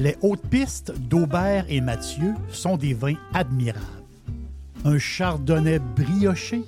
[0.00, 3.84] Les hautes pistes d'Aubert et Mathieu sont des vins admirables.
[4.86, 6.62] Un chardonnay brioché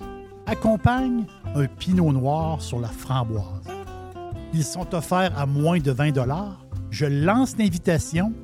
[0.45, 1.25] accompagne
[1.55, 3.47] un pinot noir sur la framboise.
[4.53, 6.13] Ils sont offerts à moins de 20
[6.91, 8.35] Je lance l'invitation.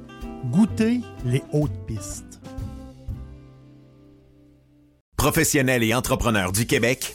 [0.47, 2.41] Goûtez les hautes pistes.
[5.19, 7.15] Professionnels et entrepreneurs du Québec,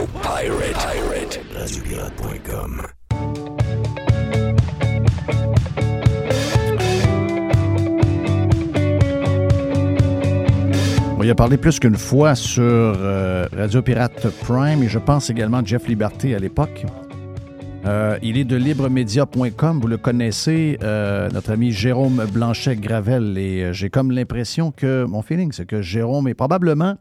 [0.00, 0.72] Radio Pirate.
[0.72, 1.40] Pirate.
[1.54, 2.82] RadioPirate.com.
[11.18, 15.28] On y a parlé plus qu'une fois sur euh, Radio Pirate Prime et je pense
[15.28, 16.86] également à Jeff Liberté à l'époque.
[17.86, 23.38] Euh, il est de libremedia.com, vous le connaissez, euh, notre ami Jérôme Blanchet-Gravel.
[23.38, 26.96] Et euh, j'ai comme l'impression que, mon feeling, c'est que Jérôme est probablement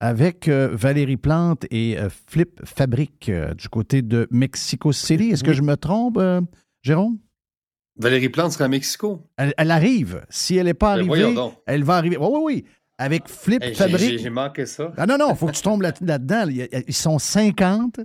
[0.00, 5.30] avec euh, Valérie Plante et euh, Flip Fabric euh, du côté de Mexico City.
[5.30, 6.40] Est-ce que je me trompe, euh,
[6.82, 7.18] Jérôme?
[7.98, 9.20] Valérie Plante sera à Mexico.
[9.36, 10.24] Elle, elle arrive.
[10.30, 11.34] Si elle n'est pas Ben, arrivée,
[11.66, 12.16] elle va arriver.
[12.16, 12.64] Oui, oui, oui.
[12.96, 14.18] Avec Flip Hey, Fabric.
[14.18, 14.92] j'ai- manqué ça.
[14.96, 16.46] Ah non, non, il faut que tu tombes là- là-dedans.
[16.86, 18.00] Ils sont 50,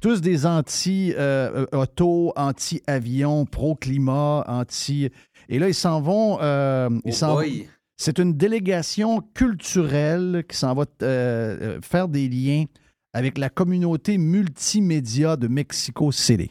[0.00, 5.10] tous des anti-auto, anti-avion, pro-climat, anti...
[5.48, 6.38] Et là, ils s'en vont...
[6.40, 7.68] euh, ils Oh s'en- boy.
[7.96, 12.64] C'est une délégation culturelle qui s'en va euh, euh, faire des liens
[13.12, 16.50] avec la communauté multimédia de Mexico City.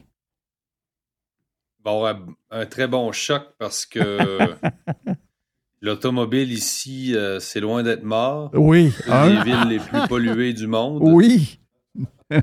[1.84, 4.56] Bon, un, un très bon choc parce que
[5.82, 8.50] l'automobile ici, euh, c'est loin d'être mort.
[8.54, 9.44] Oui, Une hein?
[9.44, 11.00] des villes les plus polluées du monde.
[11.02, 11.60] Oui.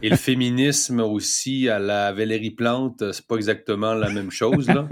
[0.02, 4.68] Et le féminisme aussi à la Valérie Plante, c'est pas exactement la même chose.
[4.68, 4.86] Là.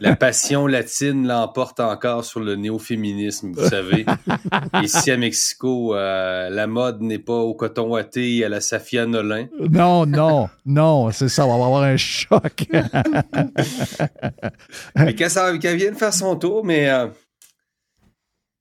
[0.00, 4.06] La passion latine l'emporte encore sur le néo-féminisme, vous savez.
[4.82, 9.06] Ici à Mexico, euh, la mode n'est pas au coton ouaté et à la Safia
[9.06, 9.46] Nolin.
[9.70, 12.66] Non, non, non, c'est ça, on va avoir un choc.
[14.96, 17.06] Mais qu'elle vienne faire son tour, mais euh,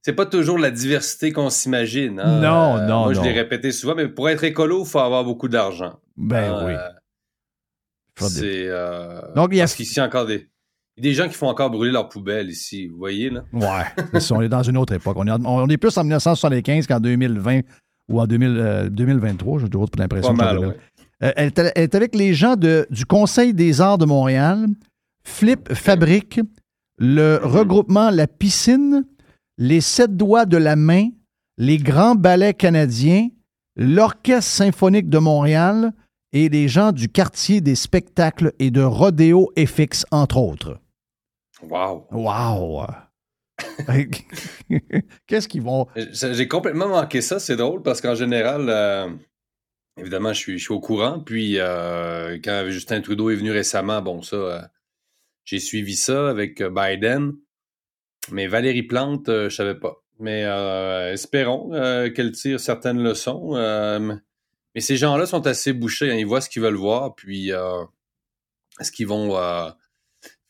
[0.06, 2.20] c'est pas toujours la diversité qu'on s'imagine.
[2.20, 2.40] hein.
[2.40, 5.24] Non, Euh, non, Moi, je l'ai répété souvent, mais pour être écolo, il faut avoir
[5.24, 5.96] beaucoup d'argent.
[6.16, 6.74] ben Euh, oui.
[8.18, 8.68] C'est.
[8.68, 10.48] euh, Donc, il y a- Parce qu'ici, encore des.
[10.98, 13.44] Il y a des gens qui font encore brûler leurs poubelles ici, vous voyez, là?
[13.52, 15.18] Ouais, ça, on est dans une autre époque.
[15.20, 17.62] On est, on est plus en 1975 qu'en 2020
[18.08, 20.34] ou en 2000, euh, 2023, j'ai toujours l'impression.
[20.34, 20.80] Pas que mal, j'avais- ouais.
[21.24, 24.68] Euh, elle, est, elle est avec les gens de, du Conseil des arts de Montréal,
[25.26, 26.40] Flip Fabrique,
[26.98, 29.04] le regroupement La Piscine,
[29.58, 31.10] les Sept Doigts de la Main,
[31.58, 33.30] les Grands Ballets canadiens,
[33.76, 35.94] l'Orchestre symphonique de Montréal
[36.34, 40.80] et les gens du quartier des spectacles et de Rodéo FX, entre autres.
[41.64, 42.08] Wow!
[42.12, 42.86] Wow!
[45.28, 45.88] Qu'est-ce qu'ils vont.
[45.96, 49.08] J'ai j'ai complètement manqué ça, c'est drôle parce qu'en général, euh,
[49.98, 51.20] évidemment, je suis, je suis au courant.
[51.20, 54.62] Puis euh, quand Justin Trudeau est venu récemment, bon, ça, euh,
[55.46, 57.34] j'ai suivi ça avec euh, Biden.
[58.31, 60.03] Mais Valérie Plante, euh, je savais pas.
[60.19, 63.53] Mais euh, espérons euh, qu'elle tire certaines leçons.
[64.74, 66.12] mais ces gens-là sont assez bouchés.
[66.12, 67.16] hein, ils voient ce qu'ils veulent voir.
[67.16, 67.52] Puis
[68.80, 69.38] est-ce qu'ils vont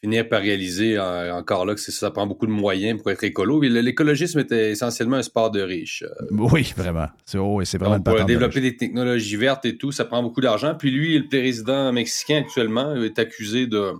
[0.01, 3.59] finir par réaliser encore là que ça, prend beaucoup de moyens pour être écolo?
[3.61, 6.03] L'écologisme était essentiellement un sport de riches.
[6.29, 7.07] Oui, vraiment.
[7.25, 10.75] C'est oh, vraiment pour de développer des technologies vertes et tout, ça prend beaucoup d'argent.
[10.75, 13.93] Puis lui, le président mexicain actuellement est accusé de,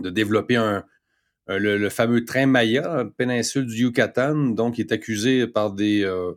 [0.00, 0.82] de développer un-
[1.48, 4.36] le, le fameux train Maya, péninsule du Yucatan.
[4.50, 6.32] Donc, il est accusé par des, euh,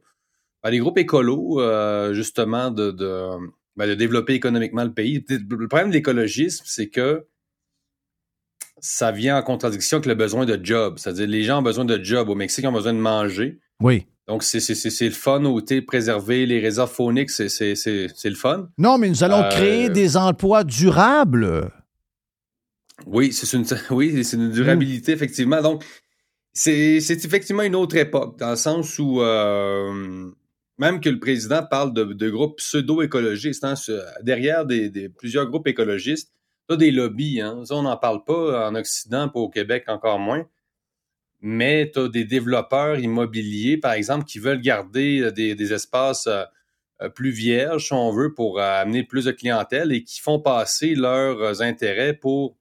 [0.61, 3.29] par des groupes écolos, euh, justement, de, de,
[3.75, 5.23] ben, de développer économiquement le pays.
[5.29, 7.25] Le problème de l'écologisme, c'est que
[8.79, 10.95] ça vient en contradiction avec le besoin de job.
[10.97, 12.29] C'est-à-dire, les gens ont besoin de job.
[12.29, 13.59] Au Mexique, ils ont besoin de manger.
[13.81, 14.05] Oui.
[14.27, 17.49] Donc, c'est le fun, ôter, préserver les réserves fauniques, c'est
[18.25, 18.69] le fun.
[18.79, 21.71] Non, mais nous allons Euh, créer des emplois durables.
[23.05, 25.61] Oui, c'est une, oui, c'est une durabilité, effectivement.
[25.61, 25.83] Donc,
[26.53, 30.31] c'est effectivement une autre époque, dans le sens où euh,
[30.77, 33.75] même que le président parle de, groupes pseudo-écologistes, hein,
[34.21, 36.31] derrière des, plusieurs groupes écologistes,
[36.69, 40.17] tu des lobbies, hein, ça on n'en parle pas en Occident, pas au Québec encore
[40.17, 40.47] moins,
[41.41, 47.31] mais tu as des développeurs immobiliers, par exemple, qui veulent garder des, espaces euh, plus
[47.31, 52.13] vierges, si on veut, pour amener plus de clientèle et qui font passer leurs intérêts
[52.13, 52.57] pour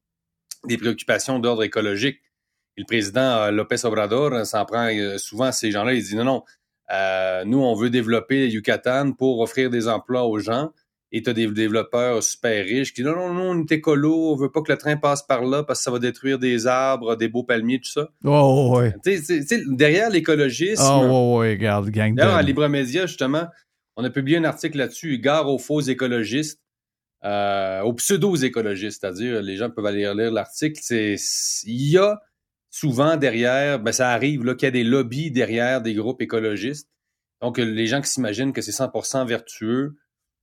[0.67, 2.21] des préoccupations d'ordre écologique.
[2.77, 5.95] le président euh, Lopez Obrador euh, s'en prend euh, souvent à ces gens-là.
[5.95, 6.43] Il dit non, non,
[7.47, 10.71] nous, on veut développer Yucatan pour offrir des emplois aux gens.
[11.17, 14.33] Et tu as des développeurs super riches qui disent non, non, non, on est écolo,
[14.33, 16.67] on veut pas que le train passe par là parce que ça va détruire des
[16.67, 18.09] arbres, des beaux palmiers, tout ça.
[18.25, 18.95] Oh, ouais.
[19.69, 20.83] derrière l'écologisme.
[20.85, 23.47] Oh, ouais, regarde, gang D'ailleurs, à Libre Média, justement,
[23.97, 26.61] on a publié un article là-dessus, Gare aux faux écologistes.
[27.25, 30.79] Euh, aux pseudo-écologistes, c'est-à-dire les gens peuvent aller lire l'article.
[30.91, 32.21] Il y a
[32.71, 36.91] souvent derrière, ben ça arrive qu'il y a des lobbies derrière des groupes écologistes.
[37.41, 39.97] Donc, les gens qui s'imaginent que c'est 100% vertueux,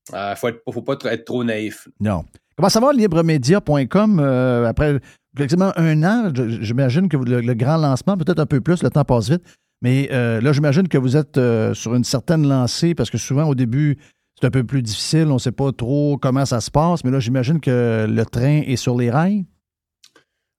[0.10, 1.88] il euh, ne faut, pas être trop naïf.
[2.00, 2.26] Non.
[2.56, 5.00] Comment ça va, libremedia.com, euh, après
[5.36, 9.30] exactement un an, j'imagine que le, grand lancement, peut-être un peu plus, le temps passe
[9.30, 9.44] vite,
[9.82, 11.40] mais là, j'imagine que vous êtes
[11.74, 13.98] sur une certaine lancée, parce que souvent, au début,
[14.42, 15.28] c'est un peu plus difficile.
[15.28, 18.62] On ne sait pas trop comment ça se passe, mais là, j'imagine que le train
[18.66, 19.46] est sur les rails.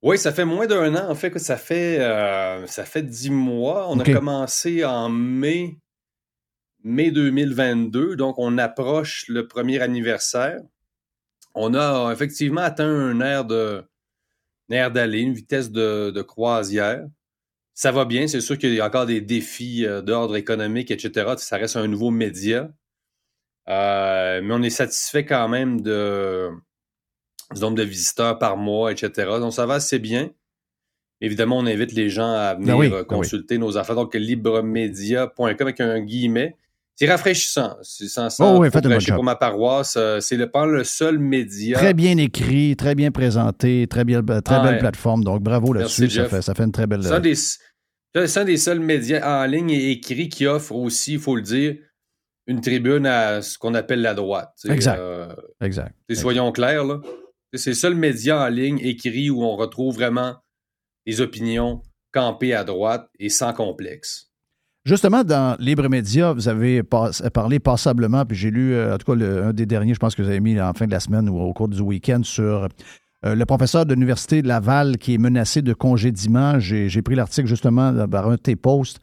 [0.02, 1.10] Oui, ça fait moins d'un an.
[1.10, 3.86] En fait, que ça fait euh, ça fait dix mois.
[3.88, 5.78] On a commencé en mai,
[6.84, 10.60] mai 2022, donc on approche le premier anniversaire.
[11.54, 13.84] On a effectivement atteint un air de
[14.70, 17.04] air d'aller, une vitesse de, croisière.
[17.74, 21.34] Ça va bien, c'est sûr qu'il y a encore des défis euh, d'ordre économique, etc.
[21.38, 22.70] Ça reste un nouveau média.
[23.68, 26.50] Euh, mais on est satisfait quand même de,
[27.54, 29.10] du nombre de visiteurs par mois, etc.
[29.38, 30.30] Donc, ça va assez bien.
[31.20, 33.94] Évidemment, on invite les gens à venir ben euh, ben consulter nos affaires.
[33.94, 36.56] Donc, libremedia.com avec un guillemet.
[36.96, 37.76] C'est rafraîchissant.
[37.82, 39.94] C'est sans oh, oui, pour ma paroisse.
[39.96, 41.78] Euh, c'est le, le seul média.
[41.78, 45.22] Très bien écrit, très bien présenté, très, bien, très belle plateforme.
[45.22, 46.10] Donc, bravo là-dessus.
[46.10, 47.02] Ça fait, ça fait, une très belle.
[47.02, 51.42] C'est un, des seuls médias en ligne et écrits qui offre aussi, il faut le
[51.42, 51.76] dire,
[52.46, 54.54] une tribune à ce qu'on appelle la droite.
[54.68, 54.98] Exact.
[54.98, 55.94] Euh, exact.
[56.12, 57.00] Soyons clairs, là.
[57.54, 60.36] C'est le seul média en ligne écrit où on retrouve vraiment
[61.06, 64.30] des opinions campées à droite et sans complexe.
[64.84, 69.24] Justement, dans Libre Média, vous avez parlé passablement, puis j'ai lu, euh, en tout cas,
[69.24, 71.38] un des derniers, je pense que vous avez mis en fin de la semaine ou
[71.38, 72.68] au cours du week-end sur
[73.24, 76.58] euh, le professeur de l'Université de Laval qui est menacé de congédiement.
[76.58, 78.98] J'ai pris l'article justement par un de tes posts.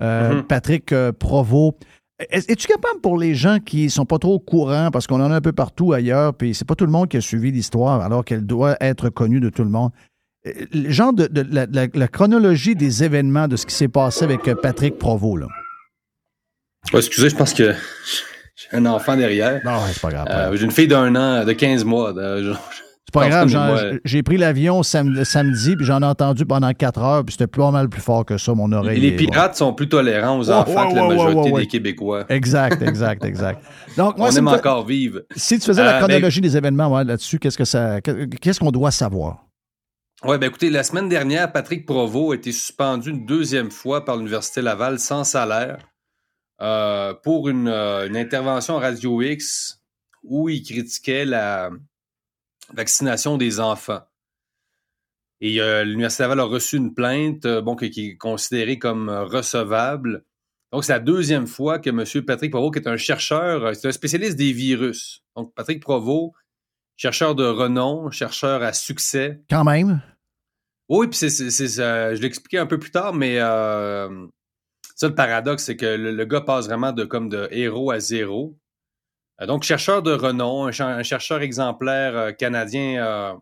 [0.00, 0.42] Mm-hmm.
[0.42, 1.78] Patrick Provost
[2.18, 5.36] es-tu capable pour les gens qui sont pas trop au courant, parce qu'on en a
[5.36, 8.24] un peu partout ailleurs, puis c'est pas tout le monde qui a suivi l'histoire alors
[8.24, 9.90] qu'elle doit être connue de tout le monde.
[10.46, 14.54] Euh, le genre de, la, chronologie des événements de ce qui s'est passé avec euh,
[14.54, 15.48] Patrick Provost, là.
[16.98, 17.72] excusez, je pense que
[18.54, 19.60] j'ai un enfant derrière.
[19.64, 20.26] Non, c'est pas grave.
[20.30, 22.12] Euh, j'ai une fille d'un an, de 15 mois.
[23.14, 27.46] Pas grave, j'ai pris l'avion samedi, puis j'en ai entendu pendant quatre heures, puis c'était
[27.46, 29.00] pas mal plus fort que ça, mon oreille.
[29.00, 32.24] Les pirates sont plus tolérants aux enfants que la majorité des Québécois.
[32.28, 33.62] Exact, exact, exact.
[33.96, 35.20] Donc, moi, On aime encore vivre.
[35.36, 38.90] Si tu faisais la euh, chronologie des événements là-dessus, qu'est-ce que ça, qu'est-ce qu'on doit
[38.90, 39.44] savoir?
[40.24, 44.16] Oui, ben écoutez, la semaine dernière, Patrick Provost a été suspendu une deuxième fois par
[44.16, 45.78] l'Université Laval sans salaire
[46.62, 49.82] euh, pour une, euh, une intervention Radio X
[50.22, 51.70] où il critiquait la,
[52.72, 54.02] vaccination des enfants.
[55.40, 59.24] Et euh, l'Université Laval a reçu une plainte euh, bon, qui, est considérée comme euh,
[59.24, 60.24] recevable.
[60.72, 62.24] Donc, c'est la deuxième fois que M.
[62.24, 65.22] Patrick Provost, qui est un chercheur, c'est un spécialiste des virus.
[65.36, 66.32] Donc, Patrick Provost,
[66.96, 69.42] chercheur de renom, chercheur à succès.
[69.50, 70.00] Quand même.
[70.88, 74.08] Oui, puis c'est, je l'expliquais un peu plus tard, mais ça,
[75.08, 78.56] le paradoxe, c'est que le, le, gars passe vraiment de comme de héros à zéro.
[79.40, 83.34] Euh, donc, chercheur de renom, un, chercheur exemplaire euh, canadien, euh,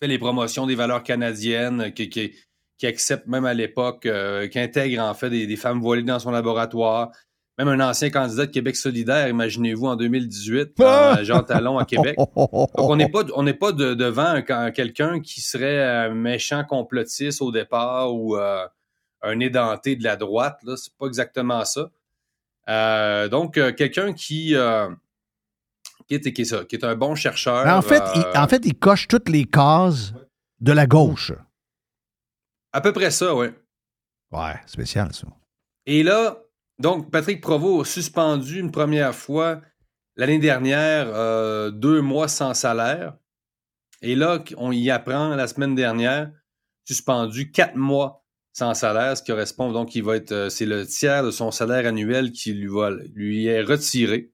[0.00, 2.34] fait les promotions des valeurs canadiennes, qui,
[2.82, 7.10] accepte même à l'époque, qui intègre en fait des, femmes voilées dans son laboratoire.
[7.56, 11.16] Même un ancien candidat de Québec solidaire, imaginez-vous, en 2018, ah!
[11.22, 12.14] Jean Talon à Québec.
[12.36, 14.42] Donc, on n'est pas, on n'est devant
[14.72, 20.58] quelqu'un qui serait un méchant complotiste au départ ou un édenté de la droite.
[20.64, 21.88] Là, c'est pas exactement ça.
[22.68, 24.88] Euh, donc, euh, quelqu'un qui, euh,
[26.08, 27.66] qui, est, qui, est qui, est, un bon chercheur.
[27.66, 30.12] En fait, il, en fait, il coche toutes les cases
[30.60, 31.32] de la gauche.
[32.72, 33.48] À peu près ça, oui.
[34.32, 35.26] Ouais, spécial, ça.
[35.86, 36.42] Et là,
[36.78, 39.60] donc, Patrick Provost a suspendu une première fois
[40.16, 41.06] l'année dernière
[41.72, 43.14] deux mois sans salaire.
[44.00, 46.32] Et là, on y apprend la semaine dernière,
[46.84, 48.23] suspendu quatre mois
[48.54, 51.50] sans salaire, ce qui correspond donc, il va être, euh, c'est le tiers de son
[51.50, 54.30] salaire annuel qui lui, va, lui est retiré.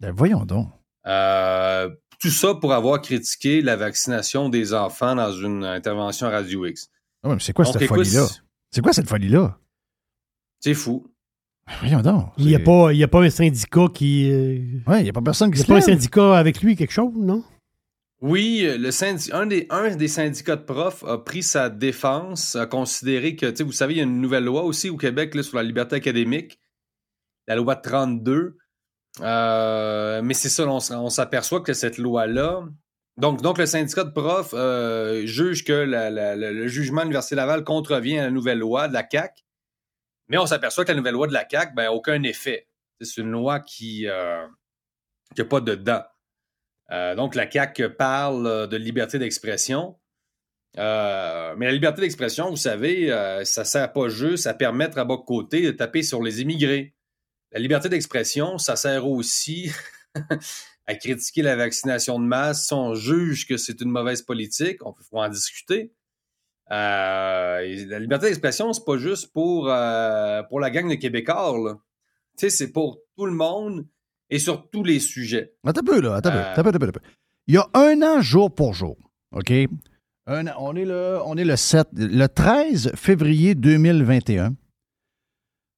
[0.00, 0.68] Ben, voyons donc.
[1.06, 6.88] Euh, tout ça pour avoir critiqué la vaccination des enfants dans une intervention Radio X.
[7.24, 8.26] Mais c'est quoi cette folie-là?
[8.70, 9.58] C'est quoi cette folie-là?
[10.60, 11.06] C'est fou.
[11.66, 12.32] Ben, Voyons donc.
[12.38, 14.30] Il n'y a, il a pas un syndicat qui.
[14.30, 16.38] euh, Ouais, il n'y a pas personne Il qui n'y a se pas un syndicat
[16.38, 17.42] avec lui, quelque chose, non?
[18.20, 18.90] Oui, euh,
[19.32, 23.96] un, des, syndicats de profs a pris sa défense, a considéré que, vous savez, il
[23.98, 26.58] y a une nouvelle loi aussi au Québec sur la liberté académique,
[27.46, 28.56] la loi 32.
[29.20, 32.64] Euh, mais c'est ça, on, s'aperçoit que cette loi-là.
[33.18, 38.18] Donc, donc, le syndicat de profs euh, juge que le jugement de l'Université Laval contrevient
[38.18, 39.44] à la nouvelle loi de la CAC.
[40.26, 42.68] Mais on s'aperçoit que la nouvelle loi de la CAC, ben, aucun effet.
[43.00, 46.02] C'est une loi qui n'a pas de dents.
[46.90, 49.96] Euh, donc, la CAQ parle euh, de liberté d'expression.
[50.78, 53.08] Euh, mais la liberté d'expression, vous savez,
[53.44, 56.94] ça ne sert pas juste à permettre à bas côté de taper sur les immigrés.
[57.52, 59.72] La liberté d'expression, ça sert aussi
[60.86, 62.66] à critiquer la vaccination de masse.
[62.66, 65.92] Si on juge que c'est une mauvaise politique, on peut en discuter.
[66.68, 67.62] La
[67.98, 71.80] liberté d'expression, c'est pas juste pour, la gang de Québécois.
[72.36, 73.86] Tu sais, c'est pour tout le monde
[74.30, 75.54] et sur tous les sujets.
[75.64, 76.16] Attends un peu, là.
[76.16, 77.06] Attends Euh, peu, attends un peu, attends peu.
[77.46, 78.96] Il y a un an, jour pour jour,
[79.32, 79.52] OK?
[80.26, 84.54] Un an- on, est le, on est le 7, le 13 février 2021.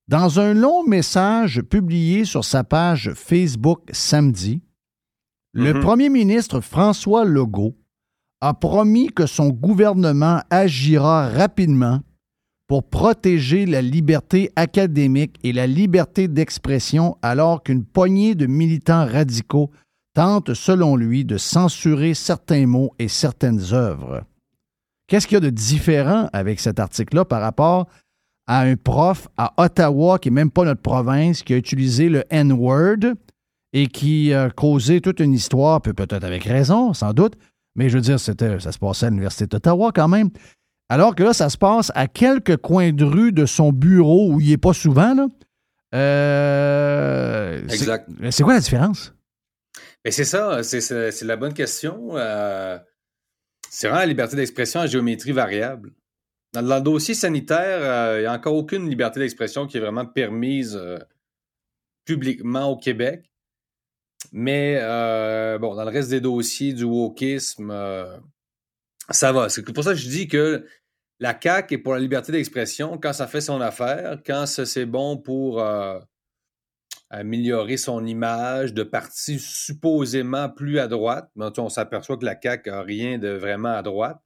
[0.08, 4.60] Dans un long message publié sur sa page Facebook samedi,
[5.52, 5.80] le Mhm.
[5.80, 7.76] premier ministre François Legault
[8.40, 12.00] a promis que son gouvernement agira rapidement
[12.70, 19.72] pour protéger la liberté académique et la liberté d'expression alors qu'une poignée de militants radicaux
[20.14, 24.22] tentent, selon lui, de censurer certains mots et certaines œuvres.
[25.08, 27.88] Qu'est-ce qu'il y a de différent avec cet article-là par rapport
[28.46, 32.22] à un prof à Ottawa, qui n'est même pas notre province, qui a utilisé le
[32.30, 33.14] N-word
[33.72, 37.34] et qui a causé toute une histoire, peut- peut-être avec raison, sans doute,
[37.74, 38.32] mais je veux dire, ça
[38.70, 40.30] se passait à l'Université d'Ottawa quand même.
[40.90, 44.40] Alors que là, ça se passe à quelques coins de rue de son bureau où
[44.40, 45.14] il n'est pas souvent.
[45.14, 45.28] Là.
[45.94, 48.08] Euh, c'est- Exact.
[48.30, 49.14] C'est quoi la différence?
[50.04, 52.16] Mais c'est ça, c'est- la bonne question.
[52.16, 52.78] Euh,
[53.68, 55.92] c'est vraiment la liberté d'expression à géométrie variable.
[56.52, 59.80] Dans, dans le dossier sanitaire, euh, il n'y a encore aucune liberté d'expression qui est
[59.80, 60.80] vraiment permise
[62.04, 63.30] publiquement au Québec.
[64.32, 64.76] Mais
[65.60, 67.72] bon, dans le reste des dossiers du wokisme,
[69.10, 69.48] ça va.
[69.48, 70.66] C'est pour ça que je dis que
[71.20, 75.18] la CAQ est pour la liberté d'expression quand ça fait son affaire, quand c'est bon
[75.18, 75.98] pour euh,
[77.10, 81.30] améliorer son image de parti supposément plus à droite.
[81.36, 84.18] Mais on s'aperçoit que la CAQ n'a rien de vraiment à droite.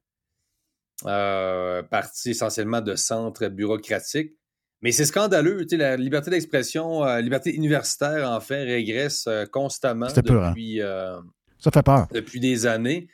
[1.05, 4.33] Euh, parti essentiellement de centre bureaucratique.
[4.81, 5.65] Mais c'est scandaleux.
[5.71, 10.49] La liberté d'expression, la liberté universitaire, en fait, régresse euh, constamment peur, hein?
[10.49, 11.19] depuis, euh,
[11.57, 12.07] Ça fait peur.
[12.13, 13.09] depuis des années.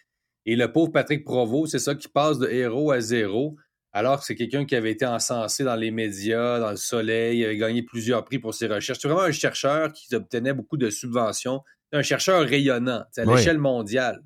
[0.45, 3.55] Et le pauvre Patrick Provost, c'est ça qui passe de héros à zéro,
[3.93, 7.45] alors que c'est quelqu'un qui avait été encensé dans les médias, dans le soleil, il
[7.45, 9.00] avait gagné plusieurs prix pour ses recherches.
[9.01, 13.36] C'est vraiment un chercheur qui obtenait beaucoup de subventions, un chercheur rayonnant à Oui.
[13.36, 14.21] l'échelle mondiale.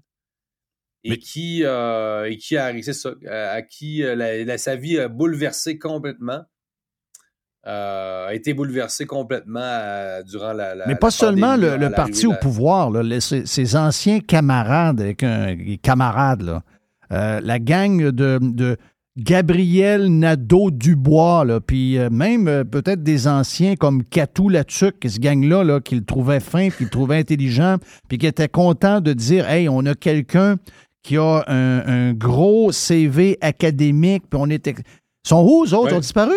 [1.04, 4.76] Et Mais- qui, euh, et qui a, ça, à à qui euh, la- la- sa
[4.76, 6.42] vie a bouleversé complètement.
[7.68, 12.28] euh, a été bouleversé complètement euh, durant la, la- Mais la pas seulement le, parti
[12.28, 16.64] au la- pouvoir, là, les- ses, ses anciens camarades, avec un, les camarades, là,
[17.12, 18.78] euh, la gang de, de
[19.18, 25.80] Gabriel Nadeau-Dubois, puis euh, même euh, peut-être des anciens comme Catou Latuc, ce gang-là, là,
[25.80, 27.78] qui le trouvait fin, puis le trouvait intelligent,
[28.10, 30.58] puis qui était content de dire Hey, on a quelqu'un
[31.02, 34.76] qui a un, un gros CV académique, puis on était.
[35.26, 35.92] Sont où, eux autres?
[35.92, 35.94] Ouais.
[35.94, 36.36] Ont disparu?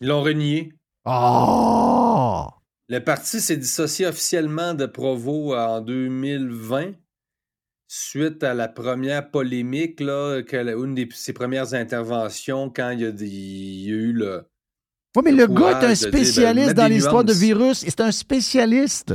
[0.00, 0.72] Ils l'ont renié.
[1.04, 2.46] Oh!
[2.88, 6.92] Le parti s'est dissocié officiellement de Provo en 2020
[7.94, 13.00] suite à la première polémique, là, que la- une de ses premières interventions quand il
[13.00, 14.46] y a, des- il y a eu le.
[15.14, 17.82] Oui, mais le le gars est un dire, ben, spécialiste dans l'histoire de virus.
[17.84, 19.14] et C'est un spécialiste.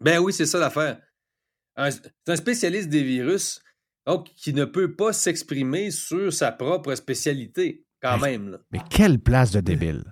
[0.00, 1.00] Ben oui, c'est ça l'affaire.
[1.90, 3.60] C'est un spécialiste des virus,
[4.06, 8.52] donc qui ne peut pas s'exprimer sur sa propre spécialité, quand Mais- même.
[8.52, 8.58] là.
[8.70, 10.02] Mais quelle place de débile.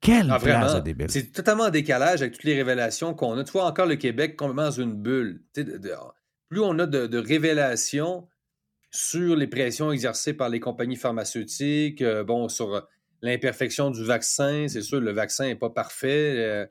[0.00, 1.10] Quelle Ah, place de débile.
[1.10, 3.42] C'est totalement en décalage avec toutes les révélations qu'on a.
[3.44, 5.42] Tu vois encore le Québec complètement dans une bulle.
[5.56, 5.92] De- de-
[6.50, 8.26] plus on a de, de révélations
[8.90, 12.80] sur les pressions exercées par les compagnies pharmaceutiques, euh, bon, sur euh,
[13.22, 16.34] l'imperfection du vaccin, c'est sûr, le vaccin n'est pas parfait.
[16.36, 16.66] euh,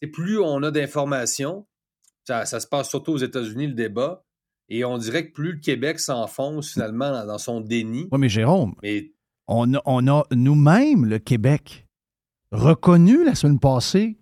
[0.00, 1.66] et plus on a d'informations,
[2.24, 4.24] ça, ça se passe surtout aux États-Unis, le débat,
[4.68, 8.06] Et on dirait que plus le Québec s'enfonce finalement dans, dans son déni.
[8.12, 9.10] Oui, mais Jérôme, Mais
[9.48, 11.86] on a, on a nous-mêmes, le Québec,
[12.52, 14.20] reconnu la semaine passée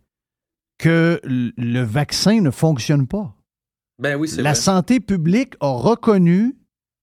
[0.78, 3.36] que le vaccin ne fonctionne pas.
[3.98, 4.54] Ben oui, La vrai.
[4.54, 6.56] santé publique a reconnu,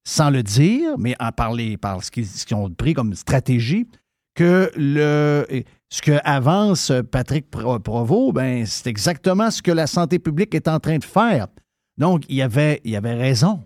[0.07, 3.87] sans le dire, mais en parler par ce qu'ils ont pris comme stratégie,
[4.35, 5.45] que le,
[5.89, 10.67] ce que avance Patrick Pro- Provost, ben, c'est exactement ce que la santé publique est
[10.67, 11.47] en train de faire.
[11.97, 13.63] Donc, il y avait, il y avait raison.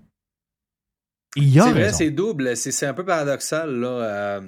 [1.36, 1.98] Il y a C'est vrai, raison.
[1.98, 2.56] c'est double.
[2.58, 3.88] C'est c'est un peu paradoxal, là.
[3.88, 4.42] euh,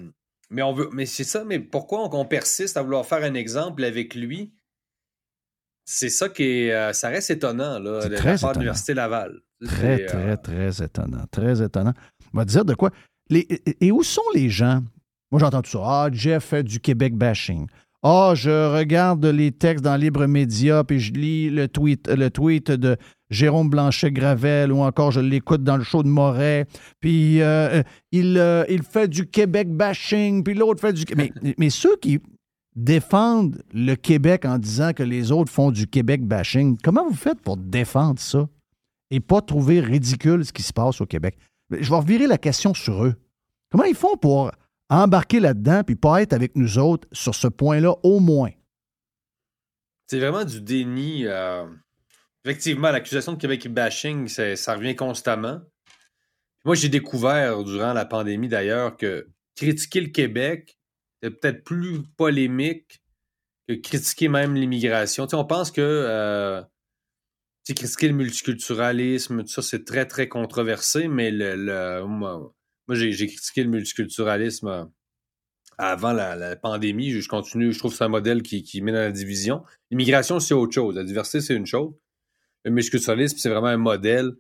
[0.52, 0.90] mais on veut.
[0.94, 4.54] Mais c'est ça, mais pourquoi on, on persiste à vouloir faire un exemple avec lui?
[5.86, 6.74] C'est ça qui est.
[6.74, 9.40] euh, ça reste étonnant, là, de la part de l'Université Laval.
[9.64, 11.26] Très, C'est, très, euh, très étonnant.
[11.32, 11.94] Très étonnant.
[12.34, 12.90] On va te dire de quoi?
[13.30, 13.48] Les-
[13.80, 14.82] et, où sont les gens?
[15.32, 15.80] Moi, j'entends tout ça.
[15.84, 17.68] Ah, Jeff fait du Québec bashing.
[18.04, 22.70] Ah, je regarde les textes dans Libre Média, puis je lis le tweet, le tweet
[22.70, 22.98] de
[23.32, 26.68] Jérôme Blanchet-Gravel, ou encore je l'écoute dans le show de Moret,
[27.00, 31.04] puis euh, il, euh, il fait du Québec bashing, puis l'autre fait du...
[31.16, 32.20] Mais, mais ceux qui
[32.76, 37.42] défendent le Québec en disant que les autres font du Québec bashing, comment vous faites
[37.42, 38.48] pour défendre ça?
[39.12, 41.38] et pas trouver ridicule ce qui se passe au Québec?
[41.72, 43.16] Je vais revirer la question sur eux.
[43.72, 44.52] Comment ils font pour
[44.90, 48.52] embarquer là-dedans puis pas être avec nous autres sur ce point-là au moins?
[50.08, 51.26] C'est vraiment du déni.
[51.26, 51.66] euh,
[52.44, 55.62] Effectivement, l'accusation de Québec bashing, ça revient constamment.
[56.64, 60.78] Moi, j'ai découvert durant la pandémie d'ailleurs que critiquer le Québec
[61.22, 63.02] peut-être plus polémique
[63.68, 65.28] que critiquer même l'immigration.
[65.34, 66.62] On pense que euh,
[67.66, 73.70] critiquer le multiculturalisme, tout ça, c'est très, très controversé, mais le, moi, j'ai critiqué le
[73.70, 74.86] multiculturalisme euh,
[75.78, 77.12] avant la, pandémie.
[77.12, 79.64] Je, continue, je trouve que c'est un modèle qui, qui met dans la division.
[79.90, 80.96] L'immigration, c'est autre chose.
[80.96, 81.94] La diversité, c'est une chose.
[82.64, 84.34] Le multiculturalisme, c'est vraiment un modèle,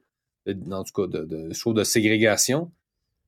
[0.48, 2.72] en tout cas, de, de ségrégation.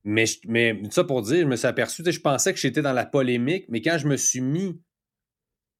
[0.09, 2.93] Mais, je- mais ça pour dire, je me suis aperçu, je pensais que j'étais dans
[2.93, 4.79] la polémique, mais quand je me suis mis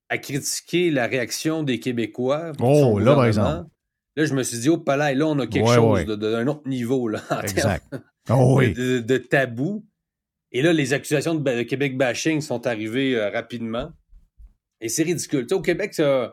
[0.10, 3.70] à critiquer la réaction des Québécois, Oh, là, par exemple.
[4.18, 6.18] Là, je me suis dit, oh, palais, là, on a quelque Ouais, chose ouais.
[6.18, 7.86] d'un autre niveau, là, en Exact.
[8.30, 8.74] Oh oui.
[8.74, 9.86] de, de- de tabou.
[10.52, 13.92] Et là, les accusations de, Québec bashing sont arrivées euh, rapidement.
[14.82, 15.44] Et c'est ridicule.
[15.44, 16.28] Tu sais, au Québec, ne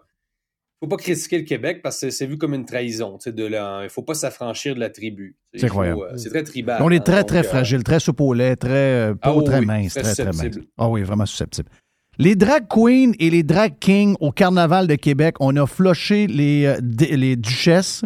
[0.84, 3.18] faut pas critiquer le Québec parce que c'est vu comme une trahison.
[3.26, 5.36] de la- Il ne faut pas s'affranchir de la tribu.
[5.54, 6.00] C'est incroyable.
[6.12, 6.80] euh, c'est très tribal.
[6.82, 9.34] On est hein, très, donc, très euh, fragile, très soupe au lait, très euh, Ah
[9.34, 10.36] oui, très oui, mince, très très, très mince.
[10.36, 10.66] susceptible.
[10.78, 11.68] Ah oui, vraiment susceptible.
[12.18, 16.76] Les drag queens et les drag kings au Carnaval de Québec, on a floché les,
[16.80, 18.02] les duchesses.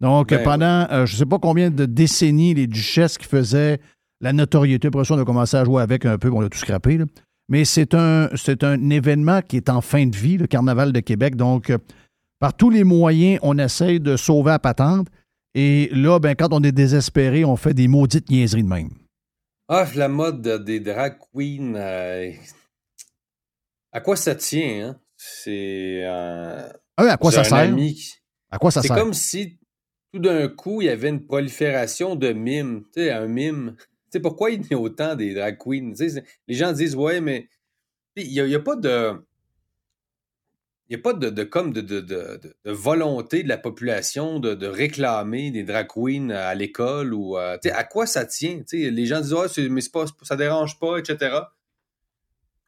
[0.00, 3.78] Donc, Ben pendant, euh, je ne sais pas combien de décennies, les duchesses qui faisaient
[4.20, 6.58] la notoriété, après ça, on a commencé à jouer avec un peu, on a tout
[6.58, 6.98] scrappé.
[6.98, 7.04] là.
[7.48, 8.28] Mais c'est un,
[8.62, 11.36] un événement qui est en fin de vie, le Carnaval de Québec.
[11.36, 11.72] Donc,
[12.38, 15.08] par tous les moyens, on essaye de sauver la patente.
[15.54, 18.90] Et là, ben, quand on est désespéré, on fait des maudites niaiseries de même.
[19.68, 21.74] Ah, la mode des drag queens.
[21.74, 22.30] euh,
[23.92, 24.88] À quoi ça tient?
[24.90, 25.00] Hein?
[25.16, 26.02] C'est.
[26.04, 27.56] euh, Ah, à quoi ça un sert?
[27.56, 28.12] ami
[28.50, 28.96] À quoi ça C'est sert?
[28.96, 29.58] comme si
[30.12, 32.84] tout d'un coup, il y avait une prolifération de mimes.
[32.94, 33.74] Tu sais, un mime.
[33.78, 35.92] Tu sais, pourquoi il y a autant des drag queens?
[35.96, 37.48] C'est- les gens disent, ouais, mais
[38.14, 39.14] il n'y a pas de.
[40.88, 44.54] Il n'y a pas de, de- comme de, de- de- volonté de la population de,
[44.54, 48.60] de réclamer des drag queens à l'école ou euh, à quoi ça tient?
[48.72, 51.38] Les gens disent c'est- mais pas, ça dérange pas, etc.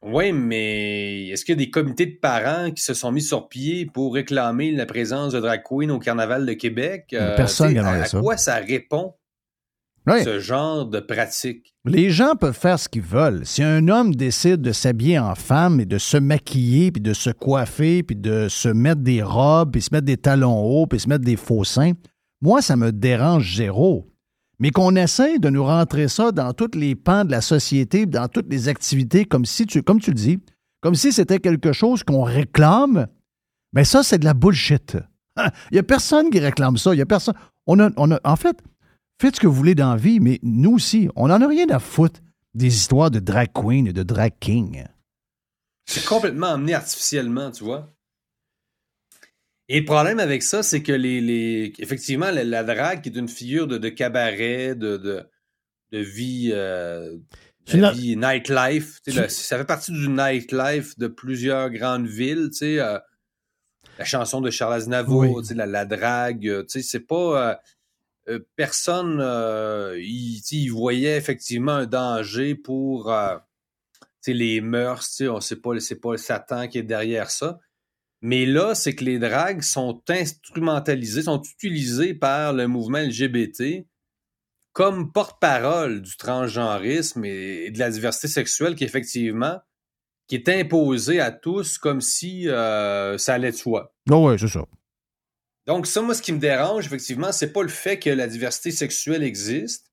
[0.01, 3.49] Oui, mais est-ce qu'il y a des comités de parents qui se sont mis sur
[3.49, 7.13] pied pour réclamer la présence de drag queen au Carnaval de Québec?
[7.13, 8.19] A personne à, à ça.
[8.21, 9.13] quoi ça répond,
[10.23, 11.73] Ce genre de pratique?
[11.85, 13.45] Les gens peuvent faire ce qu'ils veulent.
[13.45, 17.29] Si un homme décide de s'habiller en femme et de se maquiller, puis de se
[17.29, 21.09] coiffer, puis de se mettre des robes, puis se mettre des talons hauts, puis se
[21.09, 21.93] mettre des faux seins,
[22.41, 24.07] moi, ça me dérange zéro.
[24.59, 28.27] Mais qu'on essaie de nous rentrer ça dans tous les pans de la société, dans
[28.27, 30.39] toutes les activités, comme si tu, comme tu le dis,
[30.81, 33.07] comme si c'était quelque chose qu'on réclame,
[33.73, 34.97] mais ça, c'est de la bullshit.
[35.37, 36.93] Il n'y a personne qui réclame ça.
[36.93, 37.35] Il y a personne.
[37.67, 38.57] On a, on a, en fait,
[39.19, 41.67] faites ce que vous voulez dans la vie, mais nous aussi, on n'en a rien
[41.69, 42.19] à foutre
[42.53, 44.85] des histoires de drag queen et de drag king.
[45.85, 47.93] C'est complètement amené artificiellement, tu vois.
[49.67, 53.15] Et le problème avec ça, c'est que les, les effectivement, la, la drague qui est
[53.17, 55.23] une figure de, de cabaret, de, de,
[55.91, 57.15] de vie, euh,
[57.71, 58.99] la vie nightlife.
[59.05, 62.49] tu ça fait partie du nightlife de plusieurs grandes villes.
[62.51, 62.97] Tu sais, euh,
[63.99, 65.41] la chanson de Charles Aznavour, Oui.
[65.43, 66.47] tu sais, la, la drague.
[66.47, 67.51] euh, tu sais, c'est pas.
[67.51, 67.55] euh,
[68.55, 73.37] personne euh, il, voyait effectivement un danger pour euh,
[74.27, 77.59] les mœurs, on sait pas, c'est pas le Satan qui est derrière ça.
[78.21, 83.85] Mais là, c'est que les dragues sont instrumentalisées, sont utilisées par le mouvement LGBT
[84.73, 89.59] comme porte-parole du transgenrisme et, de la diversité sexuelle qui effectivement
[90.27, 93.93] qui est imposée à tous comme si euh, ça allait de soi.
[94.07, 94.63] Non, ouais, c'est ça.
[95.69, 98.71] Donc, ça, moi, ce qui me dérange, effectivement, c'est pas le fait que la diversité
[98.71, 99.91] sexuelle existe,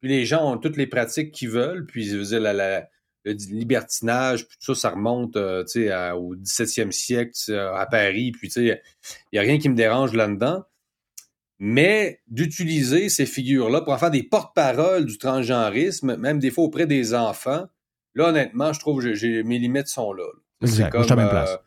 [0.00, 2.86] puis les gens ont toutes les pratiques qu'ils veulent, puis je veux dire, la- la-
[3.24, 8.48] le libertinage, puis tout ça, ça remonte euh, à- au 17e siècle à Paris, puis
[8.48, 8.82] tu sais,
[9.32, 10.62] il n'y a rien qui me dérange là-dedans.
[11.58, 16.86] Mais d'utiliser ces figures-là pour en faire des porte-paroles du transgenrisme, même des fois auprès
[16.86, 17.66] des enfants,
[18.14, 20.24] là, honnêtement, je trouve que mes limites sont là.
[20.24, 20.40] là.
[20.68, 20.92] Exact.
[20.92, 21.58] Moi, je suis à la même euh, place.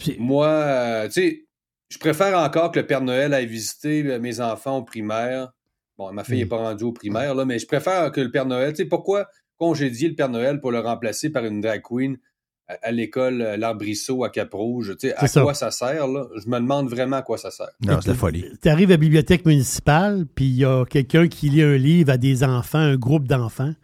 [0.00, 1.46] C'est- moi, euh, tu sais,
[1.92, 5.52] je préfère encore que le Père Noël aille visiter euh, mes enfants au primaire.
[5.98, 6.48] Bon, ma fille n'est Mm.
[6.48, 9.28] pas rendue au primaire, là, mais je préfère que le Père Noël, tu sais, pourquoi
[9.58, 12.16] congédier le Père Noël pour le remplacer par une drag queen
[12.66, 14.96] à, à l'école euh, L'Arbrisseau à Cap-Rouge?
[14.98, 15.42] Tu sais, à ça.
[15.42, 16.26] quoi ça sert, là?
[16.42, 17.68] Je me demande vraiment à quoi ça sert.
[17.82, 18.46] Non, c'est la folie.
[18.62, 22.10] Tu arrives à la bibliothèque municipale, puis il y a quelqu'un qui lit un livre
[22.10, 23.74] à des enfants, un groupe d'enfants.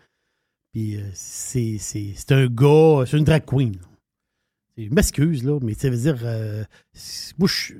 [0.72, 3.76] Puis euh, c'est c'est- c'est un gars, c'est une drag queen.
[4.76, 6.16] Je m'excuse, là, mais ça veut dire.
[6.24, 7.74] euh, c'est- moi, je-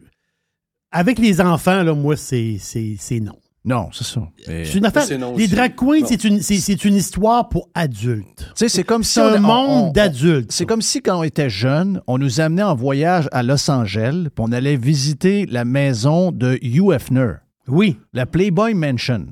[0.91, 2.59] avec les enfants, là, moi, c'est
[3.21, 3.33] non.
[3.65, 4.23] Non, c'est ça.
[4.47, 5.03] C'est une affaire.
[5.03, 8.39] c'est non les drag queens, c'est une, c'est- c'est une histoire pour adultes.
[8.39, 10.53] Tu sais, c'est comme si un on- monde on- d'adultes.
[10.53, 14.29] C'est comme si, quand on était jeune, on nous amenait en voyage à Los Angeles,
[14.35, 17.33] puis on allait visiter la maison de Hugh Hefner,
[17.67, 17.99] Oui.
[18.15, 19.27] la Playboy Mansion.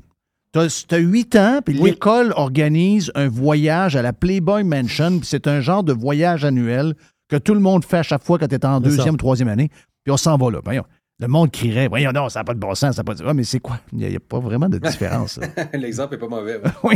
[0.53, 1.91] Tu as 8 ans, puis Oui.
[1.91, 6.93] l'école organise un voyage à la Playboy Mansion, puis c'est un genre de voyage annuel
[7.27, 8.79] que tout le monde fait à chaque fois quand tu es en ça.
[8.81, 9.69] deuxième ou troisième année,
[10.03, 10.59] puis on s'en va là.
[10.63, 10.83] Voyons.
[11.19, 13.23] Le monde crierait, voyons non, ça n'a pas de bon sens, ça n'a pas de...
[13.25, 13.79] Ah, mais c'est quoi?
[13.91, 15.39] Il n'y a, pas vraiment de différence.
[15.73, 16.61] L'exemple est pas mauvais.
[16.83, 16.95] Oui,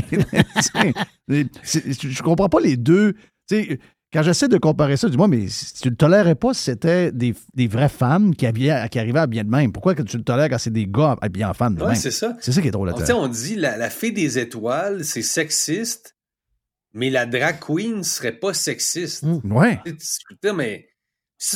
[1.67, 3.13] je comprends pas les deux.
[3.49, 3.79] Tu sais,
[4.13, 7.33] quand j'essaie de comparer ça, dis-moi, mais si tu le tolérais pas si c'était des,
[7.55, 9.71] des vraies femmes qui, habillaient- qui arrivaient à bien de même.
[9.71, 11.95] Pourquoi que tu le tolères quand c'est des gars habillés en femmes de Ouais, même?
[11.95, 12.37] c'est ça.
[12.41, 16.15] C'est ça qui est drôle On, dit la, la fée des étoiles, c'est sexiste,
[16.93, 19.23] mais la drag queen serait pas sexiste.
[19.23, 19.51] Mm.
[19.51, 19.79] Ouais.
[19.85, 20.90] Tu mais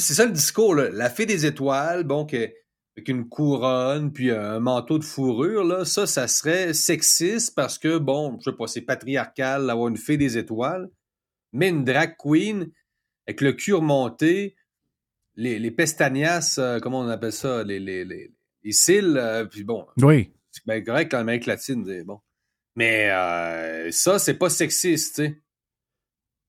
[0.02, 0.76] c'est ça le discours.
[0.76, 0.90] Là.
[0.90, 2.52] La fée des étoiles, bon, que-
[2.98, 7.98] avec une couronne, puis un manteau de fourrure, là, ça, ça serait sexiste parce que,
[7.98, 10.90] bon, je sais pas, c'est patriarcal d'avoir une fée des étoiles.
[11.52, 12.70] Mais une drag queen,
[13.28, 14.56] avec le cul remonté,
[15.36, 19.64] les, les pestagnas, euh, comment on appelle ça, les, les, les, les cils, euh, puis
[19.66, 20.32] bon, Oui.
[20.52, 22.20] c'est bien correct en Amérique latine, bon.
[22.78, 25.42] Mais euh, ça, c'est pas sexiste, tu sais.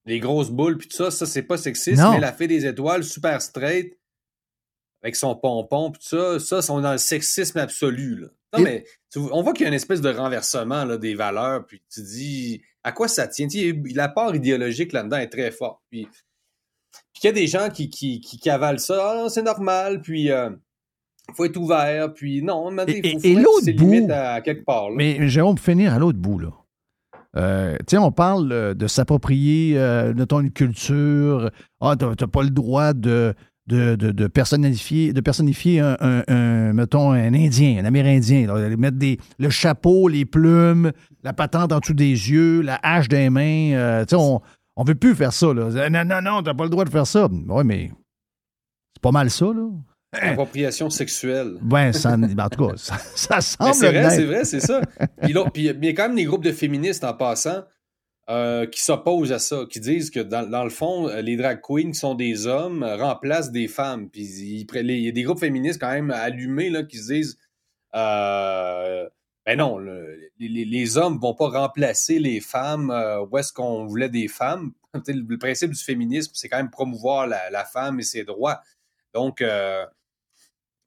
[0.06, 2.00] Les grosses boules, puis tout ça, ça, c'est pas sexiste.
[2.00, 2.12] Non.
[2.12, 3.98] Mais la fée des étoiles, super straight,
[5.02, 8.28] avec son pompon, puis tout ça, ça, sont dans le sexisme absolu, là.
[8.56, 11.66] Non, mais tu on voit qu'il y a une espèce de renversement là, des valeurs,
[11.66, 13.48] puis tu dis, à quoi ça tient?
[13.48, 15.80] Tu la part idéologique là-dedans est très forte.
[15.90, 16.06] Puis,
[17.12, 20.30] puis qu'il y a des gens qui, qui, qui cavalent ça, ah c'est normal, puis
[20.30, 20.50] euh,
[21.34, 24.64] faut être ouvert, puis non, mais il faut, et- et l'autre bout- limites à, quelque
[24.64, 24.90] part.
[24.90, 24.94] là.
[24.96, 26.52] Mais Jérôme, pour finir à l'autre bout, là.
[27.36, 31.50] Euh, tu on parle euh, de s'approprier, euh, mettons, une culture.
[31.80, 33.34] Ah, t'as pas le droit de,
[33.66, 35.22] de, de, personnifier, de
[36.28, 38.46] un, mettons, un Indien, un Amérindien.
[38.76, 43.28] mettre des, le chapeau, les plumes, la patente en dessous des yeux, la hache des
[43.28, 43.72] mains.
[43.74, 44.40] euh, on,
[44.76, 45.88] on veut plus faire ça, là.
[45.90, 47.28] Non, non, non, t'as pas le droit de faire ça.
[47.30, 47.90] Oui, mais
[48.94, 49.68] c'est pas mal ça, là.
[50.12, 51.58] Appropriation sexuelle.
[51.60, 54.80] Ben, ça, en tout cas, ça, ça semble c'est vrai, c'est vrai, c'est ça.
[55.22, 57.64] Puis l'autre- puis il y a quand même des groupes de féministes en passant
[58.30, 61.60] euh, qui s'opposent à ça, qui disent que dans, dans le fond, euh, les drag
[61.62, 64.08] queens qui sont des hommes euh, remplacent des femmes.
[64.10, 67.38] Puis il y a des groupes féministes quand même allumés là, qui se disent
[67.94, 69.08] euh,
[69.44, 73.86] ben non, le- les, les- hommes vont pas remplacer les femmes euh, où est-ce qu'on
[73.86, 74.72] voulait des femmes.
[75.06, 78.60] Le principe du féminisme, c'est quand même promouvoir la, la femme et ses droits.
[79.16, 79.84] Donc, euh,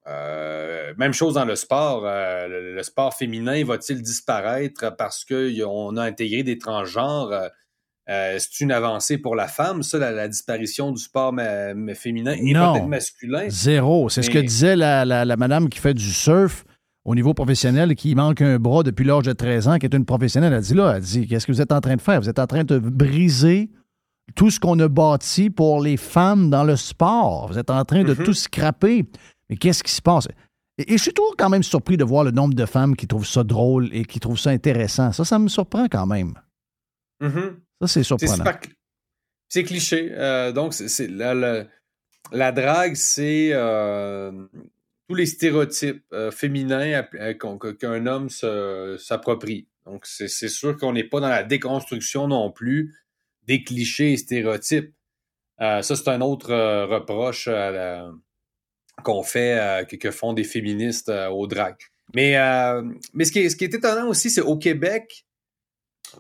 [0.08, 2.04] euh, même chose dans le sport.
[2.06, 7.32] euh, le, le sport féminin va-t-il disparaître parce qu'on a intégré des transgenres?
[8.10, 11.94] Euh, c'est une avancée pour la femme, ça, la, la disparition du sport ma- ma-
[11.94, 13.46] féminin et peut-être masculin?
[13.50, 14.10] Zéro.
[14.10, 16.66] C'est ce que disait la, la- la madame qui fait du surf
[17.06, 20.06] au niveau professionnel, qui manque un bras depuis l'âge de 13 ans, qui est une
[20.06, 20.54] professionnelle.
[20.54, 22.20] Elle dit là, elle dit, qu'est-ce que vous êtes en train de faire?
[22.22, 23.70] Vous êtes en train de briser
[24.36, 27.48] tout ce qu'on a bâti pour les femmes dans le sport.
[27.52, 28.24] Vous êtes en train de Mhm.
[28.24, 29.06] tout scraper.
[29.50, 30.28] Mais qu'est-ce qui se passe?
[30.78, 33.08] Et, et je suis toujours quand même surpris de voir le nombre de femmes qui
[33.08, 35.12] trouvent ça drôle et qui trouvent ça intéressant.
[35.12, 36.34] Ça, ça me surprend quand même.
[37.22, 37.58] Mhm.
[37.82, 38.46] Ça, c'est surprenant.
[39.50, 40.10] C'est cliché.
[40.14, 41.66] Euh, donc, c'est, la, la-
[42.32, 44.32] la drague, c'est euh,
[45.08, 47.02] tous les stéréotypes euh, féminins
[47.80, 49.68] qu'un homme s'approprie.
[49.86, 52.94] Donc, c'est sûr qu'on n'est pas dans la déconstruction non plus
[53.50, 54.94] des clichés et stéréotypes.
[55.60, 58.12] Euh, ça, c'est un autre euh, reproche la-
[59.04, 61.76] qu'on fait, euh, que, font des féministes euh, au drag.
[62.14, 62.84] Mais, euh,
[63.20, 65.26] ce, qui est, étonnant aussi, c'est au Québec,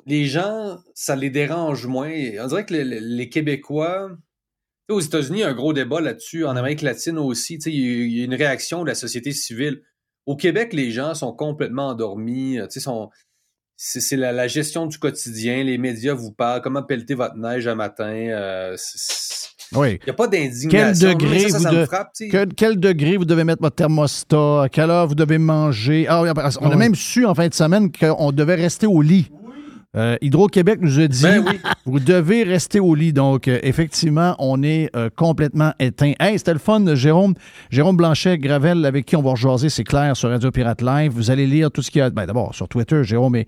[0.07, 2.11] les gens, ça les dérange moins.
[2.39, 4.11] On dirait que les, les Québécois,
[4.89, 6.45] aux États-Unis, il y a un gros débat là-dessus.
[6.45, 9.83] En Amérique latine aussi, il y a une réaction de la société civile.
[10.25, 12.57] Au Québec, les gens sont complètement endormis.
[12.69, 13.09] Sont,
[13.81, 15.63] c'est la, la, gestion du quotidien.
[15.63, 16.61] Les médias vous parlent.
[16.61, 18.11] Comment pelleter votre neige un matin.
[18.11, 18.75] Euh,
[19.73, 19.99] oui.
[20.01, 20.69] Il n'y a pas d'indignation.
[20.69, 22.09] Quel degré, ça, ça, vous de- frappe.
[22.29, 24.63] Quel, quel degré vous devez mettre votre thermostat?
[24.63, 26.07] À quelle heure vous devez manger?
[26.09, 26.75] Ah, oui, on a oui.
[26.75, 29.31] même su en fin de semaine qu'on devait rester au lit.
[29.95, 31.59] Euh, Hydro-Québec nous a dit Ben oui.
[31.85, 33.13] vous devez rester au lit.
[33.13, 36.13] Donc, euh, effectivement, on est euh, complètement éteint.
[36.19, 37.33] Hey, c'était le fun, Jérôme.
[37.71, 41.13] Jérôme Blanchet, Gravel, avec qui on va rejaser, c'est clair, sur Radio Pirate Live.
[41.13, 42.09] Vous allez lire tout ce qu'il y a.
[42.09, 43.47] Ben, d'abord, sur Twitter, Jérôme est.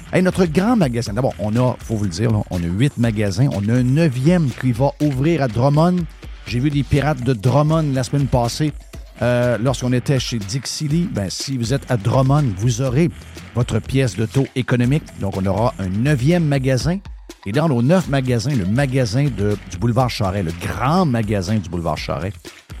[0.13, 2.97] Hey, notre grand magasin, d'abord, on a, faut vous le dire, là, on a huit
[2.97, 3.47] magasins.
[3.53, 5.99] On a un neuvième qui va ouvrir à Drummond.
[6.45, 8.73] J'ai vu des pirates de Drummond la semaine passée.
[9.21, 13.09] Euh, lorsqu'on était chez Dixie Lee, ben, si vous êtes à Drummond, vous aurez
[13.55, 15.03] votre pièce de taux économique.
[15.21, 16.99] Donc, on aura un neuvième magasin.
[17.45, 21.97] Et dans nos neuf magasins, le magasin du boulevard Charret, le grand magasin du boulevard
[21.97, 22.33] Charret,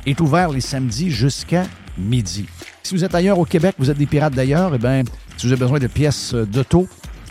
[0.05, 1.63] est ouvert les samedis jusqu'à
[1.97, 2.45] midi.
[2.83, 5.03] Si vous êtes ailleurs au Québec, vous êtes des pirates d'ailleurs, eh bien,
[5.37, 6.89] si vous avez besoin de pièces d'auto,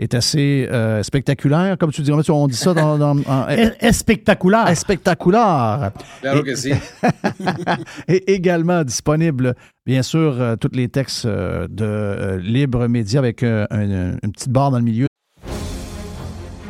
[0.00, 2.12] Est assez euh, spectaculaire, comme tu dis.
[2.12, 2.96] On dit ça dans.
[2.98, 4.76] dans- en- Est, est spectaculaire.
[4.76, 5.90] spectaculaire.
[6.20, 6.72] Claro que si.
[8.06, 13.42] Et également disponible, bien sûr, euh, tous les textes euh, de euh, Libre Média avec
[13.42, 15.07] euh, un- une petite barre dans le milieu.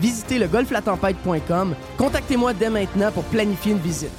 [0.00, 1.74] Visitez le golflatempête.com.
[1.96, 4.10] Contactez-moi dès maintenant pour planifier une visite.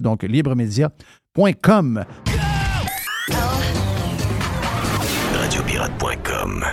[0.00, 2.04] Donc, libremedia.com.
[5.34, 6.64] Radiopirate.com.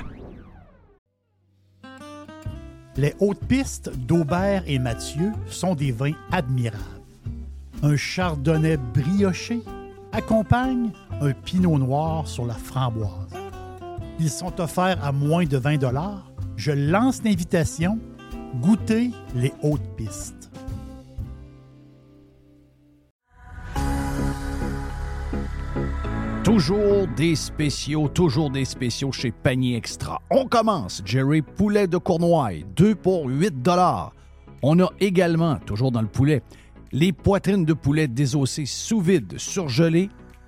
[2.96, 6.84] Les hautes pistes d'Aubert et Mathieu sont des vins admirables.
[7.82, 9.62] Un chardonnay brioché
[10.12, 13.10] accompagne un pinot noir sur la framboise.
[14.20, 15.84] Ils sont offerts à moins de 20
[16.56, 18.00] Je lance l'invitation.
[18.62, 20.52] Goûtez les hautes pistes.
[26.44, 30.22] Toujours des spéciaux, toujours des spéciaux chez Panier Extra.
[30.30, 33.56] On commence, Jerry Poulet de Cournoye, 2 pour 8
[34.62, 36.44] On a également, toujours dans le poulet,
[36.92, 40.10] les poitrines de poulet désossées sous vide, surgelées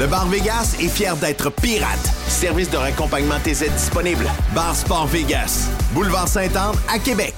[0.00, 1.98] Le bar Vegas est fier d'être pirate.
[2.28, 4.26] Service de raccompagnement TZ disponible.
[4.54, 5.68] Bar Sport Vegas.
[5.92, 7.34] Boulevard Sainte-Anne à Québec.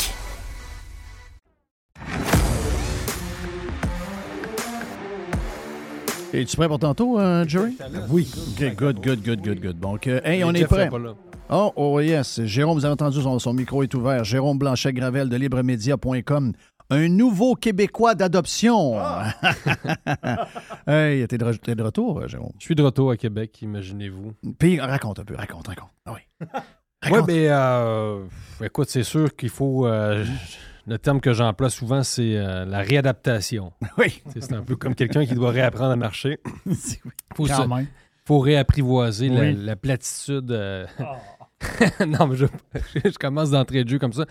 [6.34, 7.78] Es-tu prêt pour tantôt, euh, Jerry?
[8.10, 8.30] Oui.
[8.36, 9.80] OK, good, good, good, good, good.
[9.80, 10.90] Donc, euh, hey, on est prêt.
[11.48, 12.42] Oh, oh yes.
[12.44, 14.22] Jérôme, vous avez entendu, son, son micro est ouvert.
[14.22, 16.52] Jérôme Blanchet-Gravel de libremedia.com.
[16.92, 18.98] Un nouveau Québécois d'adoption.
[20.86, 22.52] hey, t'es de, re- t'es de retour, euh, Jérôme?
[22.58, 24.32] Je suis de retour à Québec, imaginez-vous.
[24.58, 25.90] Puis, raconte un peu, raconte, raconte.
[26.06, 26.46] Ah oui.
[27.10, 28.24] Oui, mais euh,
[28.62, 29.86] écoute, c'est sûr qu'il faut.
[29.86, 30.22] euh,
[30.86, 33.72] le terme que j'emploie souvent, c'est euh, la réadaptation.
[33.96, 34.22] Oui.
[34.38, 36.40] C'est un peu comme quelqu'un qui doit réapprendre à marcher.
[37.34, 37.86] faut, Quand se- même.
[38.26, 39.56] faut réapprivoiser la, Oui.
[39.58, 40.50] la platitude.
[40.50, 40.86] euh.
[42.06, 44.24] non, mais je, commence d'entrée de jeu comme ça.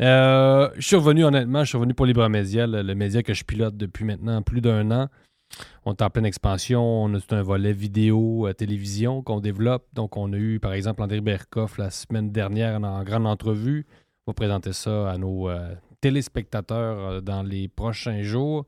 [0.00, 3.34] Euh, je suis revenu, honnêtement, je suis revenu pour Libre Média, le, le média que
[3.34, 5.08] je pilote depuis maintenant plus d'un an.
[5.84, 6.82] On est en pleine expansion.
[6.82, 9.86] On a tout un volet vidéo, euh, télévision qu'on développe.
[9.92, 13.86] Donc, on a eu, par exemple, André Berkoff la semaine dernière en, grande entrevue.
[14.26, 18.66] On va présenter ça à nos euh, téléspectateurs dans les prochains jours.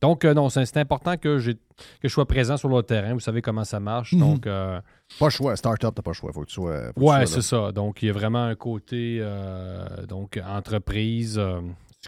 [0.00, 1.56] Donc, euh, non, c'est important que, que
[2.04, 3.14] je sois présent sur le terrain.
[3.14, 4.12] Vous savez comment ça marche.
[4.12, 4.20] Mhm.
[4.20, 4.80] Donc, euh,
[5.18, 5.56] Pas le choix.
[5.56, 6.32] Start-up, t'as pas le choix.
[6.32, 6.92] Faut que tu sois.
[6.92, 7.72] que Ouais, c'est ça.
[7.72, 11.40] Donc, il y a vraiment un côté, euh, donc, entreprise.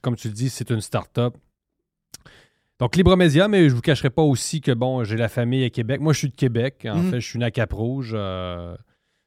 [0.03, 1.35] comme tu le dis, c'est une start-up.
[2.79, 5.70] Donc, Libre Média, mais je vous cacherai pas aussi que, bon, j'ai la famille à
[5.70, 6.00] Québec.
[6.00, 6.87] Moi, je suis de Québec.
[6.90, 7.11] En Mhm.
[7.11, 8.12] fait, je suis né à Cap-Rouge.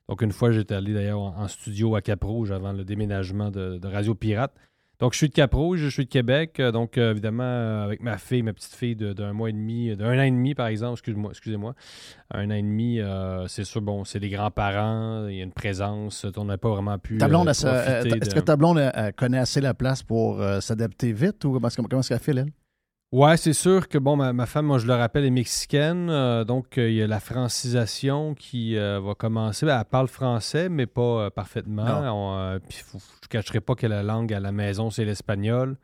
[0.09, 3.77] donc, une fois, j'étais allé d'ailleurs en, en studio à Cap-Rouge avant le déménagement de,
[3.77, 4.53] de Radio Pirate.
[5.03, 6.61] Donc, je suis de Cap-Rouge, je suis de Québec.
[6.61, 9.93] Euh, Donc, euh, évidemment, euh, avec ma fille, ma petite fille d'un mois et demi,
[9.97, 11.75] d'un an et demi, par exemple, excuse-moi, excusez-moi,
[12.33, 15.51] un an et demi, euh, c'est sûr, bon, c'est les grands-parents, il y a une
[15.51, 17.17] présence, on n'a pas vraiment pu.
[17.17, 20.41] Ta blonde, euh, est-ce de- que ta blonde elle, elle connaît assez la place pour
[20.61, 22.45] s'adapter vite ou comment, est-ce- comment est-ce qu'elle fait, elle?
[23.13, 26.09] Ouais, c'est sûr que bon, ma, ma femme, moi je le rappelle, est mexicaine.
[26.09, 29.67] euh, donc euh, il y a la francisation qui euh, va commencer.
[29.67, 31.85] Ben, elle parle français, mais pas parfaitement.
[32.67, 35.77] Puis je ne cacherai pas que la langue à la maison, c'est l'espagnol.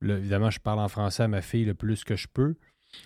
[0.00, 2.54] Là, évidemment, je parle en français à ma fille le plus que je peux.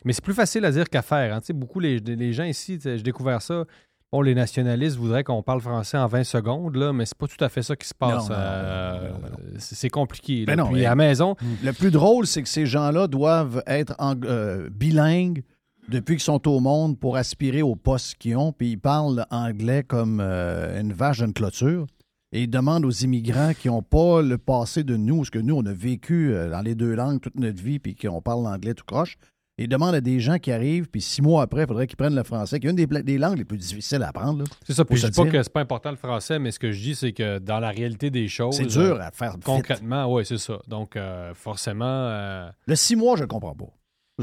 [0.05, 1.35] Mais c'est plus facile à dire qu'à faire.
[1.35, 1.41] hein.
[1.53, 3.65] Beaucoup les, les gens ici, j'ai découvert ça.
[4.11, 7.45] Bon, les nationalistes voudraient qu'on parle français en 20 secondes, là, mais c'est pas tout
[7.45, 8.29] à fait ça qui se passe.
[8.31, 9.11] Euh,
[9.59, 10.47] c'est compliqué.
[10.47, 10.63] Ben là.
[10.65, 13.95] non, Puis mais- à la maison, Le plus drôle, c'est que ces gens-là doivent être
[13.99, 15.43] en- euh, bilingues
[15.89, 19.83] depuis qu'ils sont au monde pour aspirer au poste qu'ils ont, puis ils parlent anglais
[19.83, 21.87] comme euh, une vache d'une clôture.
[22.33, 25.55] Et ils demandent aux immigrants qui n'ont pas le passé de nous, ce que nous,
[25.57, 28.73] on a vécu euh, dans les deux langues toute notre vie, puis qu'on parle l'anglais
[28.75, 29.17] tout croche.
[29.59, 32.15] Ils demandent à des gens qui arrivent, puis six mois après, il faudrait qu'ils prennent
[32.15, 34.45] le français, qui est une des, langues les plus difficiles à apprendre.
[34.65, 34.85] C'est ça.
[34.85, 36.95] Puis je dis pas que c'est pas important le français, mais ce que je dis,
[36.95, 38.55] c'est que dans la réalité des choses.
[38.57, 39.35] C'est euh, dur à faire.
[39.45, 40.59] Concrètement, oui, c'est ça.
[40.69, 41.85] Donc, euh, forcément.
[41.87, 43.67] euh, Le six mois, je ne comprends pas.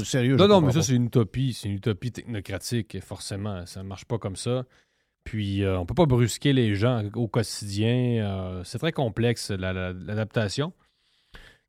[0.02, 1.52] Sérieux, Non, non, mais ça, c'est une utopie.
[1.54, 3.64] C'est une utopie technocratique, et forcément.
[3.66, 4.64] Ça ne marche pas comme ça.
[5.24, 8.22] Puis, euh, on peut pas brusquer les gens au quotidien.
[8.24, 10.72] euh, c'est très complexe, la- la- l'adaptation.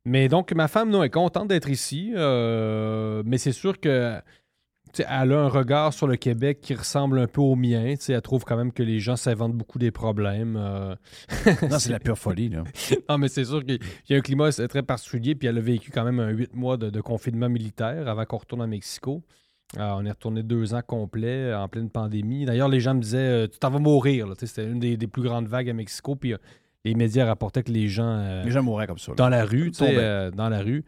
[0.08, 2.12] Mais donc, ma femme, non, est contente d'être ici.
[2.16, 4.16] euh, mais c'est sûr que.
[4.98, 7.94] Elle a un regard sur le Québec qui ressemble un peu au mien.
[8.08, 10.56] Elle trouve quand même que les gens s'inventent beaucoup des problèmes.
[10.58, 10.94] euh,
[11.70, 12.48] Non, c'est la pure folie.
[12.48, 12.64] Là.
[13.08, 15.60] non, mais c'est sûr qu'il y a un climat c'est très particulier, puis elle a
[15.60, 19.22] vécu quand même un huit mois de, de confinement militaire avant qu'on retourne à Mexico.
[19.76, 22.46] Euh, on est retourné deux ans complets en pleine pandémie.
[22.46, 24.26] D'ailleurs, les gens me disaient Tu t'en vas mourir.
[24.40, 26.34] C'était une des, des plus grandes vagues à Mexico, puis
[26.84, 28.04] les médias rapportaient que les gens.
[28.18, 29.12] euh, Les gens mourraient comme ça.
[29.12, 29.16] là.
[29.16, 30.84] dans la rue, tu sais, euh, dans la rue.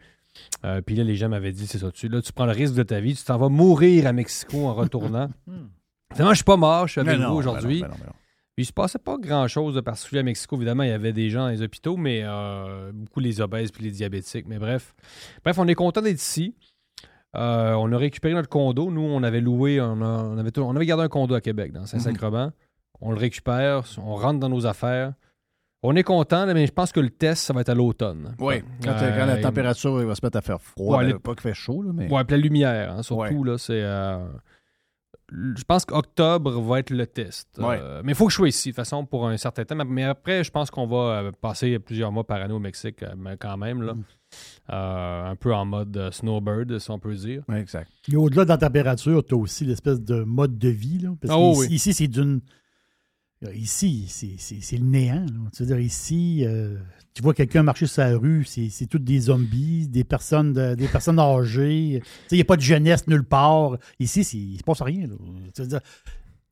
[0.65, 2.73] Euh, puis là, les gens m'avaient dit, c'est ça, tu, là, tu prends le risque
[2.75, 5.29] de ta vie, tu t'en vas mourir à Mexico en retournant.
[6.13, 7.81] Finalement, je suis pas mort, je suis avec vous aujourd'hui.
[7.81, 8.13] mais non, mais non,
[8.55, 10.55] Puis il se passait pas grand-chose de particulier à Mexico.
[10.55, 13.83] Évidemment, il y avait des gens dans les hôpitaux, mais euh, beaucoup les obèses puis
[13.83, 14.45] les diabétiques.
[14.47, 14.93] Mais bref.
[15.43, 16.55] Bref, on est content d'être ici.
[17.35, 18.91] Euh, on a récupéré notre condo.
[18.91, 21.39] Nous, on avait loué, on, a- on avait, tout- on avait gardé un condo à
[21.41, 22.51] Québec, dans Saint-Sacrement.
[22.99, 25.13] On le récupère, on rentre dans nos affaires.
[25.83, 28.35] On est content, là, mais je pense que le test, ça va être à l'automne.
[28.39, 31.13] Oui, quand, Euh, quand la il- température va se mettre à faire froid, Ouais, les-
[31.15, 32.07] pas qu'il fait chaud, là, mais.
[32.07, 33.49] Puis la lumière, hein, surtout, Ouais.
[33.51, 33.81] là, c'est...
[33.81, 34.27] euh,
[35.33, 37.47] je pense qu'octobre va être le test.
[37.57, 37.79] Ouais.
[37.81, 39.75] Euh, mais il faut que je sois ici, de toute façon, pour un certain temps.
[39.87, 43.13] Mais après, je pense qu'on va euh, passer plusieurs mois par année au Mexique, euh,
[43.17, 43.93] mais quand même, là.
[44.71, 47.43] Euh, un peu en mode euh, snowbird, si on peut dire.
[47.49, 47.89] Oui, exact.
[48.11, 50.99] Et au-delà de la température, tu as aussi l'espèce de mode de vie.
[50.99, 51.75] Là, parce Ah qu'ici, oui.
[51.75, 52.41] ici, c'est d'une.
[53.55, 55.15] Ici, c'est- le néant.
[55.25, 55.49] là.
[55.55, 56.77] Tu veux dire, ici, euh,
[57.15, 60.87] tu vois quelqu'un marcher sur la rue, c'est toutes des zombies, des personnes, de- des
[60.87, 62.01] personnes âgées.
[62.31, 63.77] Il n'y a pas de jeunesse nulle part.
[63.99, 65.07] Ici, c'est- il ne se passe rien.
[65.07, 65.15] là.
[65.55, 65.79] Tu veux dire,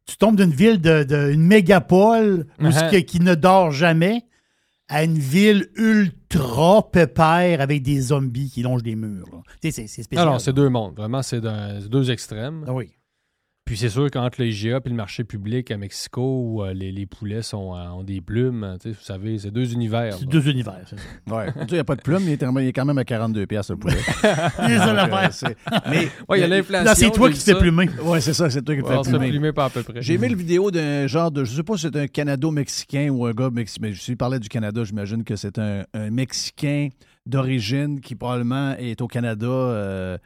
[0.07, 2.89] tu tombes d'une ville, de, de- une mégapole Uh-huh.
[2.89, 4.25] qui, qui ne dort jamais
[4.87, 9.43] à une ville ultra pépère avec des zombies qui longent des murs.
[9.61, 10.25] c'est spécial.
[10.25, 10.95] Non, non, c'est deux mondes.
[10.95, 11.39] Vraiment, c'est
[11.87, 12.65] deux extrêmes.
[12.67, 12.89] Ah oui.
[13.69, 16.91] Puis c'est sûr qu'entre le IGA et le marché public à Mexico, où euh, les,
[16.91, 20.15] les poulets sont, euh, ont des plumes, tu sais, vous savez, c'est deux univers.
[20.15, 20.79] C'est deux univers.
[20.89, 21.05] c'est ça.
[21.35, 21.53] Ouais.
[21.67, 23.45] Il n'y a pas de plume, mais il est, il est quand même à 42
[23.45, 23.93] pièces le poulet.
[24.23, 25.13] Donc, affaires.
[25.13, 25.55] euh, c'est-
[25.87, 26.83] mais Ouais, il y a l'inflation.
[26.85, 27.59] Là, c'est toi qui vu te fais ça.
[27.59, 27.89] plumer.
[28.03, 30.01] ouais, c'est ça, c'est toi qui te Ouais, fais on pas à peu près.
[30.01, 31.43] J'ai aimé le vidéo d'un genre de.
[31.43, 33.87] Je sais pas si c'est un Canado-Mexicain ou un gars mexicain.
[33.87, 36.89] Mais je parlais du Canada, j'imagine que c'est un, un Mexicain
[37.27, 40.17] d'origine qui probablement est au Canada euh,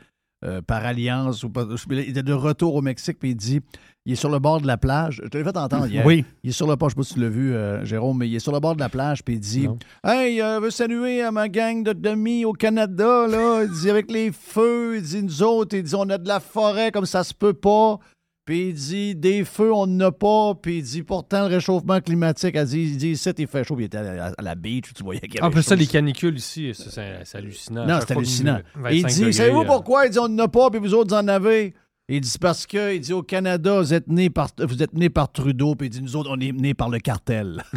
[0.44, 1.44] euh, par alliance.
[1.44, 3.62] Ou pas, il était de retour au Mexique, puis il dit
[4.06, 5.22] il est sur le bord de la plage.
[5.24, 6.06] Je te l'ai fait entendre hier.
[6.06, 6.26] Oui.
[6.44, 8.28] Il est sur le bord, je sais pas si tu l'as vu, euh, Jérôme, mais
[8.28, 9.78] il est sur le bord de la plage, puis il dit Non.
[10.04, 13.64] Hey, euh, veux saluer à ma gang de demi au Canada, là.
[13.64, 16.42] Il dit avec les feux, il dit nous autres, il dit on a de la
[16.42, 17.98] forêt comme ça se peut pas.
[18.46, 20.54] Puis il dit des feux, on n'en a pas.
[20.62, 23.76] Puis il dit pourtant le réchauffement climatique, elle dit, il dit ici, il fait chaud.
[23.76, 25.64] Puis il était à la, à la beach, tu voyais qu'il y En avait plus,
[25.64, 27.86] ça, les canicules ici, c'est- hallucinant.
[27.88, 28.60] Non, c'est hallucinant.
[28.92, 30.06] il 25 dit, savez-vous euh, pourquoi?
[30.08, 31.74] Il dit, on n'en a pas, puis vous autres, vous en avez?
[32.10, 35.10] Il dit, parce que, il dit, au Canada, vous êtes nés par, vous êtes nés
[35.10, 37.64] par Trudeau, puis il dit, nous autres, on est nés par le cartel.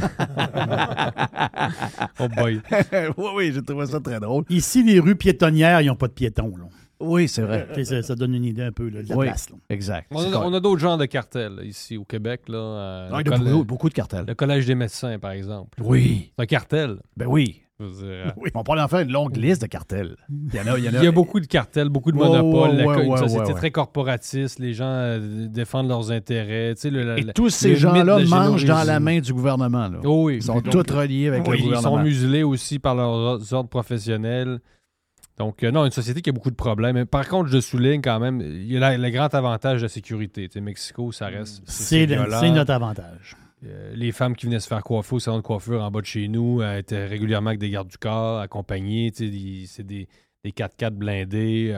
[2.19, 2.61] Oh boy.
[3.17, 4.45] oui, oui, j'ai trouvé ça très drôle.
[4.49, 6.55] Ici, les rues piétonnières, ils n'ont pas de piétons.
[6.57, 6.65] là.
[7.01, 7.69] Oui, c'est vrai.
[7.85, 9.27] Ça, ça donne une idée un peu là, de la Oui.
[9.27, 9.51] place.
[9.51, 9.57] là.
[9.69, 10.07] Exact.
[10.11, 10.49] On a, correct.
[10.51, 12.43] on a d'autres genres de cartels ici au Québec.
[12.49, 14.25] Là, euh, Ah, le, il y a beaucoup, beaucoup de cartels.
[14.27, 15.79] le Collège des médecins, par exemple.
[15.83, 16.33] Oui.
[16.37, 16.97] C'est un cartel.
[17.17, 17.63] Ben oui.
[17.79, 20.17] Dire, euh, On pourrait en faire une longue liste de cartels.
[20.31, 20.97] Il y en a, il y en a.
[20.97, 23.43] Il y a beaucoup de cartels, beaucoup de monopoles, ouais, la- ouais, une ouais, société
[23.43, 23.55] ouais, ouais.
[23.55, 26.75] très corporatiste, les gens euh, défendent leurs intérêts.
[26.75, 29.89] Tu sais, le- la- Et tous ces gens-là mangent dans la main du gouvernement.
[29.89, 29.99] Là.
[30.05, 30.37] Oh oui.
[30.37, 32.03] Ils sont tous reliés avec oui, le ils sont gouvernement.
[32.03, 34.61] muselés aussi par leurs ordres professionnels.
[35.39, 37.05] Donc, euh, non, une société qui a beaucoup de problèmes.
[37.07, 40.49] Par contre, je souligne quand même, il y a le grand avantage de la sécurité.
[40.49, 41.63] Tu sais, Mexico, ça reste.
[41.67, 43.37] C'est notre avantage.
[43.65, 46.07] Euh, les femmes qui venaient se faire coiffer au salon de coiffure en bas de
[46.07, 49.11] chez nous euh, étaient régulièrement avec des gardes du corps, accompagnés.
[49.13, 50.09] tu sais, C'est des,
[50.45, 51.75] des 4x4 blindés.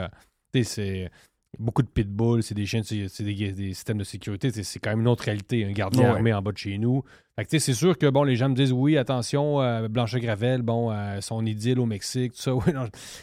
[0.53, 1.11] tu sais, c'est
[1.57, 4.49] beaucoup de pitbulls, c'est des chiens, c'est des, des systèmes de sécurité.
[4.51, 6.15] tu sais, C'est quand même une autre réalité, un gardien Ouais.
[6.17, 7.03] armé en bas de chez nous.
[7.47, 11.45] C'est sûr que bon, les gens me disent oui, attention, euh, Blanchet-Gravel, bon, euh, son
[11.45, 12.53] idylle au Mexique, tout ça.
[12.55, 12.73] Oui,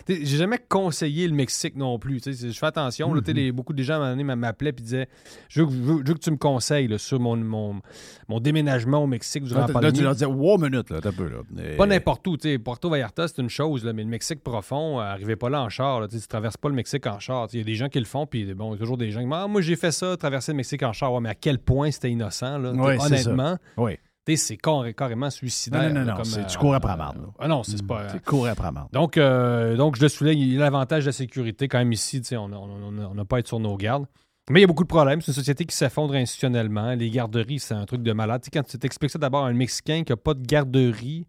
[0.09, 2.21] J'ai jamais conseillé le Mexique non plus.
[2.25, 3.15] Je fais attention.
[3.15, 3.33] Mm-hmm.
[3.35, 5.09] les- beaucoup de gens à un moment donné m'appelaient et disaient
[5.49, 7.81] je veux, que- je veux- je veux que tu me conseilles là, sur mon, mon,
[8.29, 9.99] mon déménagement au Mexique durant Là, la t- là, pandémie.
[9.99, 11.39] tu leur dis, wow, minute, là, t'as peu, là.
[11.63, 12.37] Et- Pas n'importe où.
[12.37, 15.69] Puerto Vallarta, c'est une chose, là, mais le Mexique profond, euh, arrivez pas là en
[15.69, 16.01] char.
[16.01, 17.49] Là, tu traverses pas le Mexique en char.
[17.53, 19.11] Il y a des gens qui le font, puis bon, il y a toujours des
[19.11, 21.13] gens qui disent Ah, Moi, j'ai fait ça, traverser le Mexique en char.
[21.13, 22.73] Ouais, mais à quel point c'était innocent, là,
[23.07, 23.57] honnêtement.
[23.77, 23.99] Oui.
[24.35, 25.83] C'est carré- carrément suicidaire.
[25.83, 27.19] Non, non, non, là, non, comme, c'est- tu euh, cours après la marde.
[27.39, 28.07] Ah non, c'est pas.
[28.07, 28.89] Tu cours après la marde.
[28.93, 31.93] Donc, euh, donc, je le souligne, il y a l'avantage de la sécurité quand même
[31.93, 32.21] ici.
[32.33, 34.07] On n'a on, on- on n'a pas à être sur nos gardes.
[34.51, 35.21] Mais il y a beaucoup de problèmes.
[35.21, 36.95] C'est une société qui s'effondre institutionnellement.
[36.95, 38.41] Les garderies, c'est un truc de malade.
[38.43, 41.27] Tu sais, quand tu t'expliques ça d'abord à un Mexicain qui n'a pas de garderie,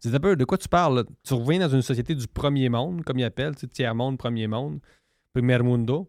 [0.00, 0.96] c'est un peu de quoi tu parles.
[0.98, 1.04] là?
[1.24, 4.46] Tu reviens dans une société du premier monde, comme ils appellent, tu sais, tiers-monde, premier
[4.46, 4.78] monde,
[5.34, 6.08] primer mundo.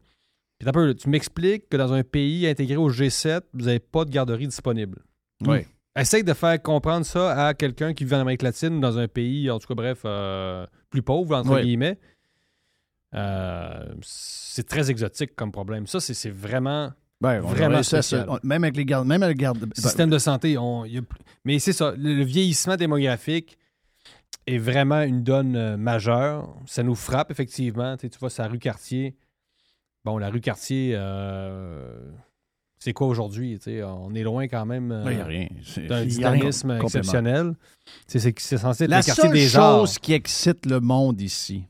[0.60, 4.06] Puis t'as peu, tu m'expliques que dans un pays intégré au G7, vous n'avez pas
[4.06, 5.02] de garderie disponible.
[5.48, 5.60] Oui.
[6.00, 9.50] Essaye de faire comprendre ça à quelqu'un qui vit en Amérique latine dans un pays,
[9.50, 11.98] en tout cas, bref, euh, plus pauvre, entre guillemets.
[13.16, 15.88] Euh, c'est très exotique comme problème.
[15.88, 16.92] Ça, c'est vraiment.
[17.22, 18.28] Ben, on Vraiment ça, spécial.
[18.30, 19.08] ça, même avec les gardes.
[19.08, 19.60] Même avec les gardes.
[19.60, 21.02] ben, Système de santé, on, y a
[21.44, 21.94] mais c'est ça.
[21.98, 23.58] Le, le vieillissement démographique
[24.48, 26.56] est vraiment une donne euh, majeure.
[26.66, 27.98] Ça nous frappe, effectivement.
[27.98, 29.16] Tu, sais, tu vois, c'est la rue Cartier.
[30.06, 32.10] Bon, la rue Cartier, euh,
[32.80, 33.60] c'est quoi aujourd'hui?
[33.84, 35.50] On est loin quand même euh, ben,
[35.88, 37.54] d'un dynamisme exceptionnel.
[38.08, 39.80] C'est censé être La seule des arts.
[39.82, 41.66] chose qui excite le monde ici,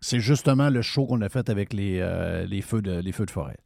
[0.00, 3.26] c'est justement le show qu'on a fait avec les, euh, les, feux de, les feux
[3.26, 3.58] de forêt.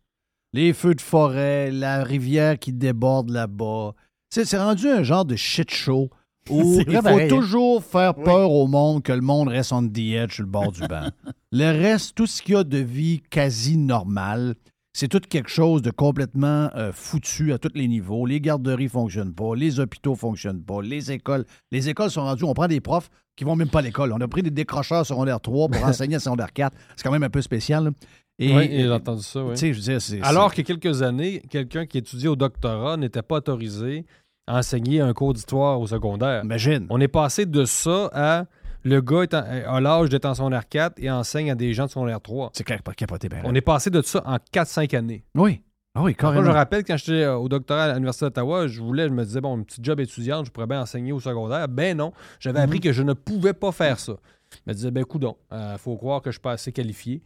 [0.52, 3.94] Les feux de forêt, la rivière qui déborde là-bas.
[4.30, 6.10] C'est rendu un genre de shit show
[6.50, 9.98] où il faut pareil, toujours faire peur au monde que le monde reste on the
[9.98, 11.08] edge sur le bord du banc.
[11.54, 14.54] Le reste, tout ce qu'il y a de vie quasi normale,
[14.92, 18.26] c'est tout quelque chose de complètement euh, foutu à tous les niveaux.
[18.26, 21.44] Les garderies fonctionnent pas, les hôpitaux fonctionnent pas, les écoles.
[21.70, 24.12] Les écoles sont rendues, on prend des profs qui vont même pas à l'école.
[24.12, 26.76] On a pris des décrocheurs secondaire 3 pour enseigner à secondaire 4.
[26.96, 27.84] C'est quand même un peu spécial.
[27.84, 27.90] là.
[28.38, 29.54] Et, Oui, j'ai entendu ça, oui.
[29.56, 30.20] je dire, c'est...
[30.22, 34.04] Alors que quelques années, quelqu'un qui étudiait au doctorat n'était pas autorisé
[34.46, 36.42] à enseigner un cours d'histoire au secondaire.
[36.44, 36.86] Imagine.
[36.90, 38.46] On est passé de ça à
[38.84, 41.86] le gars est en- a l'âge d'être en secondaire 4 et enseigne à des gens
[41.86, 42.50] de secondaire 3.
[42.54, 43.40] C'est cap- capoté, ben.
[43.44, 45.24] On est passé de ça en 4-5 années.
[45.34, 45.62] Oui.
[45.94, 46.42] Ah oui, Moi, carrément.
[46.44, 49.24] je me rappelle quand j'étais euh, au doctorat à l'Université d'Ottawa, je voulais, je me
[49.24, 51.68] disais, bon, un petit job étudiante, je pourrais bien enseigner au secondaire.
[51.68, 52.64] Ben non, j'avais Mhm.
[52.64, 54.14] appris que je ne pouvais pas faire ça.
[54.52, 57.22] Je me disais, ben coudon, il faut croire que je suis pas assez qualifié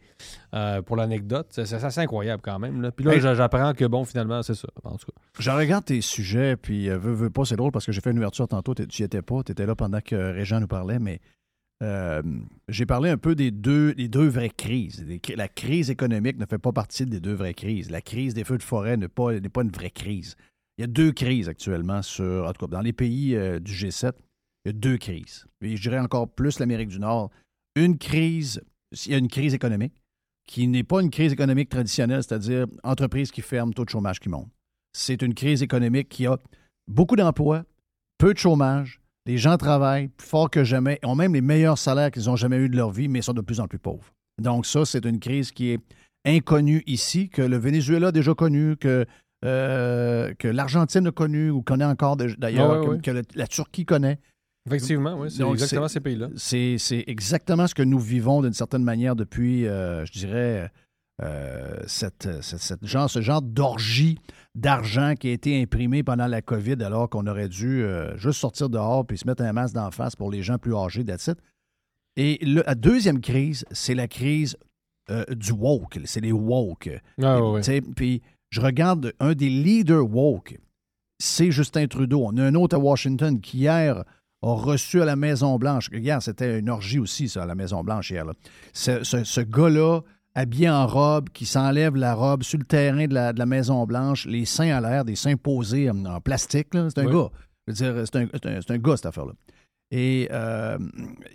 [0.53, 1.47] euh, pour l'anecdote.
[1.49, 2.81] C'est c'est assez incroyable quand même.
[2.81, 2.91] là.
[2.91, 3.19] Puis là, Hey.
[3.21, 4.67] j'apprends que, bon, finalement, c'est ça.
[4.83, 5.21] En tout cas.
[5.39, 8.11] Je regarde tes sujets, puis euh, veux, veux pas, c'est drôle parce que j'ai fait
[8.11, 10.99] une ouverture tantôt, tu n'y étais pas, tu étais là pendant que Régent nous parlait,
[10.99, 11.19] mais
[11.83, 12.23] euh,
[12.67, 15.05] j'ai parlé un peu des deux, deux vraies crises.
[15.35, 17.91] La crise économique ne fait pas partie des deux vraies crises.
[17.91, 20.35] La crise des feux de forêt n'est pas, pas une vraie crise.
[20.77, 23.71] Il y a deux crises actuellement sur, en tout cas, dans les pays euh, du
[23.71, 24.11] G7,
[24.65, 25.45] il y a deux crises.
[25.61, 27.31] Et je dirais encore plus l'Amérique du Nord.
[27.75, 28.61] Une crise,
[29.05, 29.93] il y a une crise économique
[30.47, 34.29] qui n'est pas une crise économique traditionnelle, c'est-à-dire entreprise qui ferme, taux de chômage qui
[34.29, 34.49] monte.
[34.93, 36.37] C'est une crise économique qui a
[36.87, 37.65] beaucoup d'emplois,
[38.17, 42.11] peu de chômage, les gens travaillent plus fort que jamais, ont même les meilleurs salaires
[42.11, 44.13] qu'ils ont jamais eu de leur vie, mais sont de plus en plus pauvres.
[44.41, 45.79] Donc ça, c'est une crise qui est
[46.25, 49.05] inconnue ici, que le Venezuela a déjà connu, que,
[49.45, 54.19] euh, que l'Argentine a connu, ou connaît encore d'ailleurs, Ah ouais, que, la Turquie connaît.
[54.65, 56.27] Effectivement, oui, c'est exactement ces pays-là.
[56.35, 60.69] C'est c'est exactement ce que nous vivons d'une certaine manière depuis, euh, je dirais,
[61.23, 64.19] euh, cette, cette- cette genre, ce genre d'orgie
[64.55, 68.69] d'argent qui a été imprimé pendant la COVID alors qu'on aurait dû euh, juste sortir
[68.69, 71.37] dehors puis se mettre un masque d'en face pour les gens plus âgés, that's it.
[72.17, 74.57] Et le- la deuxième crise, c'est la crise
[75.09, 75.99] euh, du woke.
[76.05, 76.89] C'est les woke.
[77.21, 77.39] Ah,
[77.95, 80.57] Puis je regarde un des leaders woke,
[81.19, 82.23] c'est Justin Trudeau.
[82.25, 84.03] On a un autre à Washington qui hier
[84.43, 85.89] a reçu à la Maison-Blanche.
[85.91, 88.23] Hier, c'était une orgie aussi, ça, à la Maison-Blanche hier.
[88.25, 88.33] là.
[88.73, 90.01] Ce, ce- ce gars-là,
[90.37, 94.25] habillé en robe, qui s'enlève la robe sur le terrain de la, de la Maison-Blanche,
[94.27, 96.67] les seins à l'air, des seins posés en, en plastique.
[96.73, 97.13] C'est un Oui.
[97.13, 97.29] gars.
[97.67, 99.33] Je veux dire, c'est un, c'est un- c'est un gars, cette affaire-là.
[99.91, 100.77] Et euh,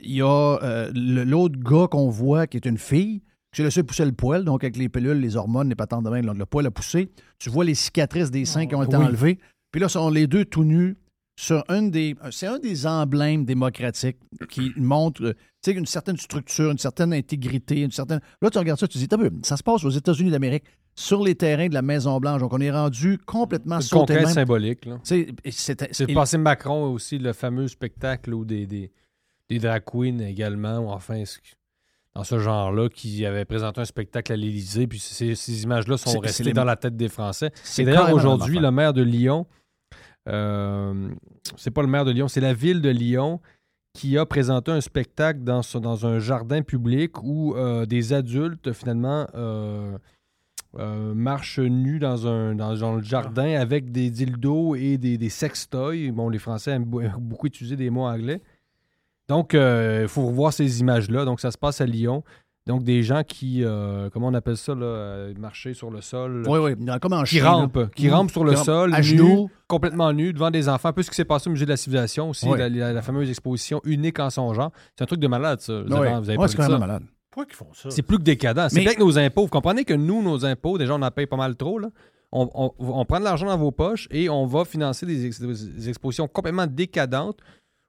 [0.02, 3.22] il y a euh, l'autre gars qu'on voit qui est une fille.
[3.54, 6.22] J'ai laissé pousser le poil, donc avec les pilules, les hormones, les patentes de main,
[6.22, 7.10] le poil a poussé.
[7.38, 9.04] Tu vois les cicatrices des seins qui ont été Oui.
[9.04, 9.38] enlevées.
[9.72, 10.96] Puis là, sont les deux tout nus
[11.36, 12.14] sur une des.
[12.30, 14.18] C'est un des emblèmes démocratiques
[14.50, 15.34] qui montre euh,
[15.66, 18.20] une certaine structure, une certaine intégrité, une certaine.
[18.40, 20.64] Là, tu regardes ça, tu te dis, T'as vu, ça se passe aux États-Unis d'Amérique,
[20.94, 22.40] sur les terrains de la Maison-Blanche.
[22.40, 24.34] Donc, on est rendu complètement C'est une sauté de conquête même.
[24.34, 24.88] symbolique.
[25.50, 28.92] C'est passé Macron aussi, le fameux spectacle où des, des,
[29.48, 31.22] des drag queens également, ou enfin,
[32.14, 36.18] dans ce genre-là, qui avait présenté un spectacle à l'Élysée, puis ces, ces images-là sont
[36.18, 37.50] restées les- dans la tête des Français.
[37.62, 39.54] c'est Et d'ailleurs, aujourd'hui, le maire de Lyon, euh,
[40.26, 43.40] c'est pas le maire de Lyon, c'est la ville de Lyon
[43.94, 49.98] qui a présenté un spectacle dans, un jardin public où euh, des adultes, finalement, euh,
[50.78, 55.28] euh, marchent nus dans, un, dans, dans le jardin avec des dildos et des, des
[55.28, 56.10] sextoys.
[56.10, 56.84] Bon, les Français aiment
[57.18, 58.40] beaucoup utiliser des mots anglais.
[59.28, 61.24] Donc, il faut revoir ces images-là.
[61.24, 62.24] Donc, ça se passe à Lyon.
[62.66, 66.44] Donc, des gens qui, euh, comment on appelle ça, là, euh, marcher sur le sol,
[66.46, 67.50] Oui, oui, comme en qui là.
[67.50, 68.12] rampent, qui Mm.
[68.12, 69.50] rampent sur le sol, à nus, genoux.
[69.66, 70.90] complètement nus, devant des enfants.
[70.90, 72.56] Un peu ce qui s'est passé au Musée de la Civilisation aussi, Oui.
[72.58, 74.70] la, la- la fameuse exposition unique en son genre.
[74.96, 75.72] C'est un truc de malade, ça.
[75.82, 75.94] Vous Oui.
[76.06, 76.68] avez, vous avez Ouais, pas c'est quand ça?
[76.68, 77.02] même malade.
[77.32, 77.90] Pourquoi ils font ça?
[77.90, 78.68] C'est plus que décadent.
[78.68, 81.26] C'est bien que nos impôts, vous comprenez que nous, nos impôts, déjà, on en paye
[81.26, 81.78] pas mal trop.
[81.80, 81.88] Là.
[82.30, 85.40] On, on- on prend de l'argent dans vos poches et on va financer des, ex-
[85.40, 87.38] des expositions complètement décadentes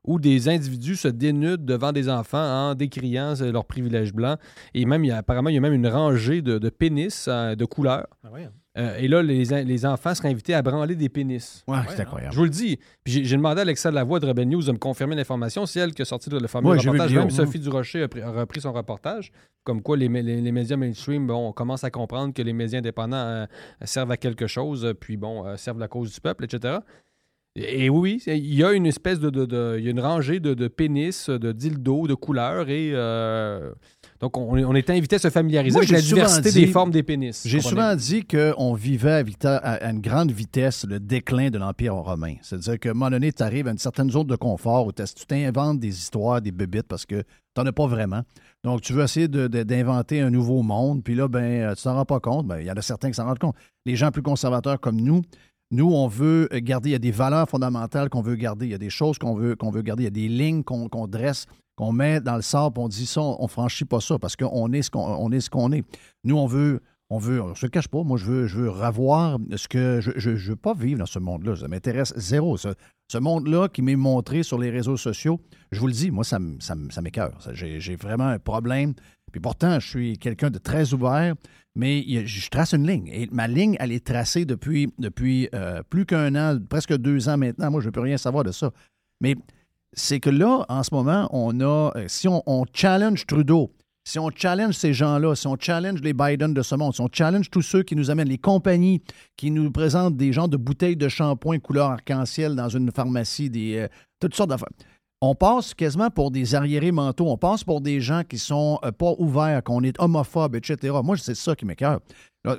[0.05, 4.37] où des individus se dénudent devant des enfants en décriant euh, leurs privilèges blancs.
[4.73, 7.25] Et même, il y a, apparemment, il y a même une rangée de, de pénis
[7.29, 8.07] euh, de couleurs.
[8.25, 8.49] Ah ouais.
[8.75, 11.63] Euh, et là, les, les enfants seraient invités à branler des pénis.
[11.67, 12.33] Ouais, Ouais, c'est incroyable.
[12.33, 12.79] Je vous le dis.
[13.03, 15.67] Puis j'ai demandé à Alexa Lavoie de Rebel News de me confirmer l'information.
[15.67, 17.13] C'est elle qui a sorti le fameux Ouais, reportage.
[17.13, 17.29] Même.
[17.29, 19.31] Sophie Durocher a, pris- a repris son reportage.
[19.63, 22.79] Comme quoi, les, les- les médias mainstream, bon, on commence à comprendre que les médias
[22.79, 23.45] indépendants euh,
[23.83, 26.79] servent à quelque chose, puis bon, euh, servent la cause du peuple, etc.
[27.55, 29.29] Et, oui, il y a une espèce de.
[29.29, 32.67] de- de- il y a une rangée de, de pénis, de dildos, de couleurs.
[32.69, 33.71] Et euh,
[34.19, 36.65] donc, on, on était invité à se familiariser Moi, avec j'ai la souvent diversité dit-
[36.65, 37.43] des formes des pénis.
[37.45, 42.33] J'ai souvent dit qu'on vivait à, une grande vitesse le déclin de l'Empire romain.
[42.41, 45.03] C'est-à-dire qu'à un moment donné, tu arrives à une certaine zone de confort où tu
[45.27, 47.25] t'inventes des histoires, des bébites, parce que tu
[47.61, 48.21] n'en as pas vraiment.
[48.63, 52.05] Donc, tu veux essayer d'inventer un nouveau monde, puis là, ben, euh, tu t'en rends
[52.05, 52.47] pas compte.
[52.47, 53.55] Ben, Il y en a certains qui s'en rendent compte.
[53.85, 55.21] Les gens plus conservateurs comme nous,
[55.73, 58.75] nous, on veut garder, il y a des valeurs fondamentales qu'on veut garder, il y
[58.75, 61.47] a des choses qu'on veut, qu'on veut garder, il y a des lignes qu'on dresse,
[61.75, 64.71] qu'on met dans le sable, on dit ça, on, on franchit pas ça parce qu'on
[64.71, 65.37] est ce qu'on on est.
[65.77, 65.85] Est.
[66.23, 69.39] Nous, on veut, on veut, on se cache pas, moi, je veux, je veux revoir
[69.55, 69.99] ce que.
[69.99, 71.55] Je, je, je veux pas vivre dans ce monde-là.
[71.55, 72.55] Ça m'intéresse zéro.
[72.55, 72.69] Ce,
[73.11, 75.39] ce monde-là qui m'est montré sur les réseaux sociaux,
[75.71, 77.37] je vous le dis, moi, ça, ça, ça m'écœure.
[77.53, 78.93] J'ai vraiment un problème.
[79.31, 81.33] Puis pourtant, je suis quelqu'un de très ouvert,
[81.75, 83.07] mais je trace une ligne.
[83.07, 87.37] Et ma ligne, elle est tracée depuis, depuis euh, plus qu'un an, presque deux ans
[87.37, 87.71] maintenant.
[87.71, 88.71] Moi, je ne plus rien savoir de ça.
[89.21, 89.35] Mais
[89.93, 93.71] c'est que là, en ce moment, on a, euh, si on, on challenge Trudeau,
[94.05, 97.09] si on challenge ces gens-là, si on challenge les Biden de ce monde, si on
[97.11, 99.01] challenge tous ceux qui nous amènent, les compagnies
[99.37, 103.77] qui nous présentent des gens de bouteilles de shampoing couleur arc-en-ciel dans une pharmacie, des,
[103.77, 103.87] euh,
[104.19, 104.67] toutes sortes d'affaires.
[105.25, 107.29] On passe quasiment pour des arriérés mentaux.
[107.29, 110.93] On passe pour des gens qui sont euh, pas ouverts, qu'on est homophobe, etc.
[111.01, 112.01] Moi, c'est ça qui m'écœure.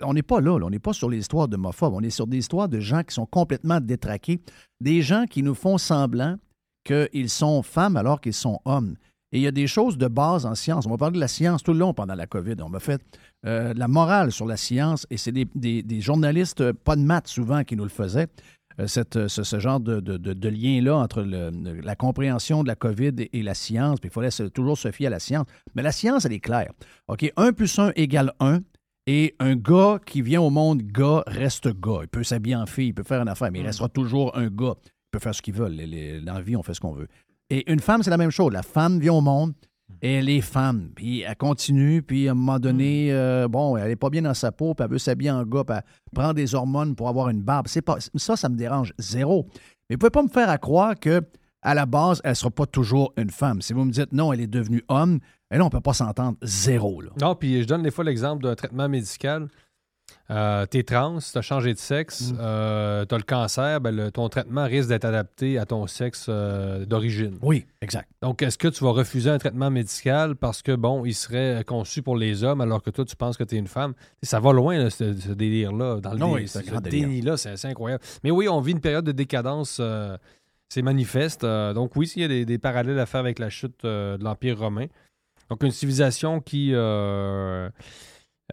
[0.03, 1.93] On n'est pas là, on n'est pas sur les histoires d'homophobes.
[1.93, 4.41] On est sur des histoires de gens qui sont complètement détraqués,
[4.81, 6.37] des gens qui nous font semblant
[6.85, 8.95] qu'ils sont femmes alors qu'ils sont hommes.
[9.33, 10.87] Et il y a des choses de base en science.
[10.87, 12.55] On va parler de la science tout le long pendant la COVID.
[12.63, 13.03] On m'a fait
[13.45, 17.63] euh, la morale sur la science et c'est des journalistes, euh, pas de maths souvent,
[17.63, 18.29] qui nous le faisaient.
[18.81, 21.51] Euh, cette, euh, ce, ce genre de, de- de- de lien-là entre le-
[21.81, 24.01] la compréhension de la COVID et, et la science.
[24.01, 25.47] Puis il fallait se- toujours se fier à la science.
[25.75, 26.73] Mais la science, elle est claire.
[27.09, 28.61] OK, 1 plus 1 égale 1.
[29.07, 31.99] Et un gars qui vient au monde gars reste gars.
[32.03, 34.47] Il peut s'habiller en fille, il peut faire une affaire, mais il restera toujours un
[34.49, 34.75] gars.
[34.87, 35.69] Il peut faire ce qu'il veut.
[35.69, 37.09] Les- les- Dans la vie, on fait ce qu'on veut.
[37.51, 38.51] Et une femme, c'est la même chose.
[38.53, 39.53] La femme vient au monde
[40.03, 40.91] et elle est femme.
[40.95, 44.35] Puis elle continue, puis à un moment donné, euh, bon, elle n'est pas bien dans
[44.35, 45.83] sa peau, puis elle veut s'habiller en gars, puis elle
[46.15, 47.67] prend des hormones pour avoir une barbe.
[47.69, 49.47] C'est pas, ça, ça me dérange zéro.
[49.89, 51.23] Mais vous pouvez pas me faire à croire que
[51.63, 53.63] à la base, elle ne sera pas toujours une femme.
[53.63, 55.21] Si vous me dites non, elle est devenue homme,
[55.51, 57.01] et là, on ne peut pas s'entendre zéro.
[57.01, 57.11] Là.
[57.21, 59.49] Non, puis je donne des fois l'exemple d'un traitement médical.
[60.31, 62.37] Euh, t'es trans, t'as changé de sexe, Mm.
[62.41, 66.87] euh, t'as le cancer, ben le- ton traitement risque d'être adapté à ton sexe euh,
[66.87, 67.37] d'origine.
[67.43, 68.09] Oui, exact.
[68.23, 72.01] Donc, est-ce que tu vas refuser un traitement médical parce que, bon, il serait conçu
[72.01, 73.93] pour les hommes alors que toi, tu penses que tu es une femme?
[74.23, 76.01] Ça va loin, là, ce, ce délire-là.
[76.01, 78.03] Dans le Non, dé- oui, ce déni-là, c'est assez incroyable.
[78.23, 79.79] Mais oui, on vit une période de décadence.
[80.71, 81.43] c'est manifeste.
[81.45, 84.59] Donc, oui, il y a des, des parallèles à faire avec la chute de l'Empire
[84.59, 84.87] romain.
[85.51, 86.73] Donc, une civilisation qui,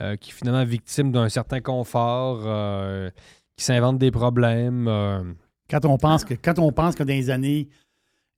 [0.01, 3.09] euh, qui est finalement victime d'un certain confort, euh,
[3.57, 4.87] qui s'invente des problèmes.
[4.87, 5.23] euh,
[5.69, 7.67] Quand on pense que, quand on pense que dans les années,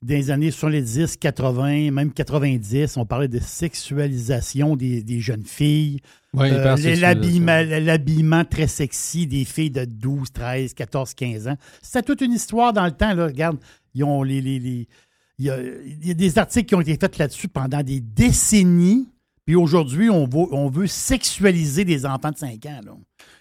[0.01, 5.99] dans les années 70, 80, même 90, on parlait de sexualisation des, des jeunes filles.
[6.34, 6.49] Ouais,
[7.01, 11.58] l'habillement, l'habillement très sexy des filles de 12, 13, 14, 15 ans.
[11.82, 13.14] C'était toute une histoire dans le temps.
[13.14, 13.26] Là.
[13.28, 13.58] Regarde,
[13.93, 14.88] ils ont les, les- les-
[15.39, 17.99] il, y a, il y a des articles qui ont été faits là-dessus pendant des
[18.01, 19.08] décennies.
[19.46, 22.80] Puis aujourd'hui, on veut, on veut sexualiser des enfants de 5 ans.
[22.86, 22.91] Là.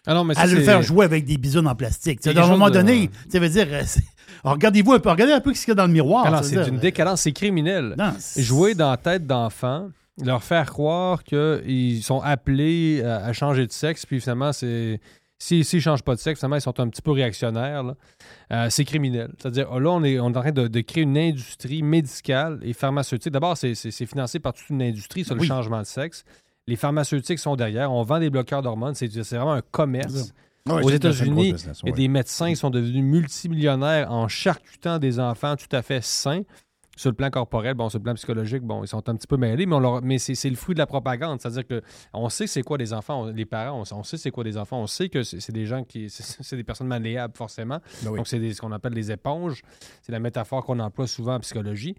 [0.07, 2.27] Ah non, mais ça, à le faire jouer avec des bisounes en plastique.
[2.27, 3.67] À un moment de- donné, ça veut dire.
[3.71, 3.83] euh,
[4.45, 6.25] regardez-vous un peu, regardez un peu ce qu'il y a dans le miroir.
[6.27, 7.95] Ah c'est euh, décadence, c'est criminel.
[7.97, 9.91] non, Jouer dans la tête d'enfants,
[10.25, 15.01] leur faire croire qu'ils sont appelés à changer de sexe, puis finalement, c'est.
[15.45, 17.83] S'ils ne changent pas de sexe, finalement, ils sont un petit peu réactionnaires.
[17.83, 17.95] là.
[18.53, 19.33] Euh, c'est criminel.
[19.39, 22.73] C'est-à-dire, là, on est, on est en train de, de créer une industrie médicale et
[22.73, 23.33] pharmaceutique.
[23.33, 23.75] D'abord, c'est-
[24.07, 25.47] financé par toute une industrie sur le Oui.
[25.49, 26.23] changement de sexe.
[26.69, 27.91] Les pharmaceutiques sont derrière.
[27.91, 28.95] On vend des bloqueurs d'hormones.
[28.95, 30.33] C'est vraiment un commerce.
[30.69, 31.91] Ouais, Aux États-Unis, il y a ouais.
[31.93, 36.43] des médecins qui sont devenus multimillionnaires en charcutant des enfants tout à fait sains.
[36.97, 39.39] Sur le plan corporel, bon, sur le plan psychologique, bon, ils sont un petit peu
[39.39, 41.41] mêlés, mais, on leur- mais c'est c'est le fruit de la propagande.
[41.41, 41.81] C'est-à-dire que
[42.13, 44.79] on sait c'est quoi des enfants, on- les parents, on, sait c'est quoi des enfants,
[44.83, 46.11] on sait que c'est des gens qui.
[46.11, 47.79] c'est- des personnes malléables, forcément.
[48.03, 48.17] Ben oui.
[48.19, 49.63] Donc, c'est ce qu'on appelle des éponges.
[50.03, 51.97] C'est la métaphore qu'on emploie souvent en psychologie.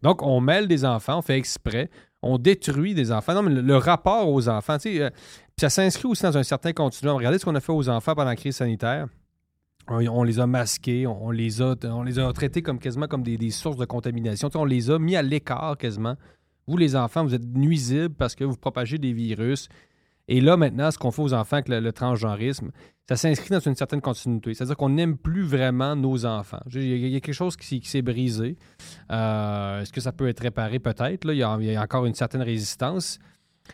[0.00, 1.90] Donc, on mêle des enfants, on fait exprès,
[2.22, 3.34] on détruit des enfants.
[3.34, 5.10] Non, mais le, le rapport aux enfants, tu sais, euh,
[5.60, 7.16] ça s'inscrit aussi dans un certain continuum.
[7.16, 9.06] Regardez ce qu'on a fait aux enfants pendant la crise sanitaire.
[9.88, 11.76] On, les a masqués, on, les a,
[12.32, 14.48] traités comme quasiment comme des, sources de contamination.
[14.54, 16.16] On les a mis à l'écart quasiment.
[16.66, 19.68] Vous, les enfants, vous êtes nuisibles parce que vous propagez des virus.
[20.28, 22.70] Et là, maintenant, ce qu'on fait aux enfants avec le, transgenrisme,
[23.08, 24.54] ça s'inscrit dans une certaine continuité.
[24.54, 26.62] C'est-à-dire qu'on n'aime plus vraiment nos enfants.
[26.72, 28.56] Il y, a- quelque chose qui, s'est brisé.
[29.10, 30.78] Euh, Est-ce que ça peut être réparé?
[30.78, 31.28] Peut-être.
[31.30, 33.18] il y a encore une certaine résistance.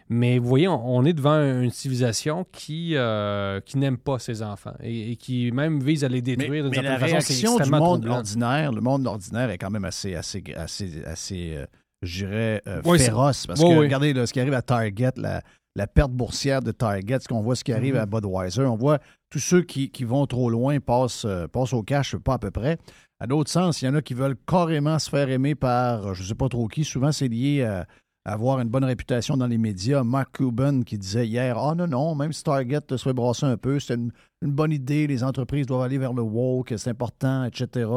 [0.08, 4.42] Mais vous voyez, on, on est devant une civilisation qui, euh, qui n'aime pas ses
[4.42, 7.26] enfants et, et qui même vise à les Mais, détruire d'une mais la certaine façon.
[7.26, 8.16] C'est réaction du monde troublant.
[8.16, 11.66] ordinaire, le monde ordinaire est quand même assez, assez, assez, assez euh,
[12.02, 13.46] je dirais, euh, Oui, féroce.
[13.46, 13.78] Parce Oui, que oui.
[13.80, 15.42] regardez là, ce qui arrive à Target, la,
[15.76, 18.00] la perte boursière de Target, ce qu'on voit, ce qui arrive Mhm.
[18.00, 18.98] à Budweiser, on voit
[19.30, 22.78] tous ceux qui, qui vont trop loin passent, passent au cash, pas à peu près.
[23.20, 26.22] À d'autres sens, il y en a qui veulent carrément se faire aimer par, je
[26.22, 27.84] ne sais pas trop qui, souvent c'est lié à
[28.32, 30.04] avoir une bonne réputation dans les médias.
[30.04, 33.56] Mark Cuban qui disait hier, ah non, non, même si Target se fait brasser un
[33.56, 34.12] peu, c'est une,
[34.42, 37.90] bonne idée, les entreprises doivent aller vers le woke, c'est important, etc.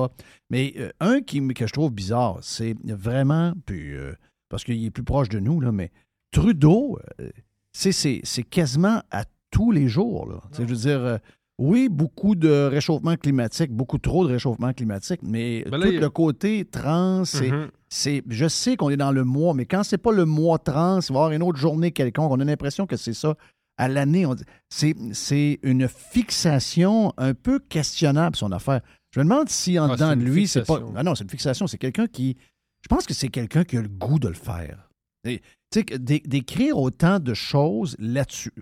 [0.50, 4.14] Mais euh, un qui, que je trouve bizarre, c'est vraiment, puis, euh,
[4.50, 5.92] parce qu'il est plus proche de nous, là, mais
[6.32, 7.30] Trudeau, euh,
[7.74, 10.42] c'est, quasiment à tous les jours.
[10.54, 11.18] Je veux dire, euh,
[11.62, 16.00] oui, beaucoup de réchauffement climatique, beaucoup trop de réchauffement climatique, mais Ben là, tout il
[16.00, 17.68] le côté trans, c'est, Mhm.
[17.88, 21.00] c'est- je sais qu'on est dans le mois, mais quand c'est pas le mois trans,
[21.02, 22.32] il va y avoir une autre journée quelconque.
[22.32, 23.36] On a l'impression que c'est ça
[23.78, 24.26] à l'année.
[24.26, 28.82] On dit- C'est, une fixation un peu questionnable, son affaire.
[29.12, 30.80] Je me demande si en Ah, dedans de lui, c'est pas.
[30.96, 31.68] Ah non, c'est une fixation.
[31.68, 32.38] C'est quelqu'un qui.
[32.82, 34.90] Je pense que c'est quelqu'un qui a le goût de le faire.
[35.24, 35.40] Tu
[35.74, 38.54] sais, d'écrire autant de choses là-dessus.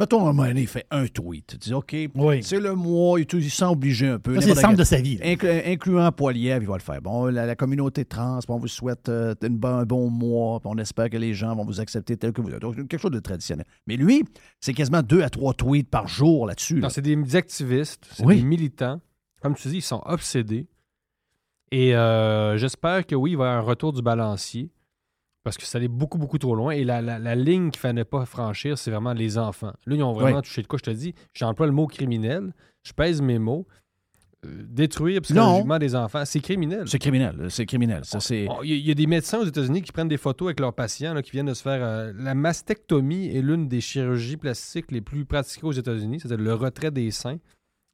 [0.00, 1.46] Mettons, un moment donné, il fait un tweet.
[1.46, 2.42] Tu dis, OK, Oui.
[2.42, 4.34] c'est le mois, il, il sent obligé un peu.
[4.36, 5.20] Ça, c'est le centre de sa vie.
[5.22, 7.02] incluant Poiliev, il va le faire.
[7.02, 10.70] Bon, la, la communauté trans, on vous souhaite euh, une bon- un bon mois, puis
[10.74, 12.60] on espère que les gens vont vous accepter tel que vous êtes.
[12.62, 13.66] Donc, quelque chose de traditionnel.
[13.86, 14.24] Mais lui,
[14.58, 16.76] c'est quasiment deux à trois tweets par jour là-dessus.
[16.76, 16.80] là.
[16.82, 18.36] Non, c'est des activistes, c'est Oui.
[18.38, 19.00] des militants.
[19.42, 20.66] Comme tu dis, ils sont obsédés.
[21.72, 24.70] Et euh, j'espère que oui, il va y avoir un retour du balancier.
[25.42, 26.72] Parce que ça allait beaucoup, beaucoup trop loin.
[26.72, 29.72] Et la, la, la ligne qu'il ne fallait pas franchir, c'est vraiment les enfants.
[29.86, 30.42] Là, ils ont vraiment Oui.
[30.42, 30.78] touché de quoi.
[30.78, 32.52] Je te dis, j'emploie le mot criminel.
[32.82, 33.66] Je pèse mes mots.
[34.46, 35.20] Euh, détruire Non.
[35.22, 36.84] psychologiquement des enfants, c'est criminel.
[36.88, 37.46] C'est criminel.
[37.50, 38.02] C'est criminel.
[38.14, 38.18] Oh,
[38.62, 40.60] Il y, a- il y a des médecins aux États-Unis qui prennent des photos avec
[40.60, 41.80] leurs patients là, qui viennent de se faire.
[41.82, 46.54] euh, la mastectomie est l'une des chirurgies plastiques les plus pratiquées aux États-Unis, c'est-à-dire le
[46.54, 47.36] retrait des seins.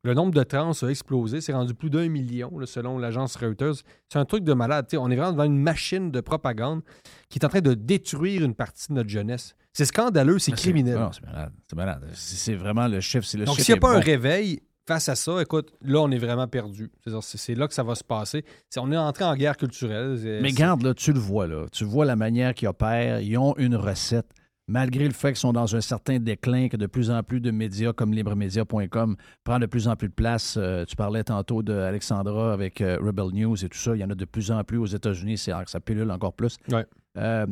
[0.06, 3.74] Le nombre de trans a explosé, c'est rendu plus d'un million là, selon l'agence Reuters.
[4.08, 4.86] C'est un truc de malade.
[4.96, 6.82] on est vraiment devant une machine de propagande
[7.28, 9.56] qui est en train de détruire une partie de notre jeunesse.
[9.72, 10.96] C'est scandaleux, c'est Ah, criminel.
[10.96, 11.52] Non, c'est malade.
[11.68, 12.04] C'est malade.
[12.14, 13.00] C'est vraiment le.
[13.00, 16.10] C'est le Donc, s'il n'y a pas un réveil face à ça, écoute, là, on
[16.12, 16.88] est vraiment perdu.
[17.20, 18.44] C'est là que ça va se passer.
[18.78, 20.20] On est entré en guerre culturelle.
[20.40, 21.66] Mais garde, là, tu le vois, là.
[21.72, 23.18] Tu vois la manière qu'ils opèrent.
[23.20, 24.28] Ils ont une recette.
[24.68, 27.52] Malgré le fait qu'ils sont dans un certain déclin, que de plus en plus de
[27.52, 30.56] médias comme libremedia.com prend de plus en plus de place.
[30.58, 33.94] Euh, tu parlais tantôt d'Alexandra avec euh, Rebel News et tout ça.
[33.94, 35.38] Il y en a de plus en plus aux États-Unis.
[35.38, 36.56] C'est ça pilule encore plus.
[36.72, 36.84] Ouais.
[37.16, 37.46] Euh,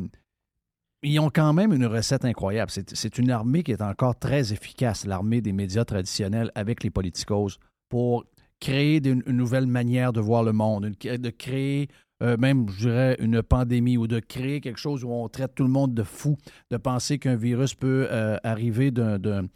[1.03, 2.69] ils ont quand même une recette incroyable.
[2.71, 7.59] C'est une armée qui est encore très efficace, l'armée des médias traditionnels avec les politicos,
[7.87, 8.25] pour
[8.59, 11.87] créer une nouvelle manière de voir le monde, une- de créer
[12.23, 15.63] euh, même, je dirais, une pandémie ou de créer quelque chose où on traite tout
[15.63, 16.37] le monde de fou,
[16.71, 19.47] de penser qu'un virus peut euh, arriver d'un-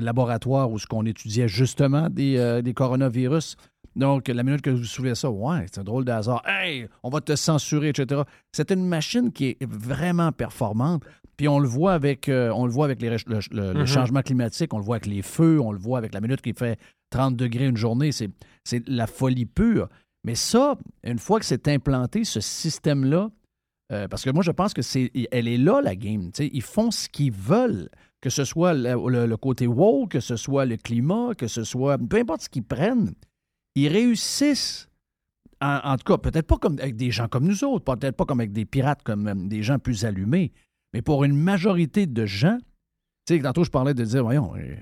[0.00, 3.56] laboratoire où ce qu'on étudiait justement des, euh, des coronavirus.
[3.96, 6.42] Donc, la minute que vous soulevez ça, ouais, c'est un drôle de hasard.
[6.46, 8.22] Hey, on va te censurer, etc.
[8.52, 11.02] C'est une machine qui est vraiment performante.
[11.36, 13.86] Puis on le voit avec, on le voit avec les le, Mhm.
[13.86, 16.52] changement climatique, on le voit avec les feux, on le voit avec la minute qui
[16.52, 16.78] fait
[17.10, 18.12] 30 degrés une journée.
[18.12, 18.30] C'est
[18.64, 19.88] c'est la folie pure.
[20.24, 23.30] Mais ça, une fois que c'est implanté, ce système-là,
[23.92, 26.30] euh, parce que moi, je pense que c'est, elle est là, la game.
[26.32, 26.50] tu sais.
[26.52, 27.88] Ils font ce qu'ils veulent,
[28.20, 31.98] que ce soit le, côté woke, que ce soit le climat, que ce soit.
[31.98, 33.14] Peu importe ce qu'ils prennent,
[33.74, 34.88] ils réussissent.
[35.62, 38.52] En, tout cas, peut-être pas avec des gens comme nous autres, peut-être pas comme avec
[38.52, 40.52] des pirates, comme euh, des gens plus allumés,
[40.94, 42.56] mais pour une majorité de gens,
[43.26, 44.76] tu sais, tantôt je parlais de dire, voyons, euh,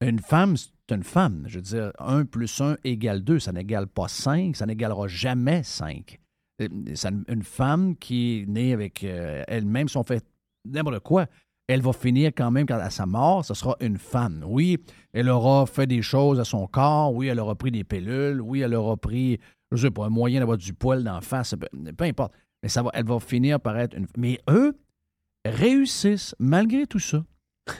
[0.00, 0.56] une femme,
[0.92, 1.44] une femme.
[1.46, 5.62] Je veux dire, 1 plus 1 égale 2, ça n'égale pas 5, ça n'égalera jamais
[5.62, 6.18] 5.
[6.60, 10.24] Euh, ça- Une femme qui est née avec euh, elle-même, si on fait
[10.64, 11.26] n'importe quoi,
[11.68, 14.44] elle va finir quand même, quand à sa mort, ce sera une femme.
[14.46, 14.78] Oui,
[15.12, 18.60] elle aura fait des choses à son corps, oui, elle aura pris des pilules, oui,
[18.60, 19.38] elle aura pris,
[19.70, 22.34] je sais pas, un moyen d'avoir du poil d'en face, peu, peu importe.
[22.62, 24.76] Mais ça va, elle va finir par être une Mais eux
[25.46, 27.24] réussissent, malgré tout ça.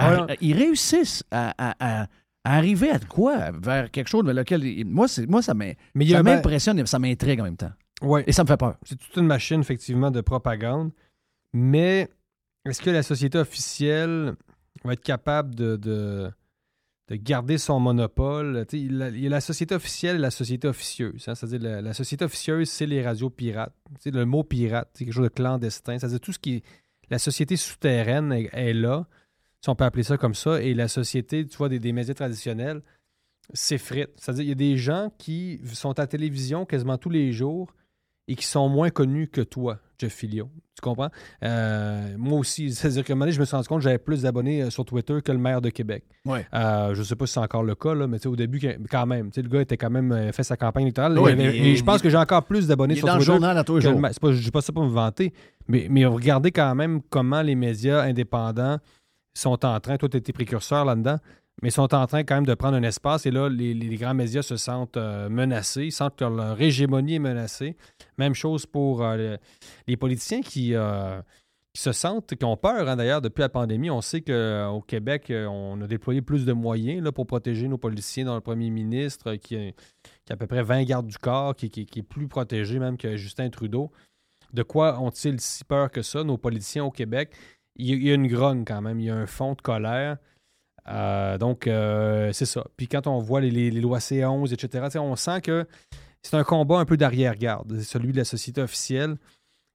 [0.00, 0.36] Ouais.
[0.40, 2.06] ils réussissent à, à- à- à
[2.44, 3.50] arriver à de quoi?
[3.52, 4.84] Vers quelque chose vers lequel.
[4.86, 7.72] Moi, c'est, moi ça, m'impressionne et ça m'intrigue en même temps.
[8.02, 8.22] Ouais.
[8.26, 8.76] Et ça me fait peur.
[8.84, 10.90] C'est toute une machine, effectivement, de propagande.
[11.52, 12.08] Mais
[12.64, 14.34] est-ce que la société officielle
[14.84, 16.30] va être capable de, de,
[17.08, 18.66] de garder son monopole?
[18.72, 21.24] Il y a- la société officielle et la société officieuse.
[21.28, 21.34] hein.
[21.34, 23.74] C'est-à-dire, la, la société officieuse, c'est les radios pirates.
[24.04, 25.98] Le mot pirate, c'est quelque chose de clandestin.
[25.98, 26.62] C'est-à-dire, tout ce qui est.
[27.10, 29.06] La société souterraine est, est là,
[29.64, 32.12] si on peut appeler ça comme ça, et la société, tu vois, des, des médias
[32.12, 32.82] traditionnels
[33.54, 34.10] s'effrite.
[34.16, 37.72] C'est-à-dire, il y a des gens qui sont à la télévision quasiment tous les jours
[38.28, 40.50] et qui sont moins connus que toi, Jeff Filio.
[40.76, 41.08] Tu comprends?
[41.42, 43.96] Euh, moi aussi, c'est-à-dire qu'à un moment donné, je me suis rendu compte que j'avais
[43.96, 46.04] plus d'abonnés euh, sur Twitter que le maire de Québec.
[46.26, 46.46] Ouais.
[46.52, 48.60] Euh, je sais pas si c'est encore le cas, là, mais au début,
[48.90, 51.18] quand même, le gars était quand même fait sa campagne électorale.
[51.18, 53.76] Avait- et je pense que j'ai encore plus d'abonnés sur dans le journal à tous
[53.76, 54.10] les que le jours.
[54.20, 55.32] pas, je dis pas ça pour me vanter,
[55.68, 58.78] mais, mais regardez quand même comment les médias indépendants
[59.42, 61.18] sont en train, toi tu étais précurseur là-dedans,
[61.62, 64.42] mais sont en train quand même de prendre un espace et là, les, grands médias
[64.42, 67.76] se sentent euh, menacés, sentent que leur hégémonie est menacée.
[68.18, 69.38] Même chose pour euh, le-
[69.86, 71.20] les politiciens qui, euh,
[71.72, 73.88] qui se sentent, qui ont peur hein, d'ailleurs depuis la pandémie.
[73.90, 77.78] On sait qu'au Québec, euh, on a déployé plus de moyens là, pour protéger nos
[77.78, 79.72] policiers dans le premier ministre qui, a-
[80.32, 83.48] à peu près 20 gardes du corps, qui- qui est plus protégé même que Justin
[83.50, 83.90] Trudeau.
[84.52, 87.30] De quoi ont-ils si peur que ça, nos politiciens au Québec?
[87.76, 90.18] Il y a, une grogne quand même, il y a un fond de colère
[90.88, 92.66] Euh, donc, euh, c'est ça.
[92.76, 95.66] Puis quand on voit les, lois C11, etc., on sent que
[96.22, 99.16] c'est un combat un peu d'arrière-garde, celui de la société officielle.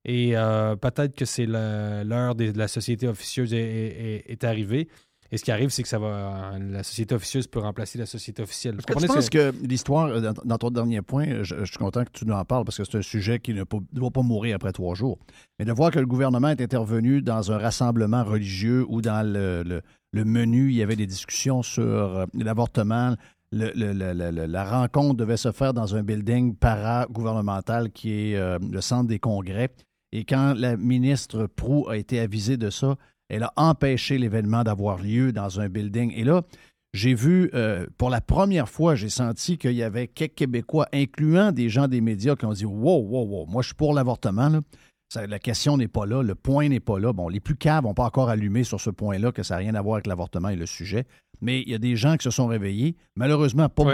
[0.05, 4.87] Et euh, peut-être que c'est l'heure de la société officieuse est- est arrivée.
[5.31, 8.41] Et ce qui arrive, c'est que ça va, la société officieuse peut remplacer la société
[8.41, 8.75] officielle.
[8.77, 9.13] Est-ce que comprenez?
[9.13, 12.25] penses que l'histoire, euh, dans, dans ton dernier point, je, je suis content que tu
[12.25, 14.71] nous en parles parce que c'est un sujet qui ne peut- doit pas mourir après
[14.71, 15.19] trois jours.
[15.59, 19.63] Mais de voir que le gouvernement est intervenu dans un rassemblement religieux ou dans le,
[19.63, 23.15] le- le menu, il y avait des discussions sur euh, l'avortement.
[23.51, 23.71] Le-
[24.47, 29.19] la rencontre devait se faire dans un building para-gouvernemental qui est euh, le centre des
[29.19, 29.69] congrès.
[30.11, 32.95] Et quand la ministre Prou a été avisée de ça,
[33.29, 36.11] elle a empêché l'événement d'avoir lieu dans un building.
[36.15, 36.41] Et là,
[36.93, 41.51] j'ai vu, euh, pour la première fois, j'ai senti qu'il y avait quelques Québécois, incluant
[41.51, 44.59] des gens des médias, qui ont dit Wow, wow, wow, moi je suis pour l'avortement.
[45.15, 47.13] la question n'est pas là, le point n'est pas là.
[47.13, 49.75] Bon, les plus caves n'ont pas encore allumé sur ce point-là, que ça n'a rien
[49.75, 51.05] à voir avec l'avortement et le sujet.
[51.41, 52.95] Mais il y a des gens qui se sont réveillés.
[53.15, 53.85] Malheureusement, pas,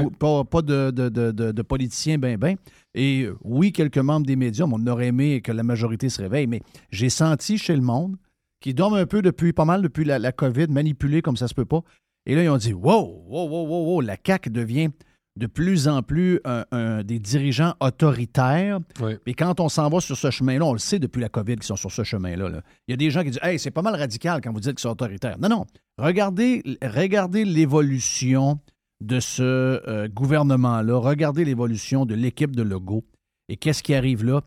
[0.61, 2.55] de, de- de- de- de politiciens ben ben.
[2.95, 6.21] Et euh, oui, quelques membres des médias, mais on aurait aimé que la majorité se
[6.21, 6.47] réveille.
[6.47, 6.61] Mais
[6.91, 8.15] j'ai senti chez le monde,
[8.61, 11.53] qui dorment un peu depuis, pas mal depuis la, la COVID, manipulés comme ça se
[11.53, 11.81] peut pas.
[12.25, 14.89] Et là, ils ont dit Wow, wow, wow, wow, wow, la CAQ devient
[15.37, 18.79] de plus en plus un- un- des dirigeants autoritaires.
[19.01, 19.13] Oui.
[19.25, 21.63] Et quand on s'en va sur ce chemin-là, on le sait depuis la COVID qu'ils
[21.63, 22.47] sont sur ce chemin-là.
[22.49, 22.61] là.
[22.87, 24.71] Il y a des gens qui disent Hey, c'est pas mal radical quand vous dites
[24.75, 25.37] qu'ils sont autoritaires.
[25.39, 25.65] Non, non.
[25.97, 28.59] Regardez, regardez l'évolution
[29.01, 30.97] de ce euh, gouvernement-là.
[30.97, 33.03] Regardez l'évolution de l'équipe de Legault.
[33.49, 34.41] Et qu'est-ce qui arrive là?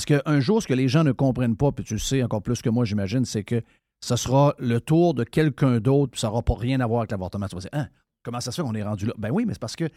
[0.00, 2.22] C'est parce qu'un jour, ce que les gens ne comprennent pas, puis tu le sais
[2.22, 3.62] encore plus que moi, j'imagine, c'est que
[4.04, 7.10] ce sera le tour de quelqu'un d'autre, puis ça n'aura pas rien à voir avec
[7.10, 7.46] l'avortement.
[7.46, 7.86] Tu vas dire, Hein,
[8.22, 9.12] comment ça se fait qu'on est rendu là?
[9.18, 9.88] Ben oui, mais c'est parce que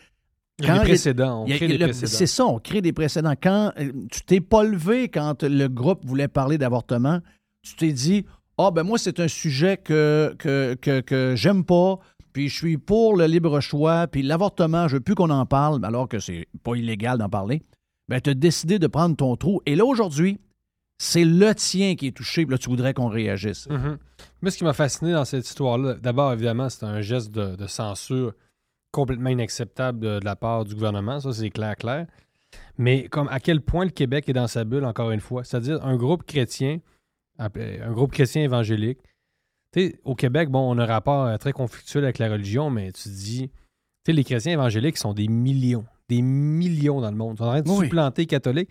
[0.62, 1.44] quand les- précédents.
[1.44, 2.12] On crée des le- précédents.
[2.12, 3.34] C'est ça, on crée des précédents.
[3.42, 7.20] Quand euh, tu t'es pas levé quand le groupe voulait parler d'avortement,
[7.62, 8.26] tu t'es dit
[8.58, 11.98] Ah, ben moi, c'est un sujet que, que, que, que j'aime pas,
[12.32, 15.84] puis je suis pour le libre choix, puis l'avortement, je veux plus qu'on en parle,
[15.84, 17.64] alors que c'est pas illégal d'en parler.
[18.08, 19.62] Ben, tu as décidé de prendre ton trou.
[19.66, 20.40] Et là, aujourd'hui,
[20.98, 23.68] c'est le tien qui est touché, là, tu voudrais qu'on réagisse.
[23.70, 23.98] Mhm.
[24.42, 28.34] Mais ce qui m'a fasciné dans cette histoire-là, d'abord, évidemment, c'est un geste de, censure
[28.92, 31.20] complètement inacceptable de, la part du gouvernement.
[31.20, 32.08] Ça, c'est clair, clair.
[32.78, 35.44] Mais comme à quel point le Québec est dans sa bulle, encore une fois?
[35.44, 36.80] C'est-à-dire un groupe chrétien,
[37.38, 39.00] un groupe chrétien évangélique.
[39.74, 42.70] Tu sais, au Québec, bon, on a un rapport euh, très conflictuel avec la religion,
[42.70, 43.52] mais tu dis,
[44.08, 47.36] les chrétiens évangéliques sont des millions, des millions dans le monde.
[47.36, 47.86] Ils sont en train de Oui.
[47.86, 48.70] supplanter les catholiques.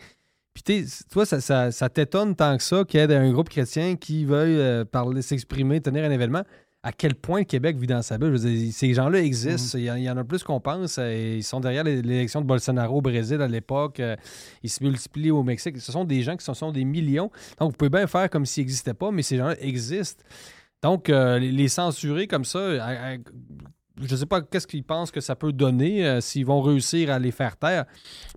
[0.55, 3.49] Puis, tu toi, ça, ça, ça t'étonne tant que ça qu'il y ait un groupe
[3.49, 6.43] chrétien qui veuille euh, parler, s'exprimer, tenir un événement.
[6.87, 8.37] À quel point le Québec vit dans sa bulle?
[8.37, 9.79] Je veux dire, ces gens-là existent.
[9.79, 10.99] Il, y en, il y en a plus qu'on pense.
[10.99, 13.99] Euh, Ils sont derrière l'é- l'élection de Bolsonaro au Brésil à l'époque.
[14.01, 14.15] Euh,
[14.63, 15.81] Ils se multiplient au Mexique.
[15.81, 17.31] Ce sont des gens qui sont, sont des millions.
[17.59, 20.23] Donc, vous pouvez bien faire comme s'ils n'existaient pas, mais ces gens-là existent.
[20.83, 23.17] Donc, euh, les, les censurer comme ça, à- à-
[24.03, 27.11] je ne sais pas qu'est-ce qu'ils pensent que ça peut donner, euh, s'ils vont réussir
[27.11, 27.85] à les faire taire.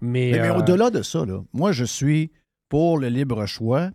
[0.01, 2.31] Mais, Mais, mais euh, au-delà de ça, là, moi, je suis
[2.69, 3.89] pour le libre choix.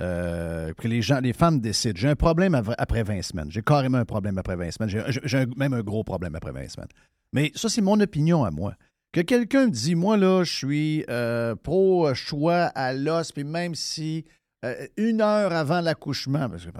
[0.00, 1.94] euh, que les gens, les femmes décident.
[1.96, 3.48] J'ai un problème après 20 semaines.
[3.50, 5.06] J'ai carrément un problème après 20 semaines.
[5.22, 6.88] J'ai- même un gros problème après 20 semaines.
[7.32, 8.74] Mais ça, c'est mon opinion à moi.
[9.12, 14.24] Que quelqu'un me dit, moi, là, je suis euh, pro-choix à l'os, puis même si
[14.64, 16.70] euh, une heure avant l'accouchement, parce que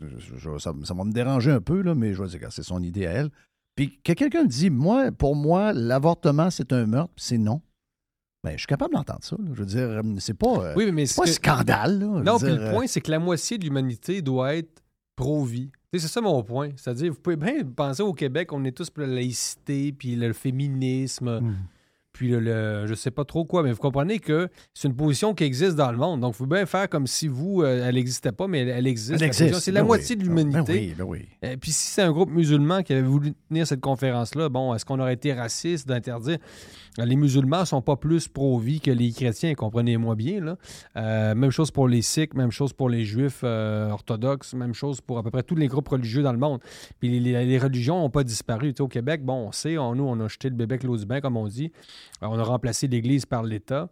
[0.00, 2.48] je je- je- ça, ça va me déranger un peu, là, mais je vais dire,
[2.50, 3.30] c'est son idée à elle.
[3.76, 7.60] Puis que quelqu'un me dit, moi, pour moi, l'avortement, c'est un meurtre, c'est non.
[8.42, 9.36] Ben, je suis capable d'entendre ça.
[9.38, 9.44] là.
[9.52, 11.98] Je veux dire, euh, c'est pas, euh, oui, mais c'est pas que- scandale.
[12.00, 12.22] là.
[12.22, 14.82] Non, puis le euh, point, c'est que la moitié de l'humanité doit être
[15.16, 15.70] pro-vie.
[15.92, 16.70] C'est ça mon point.
[16.76, 20.32] C'est-à-dire, vous pouvez bien penser au Québec, on est tous pour la laïcité, puis le
[20.34, 21.54] féminisme, Hmm.
[22.16, 25.34] Puis le, le- je sais pas trop quoi, mais vous comprenez que c'est une position
[25.34, 26.20] qui existe dans le monde.
[26.20, 28.86] Donc, il faut bien faire comme si vous, euh, elle n'existait pas, mais elle, elle
[28.86, 29.20] existe.
[29.22, 29.32] elle.
[29.34, 30.22] C'est la Ben moitié oui.
[30.22, 30.62] de l'humanité.
[30.62, 31.28] Ben oui, ben oui.
[31.44, 34.84] Euh, Puis si c'est un groupe musulman qui avait voulu tenir cette conférence-là, bon, est-ce
[34.84, 36.38] qu'on aurait été raciste d'interdire?
[36.98, 40.56] Les musulmans sont pas plus pro-vie que les chrétiens, comprenez-moi bien.
[40.96, 45.00] Euh, même chose pour les sikhs, même chose pour les juifs euh, orthodoxes, même chose
[45.00, 46.60] pour à peu près tous les groupes religieux dans le monde.
[46.98, 48.72] Puis les, religions n'ont pas disparu.
[48.72, 51.22] Tu sais, au Québec, bon, on sait, on- nous, on a jeté le bébé avec
[51.22, 51.72] comme on dit.
[52.22, 53.90] Euh, on a remplacé l'Église par l'État.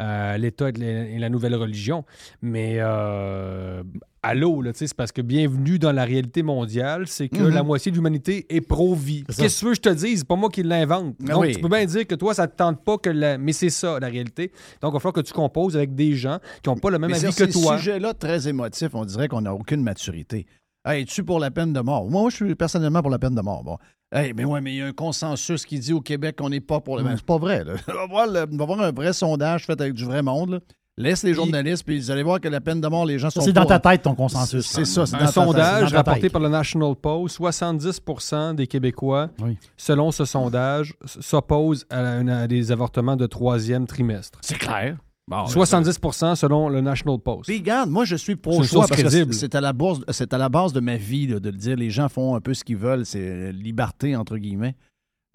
[0.00, 2.04] Euh, L'État est la, nouvelle religion.
[2.40, 3.82] Mais euh,
[4.22, 7.48] allô, c'est parce que bienvenue dans la réalité mondiale, c'est que Mhm.
[7.54, 9.24] la moitié de l'humanité est pro-vie.
[9.28, 9.42] C'est.
[9.42, 10.18] Qu'est-ce que tu veux que je te dise?
[10.20, 11.14] C'est pas moi qui l'invente.
[11.28, 11.54] Ah Donc, oui.
[11.54, 13.36] tu peux bien dire que toi, ça te tente pas que la...
[13.38, 14.50] Mais c'est ça, la réalité.
[14.80, 17.10] Donc, il va falloir que tu composes avec des gens qui n'ont pas le même
[17.10, 17.76] Mais avis que toi.
[17.78, 20.46] sujets-là très émotifs, on dirait qu'on n'a aucune maturité.
[20.84, 22.10] Hey, es-tu pour la peine de mort?
[22.10, 23.62] Moi, je suis personnellement pour la peine de mort.
[23.62, 23.78] Bon.
[24.10, 26.60] Hey, mais ouais, mais il y a un consensus qui dit au Québec qu'on n'est
[26.60, 27.04] pas pour le.
[27.04, 27.62] Ben, c'est pas vrai.
[27.64, 27.74] Là.
[27.88, 30.50] On, va voir le- on va voir un vrai sondage fait avec du vrai monde.
[30.50, 30.58] là.
[30.98, 33.40] Laisse les journalistes, puis vous allez voir que la peine de mort, les gens sont.
[33.40, 34.66] Ça, c'est dans ta tête, ton consensus.
[34.66, 38.66] C'est ça, c'est dans Un sondage dans ta rapporté par le National Post, 70% des
[38.66, 39.56] Québécois, Oui.
[39.78, 44.38] selon ce sondage, s'opposent à des avortements de troisième trimestre.
[44.42, 44.98] C'est clair.
[45.32, 47.46] Bon, 70% selon le National Post.
[47.48, 49.32] Puis regarde, moi je suis pro-choix parce crédible.
[49.34, 51.56] c'est- c'est à, la base- c'est à la base de ma vie là, de le
[51.56, 51.76] dire.
[51.76, 54.74] Les gens font un peu ce qu'ils veulent, c'est liberté entre guillemets.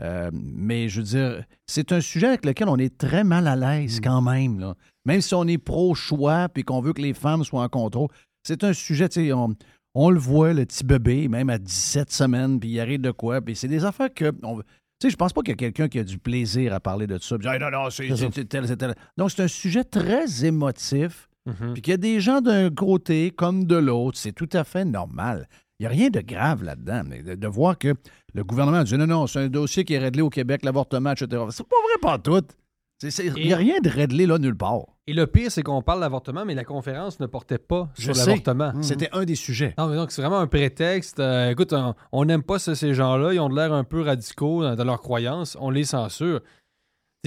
[0.03, 3.55] Euh, mais je veux dire, c'est un sujet avec lequel on est très mal à
[3.55, 3.59] Mm.
[3.61, 4.59] l'aise quand même.
[4.59, 4.75] Là.
[5.05, 8.09] Même si on est pro-choix puis qu'on veut que les femmes soient en contrôle,
[8.43, 9.55] c'est un sujet, tu sais, on,
[9.95, 13.41] on le voit, le petit bébé, même à 17 semaines, puis il arrive de quoi.
[13.41, 14.31] Puis c'est des affaires que.
[14.43, 14.61] on-
[14.99, 17.05] tu sais, je pense pas qu'il y a quelqu'un qui a du plaisir à parler
[17.07, 17.37] de ça.
[17.37, 18.07] Puis, Hey, non, non, c'est
[18.49, 18.95] tel, c'est tel.
[19.17, 21.29] Donc, c'est un sujet très émotif.
[21.45, 21.73] Mhm.
[21.73, 24.85] Puis qu'il y a des gens d'un côté comme de l'autre, c'est tout à fait
[24.85, 25.47] normal.
[25.79, 27.03] Il n'y a rien de grave là-dedans.
[27.07, 27.93] Mais de, de voir que
[28.33, 31.43] le gouvernement dit non, non, c'est un dossier qui est réglé au Québec, l'avortement, etc.
[31.51, 32.45] C'est pas vrai, pas tout.
[33.37, 34.81] Il n'y a rien de réglé là nulle part.
[35.05, 38.25] Et le pire, c'est qu'on parle d'avortement, mais la conférence ne portait pas Je sur
[38.25, 38.73] l'avortement.
[38.81, 39.73] C'était un des sujets.
[39.77, 41.19] Non, mais donc, c'est vraiment un prétexte.
[41.19, 41.73] Euh, écoute,
[42.11, 43.33] on- n'aime pas ce- ces gens-là.
[43.33, 45.55] Ils ont l'air un peu radicaux dans, dans leurs croyances.
[45.61, 46.41] On les censure.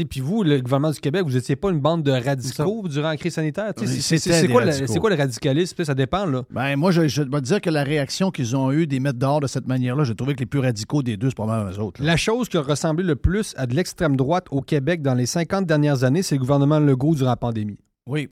[0.08, 3.16] Puis vous, le gouvernement du Québec, vous n'étiez pas une bande de radicaux durant la
[3.18, 3.72] crise sanitaire?
[3.76, 5.84] C'est- quoi, le- quoi radicalisme?
[5.84, 6.24] Ça dépend.
[6.24, 6.44] là.
[6.50, 9.40] Ben, moi, je, je dois dire que la réaction qu'ils ont eue des mettre dehors
[9.40, 11.78] de cette manière-là, j'ai trouvé que les plus radicaux des deux, c'est pas mal eux
[11.80, 12.00] autres.
[12.00, 12.06] là.
[12.06, 15.26] La chose qui a ressemblé le plus à de l'extrême droite au Québec dans les
[15.26, 17.78] 50 dernières années, c'est le gouvernement Legault durant la pandémie.
[18.06, 18.30] Oui.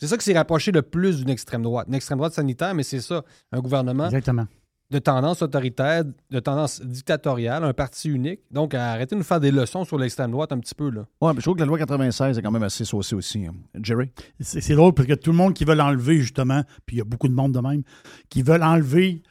[0.00, 1.86] C'est ça qui s'est rapproché le plus d'une extrême droite.
[1.88, 4.46] Une extrême droite sanitaire, mais c'est ça, un gouvernement Exactement.
[4.90, 8.40] De tendance autoritaire, de tendance dictatoriale, un parti unique.
[8.50, 10.90] Donc, arrêtez de nous faire des leçons sur l'extrême droite un petit peu.
[10.90, 11.06] Là.
[11.20, 13.46] Ouais, mais je trouve que la loi 96 est quand même assez saucée aussi.
[13.46, 13.54] hein.
[13.82, 14.10] Jerry?
[14.40, 17.02] C'est c'est drôle parce que tout le monde qui veut l'enlever, justement, puis il y
[17.02, 17.82] a beaucoup de monde de même,
[18.28, 19.22] qui veulent enlever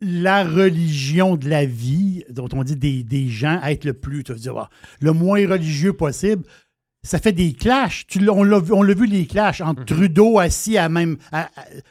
[0.00, 4.24] la religion de la vie, dont on dit des, des gens, à être le plus,
[4.24, 4.68] tu veux dire, ah,
[5.00, 6.44] le moins religieux possible.
[7.04, 8.04] Ça fait des clashs.
[8.06, 11.16] Tu l'as- on l'a vu, on l'a vu, les clashs entre Trudeau assis à même.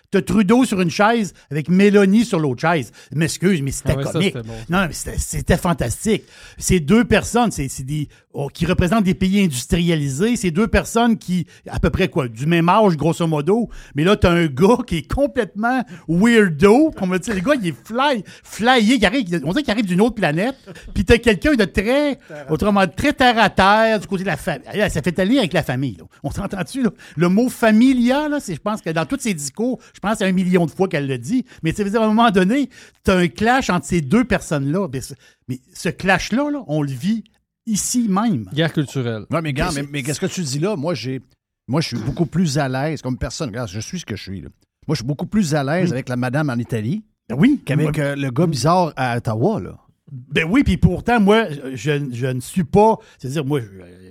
[0.09, 2.93] T'as Trudeau sur une chaise avec Mélanie sur l'autre chaise.
[3.13, 4.33] M'excuse, mais c'était Ah ouais, comique.
[4.37, 4.53] bon.
[4.69, 6.23] Non, mais c'était- fantastique.
[6.57, 10.37] Ces deux personnes, c'est des oh, qui représentent des pays industrialisés.
[10.37, 13.69] Ces deux personnes qui, à peu près quoi, du même âge, grosso modo.
[13.95, 16.91] Mais là, t'as un gars qui est complètement weirdo.
[16.91, 18.95] Comme on dit, le gars, il est fly, flyé.
[18.95, 20.55] il arrive- on dirait qu'il arrive d'une autre planète.
[20.93, 22.17] Puis t'as quelqu'un de très,
[22.49, 24.67] autrement, très terre à terre du côté de la famille.
[25.01, 25.95] Ça fait aller avec la famille.
[25.95, 26.05] là.
[26.23, 26.91] On s'entend-tu, là?
[27.17, 30.25] Le mot familia, là, c'est, je pense que dans tous ses discours, je pense qu'il
[30.25, 31.45] y a un million de fois qu'elle le dit.
[31.63, 32.69] Mais ça veut dire, à un moment donné,
[33.03, 34.87] t'as un clash entre ces deux personnes-là.
[34.93, 35.13] Mais ce,
[35.47, 37.23] mais ce clash-là, là, on le vit
[37.65, 38.45] ici même.
[38.53, 39.25] Guerre culturelle.
[39.31, 40.75] Oui, mais, gars, Mais qu'est-ce que tu dis là?
[40.75, 41.21] Moi, j'ai,
[41.67, 43.49] moi, je suis beaucoup plus à l'aise comme personne.
[43.49, 44.41] Regarde, je suis ce que je suis.
[44.41, 44.49] là.
[44.87, 45.93] Moi, je suis beaucoup plus à l'aise Oui.
[45.93, 49.59] avec la madame en Italie Ben Oui, qu'avec euh, le gars bizarre à Ottawa.
[49.61, 49.77] Là.
[50.11, 52.97] Ben oui, puis pourtant, moi, je, je ne suis pas.
[53.17, 53.67] C'est-à-dire, moi, je,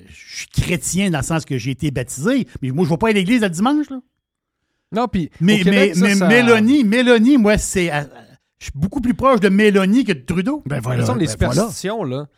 [0.09, 2.99] je suis chrétien dans le sens que j'ai été baptisé, mais moi, je ne vais
[2.99, 3.91] pas à l'église le dimanche.
[3.91, 4.01] Là.
[4.93, 5.31] Non, puis.
[5.41, 7.93] Mais, Québec, mais, ça, mais ça- Mélanie, Mélanie, moi, c'est.
[7.93, 8.03] euh,
[8.59, 10.63] Je suis beaucoup plus proche de Mélanie que de Trudeau.
[10.67, 11.05] Ben Ce voilà.
[11.07, 11.53] sont les ben voilà.
[11.55, 12.29] superstitions, là.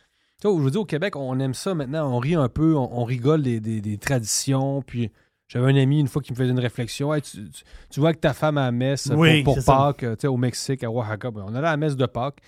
[0.41, 2.13] Tu sais, je veux dire, au Québec, on aime ça maintenant.
[2.13, 4.83] On rit un peu, on, on rigole des, des- des traditions.
[4.83, 5.11] Puis
[5.47, 7.15] j'avais un ami une fois qui me faisait une réflexion.
[7.15, 9.73] Hey, tu, tu- tu vois que ta femme à la messe pour- Oui, pour, ça.
[9.73, 11.31] Pâques, tu sais, au Mexique, à Oaxaca.
[11.31, 12.41] Ben, on allait à la messe de Pâques.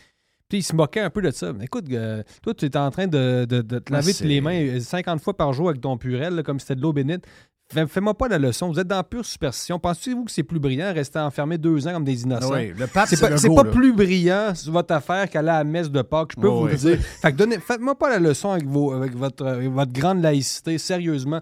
[0.49, 1.53] Puis il se moquait un peu de ça.
[1.53, 4.61] Mais écoute, euh, toi, tu es en train de, de- de te laver les mains
[4.77, 7.25] euh, 50 fois par jour avec ton purel, là, comme si c'était de l'eau bénite.
[7.73, 8.69] Fais- Fais-moi pas la leçon.
[8.71, 9.79] Vous êtes dans pure superstition.
[9.79, 12.51] Pensez-vous que c'est plus brillant rester enfermé deux ans comme des innocents?
[12.53, 15.65] Ah Oui, le pape, C'est pas, pas plus brillant sur votre affaire qu'aller à la
[15.65, 16.99] messe de Pâques, je peux vous le dire.
[17.01, 20.77] Fait que donnez, faites-moi pas la leçon avec, vos, avec votre, avec votre grande laïcité,
[20.77, 21.41] sérieusement.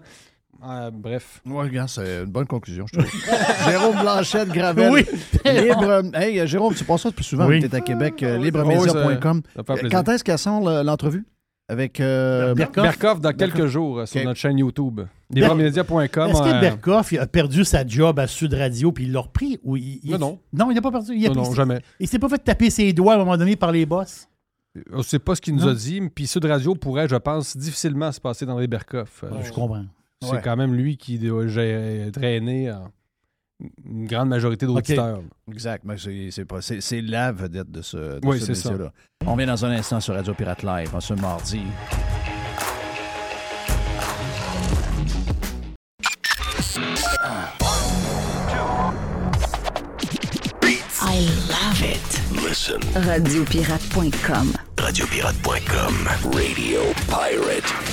[0.65, 1.41] Euh, bref.
[1.45, 3.11] Ouais, regarde, c'est une bonne conclusion, je trouve.
[3.69, 4.91] Jérôme Blanchette, Gravel.
[4.91, 5.05] Oui.
[5.45, 6.01] Libre.
[6.15, 7.47] Hey, Jérôme, tu passes ça plus souvent.
[7.47, 7.59] Oui.
[7.59, 9.21] Tu es à Québec, euh, plaisir.
[9.91, 11.25] Quand est-ce qu'elle sort le- l'entrevue?
[11.69, 11.99] Avec.
[11.99, 12.83] euh, Berkoff.
[12.83, 13.71] Berkoff dans quelques Berkoff.
[13.71, 15.01] jours euh, sur notre chaîne YouTube.
[15.31, 16.29] Libremedia.com.
[16.29, 19.21] Est-ce que euh, Berkoff il a perdu sa job à Sud Radio puis il l'a
[19.21, 19.59] repris?
[19.63, 20.39] Ou il, il- Non, non.
[20.51, 21.13] Non, il n'a pas perdu.
[21.15, 21.79] Il a non, pris- non, jamais.
[21.99, 24.27] Il s'est pas fait taper ses doigts à un moment donné par les boss?
[24.91, 25.69] On sait pas ce qu'il nous Non.
[25.71, 29.23] a dit, puis Sud Radio pourrait, je pense, difficilement se passer dans les Berkoff.
[29.23, 29.85] Euh, Je comprends.
[30.29, 32.75] C'est quand même lui qui doit gérer- drainer euh,
[33.85, 35.21] une grande majorité d'auditeurs.
[35.51, 35.83] Exact.
[35.85, 38.71] mais c'est- c'est pas- C'est c'est la vedette de ce, de Oui, ce c'est ça.
[38.71, 38.91] métier-là.
[39.25, 41.61] On vient dans un instant sur Radio Pirate Live, en ce mardi.
[51.05, 51.19] I
[51.49, 52.21] love it.
[52.43, 52.79] Listen.
[52.95, 54.53] Radiopirate.com.
[54.77, 55.93] Radiopirate.com.
[56.33, 57.92] Radio Pirate.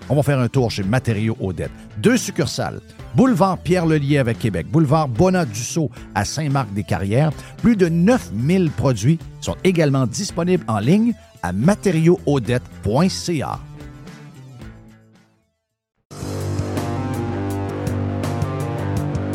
[0.11, 1.71] On va faire un tour chez Matériaux Odette.
[1.99, 2.81] Deux succursales.
[3.15, 4.67] Boulevard Pierre-Lelier avec Québec.
[4.69, 7.31] Boulevard Bonat-Dussault à Saint-Marc-des-Carrières.
[7.61, 13.59] Plus de 9000 produits sont également disponibles en ligne à matériauxaudette.ca.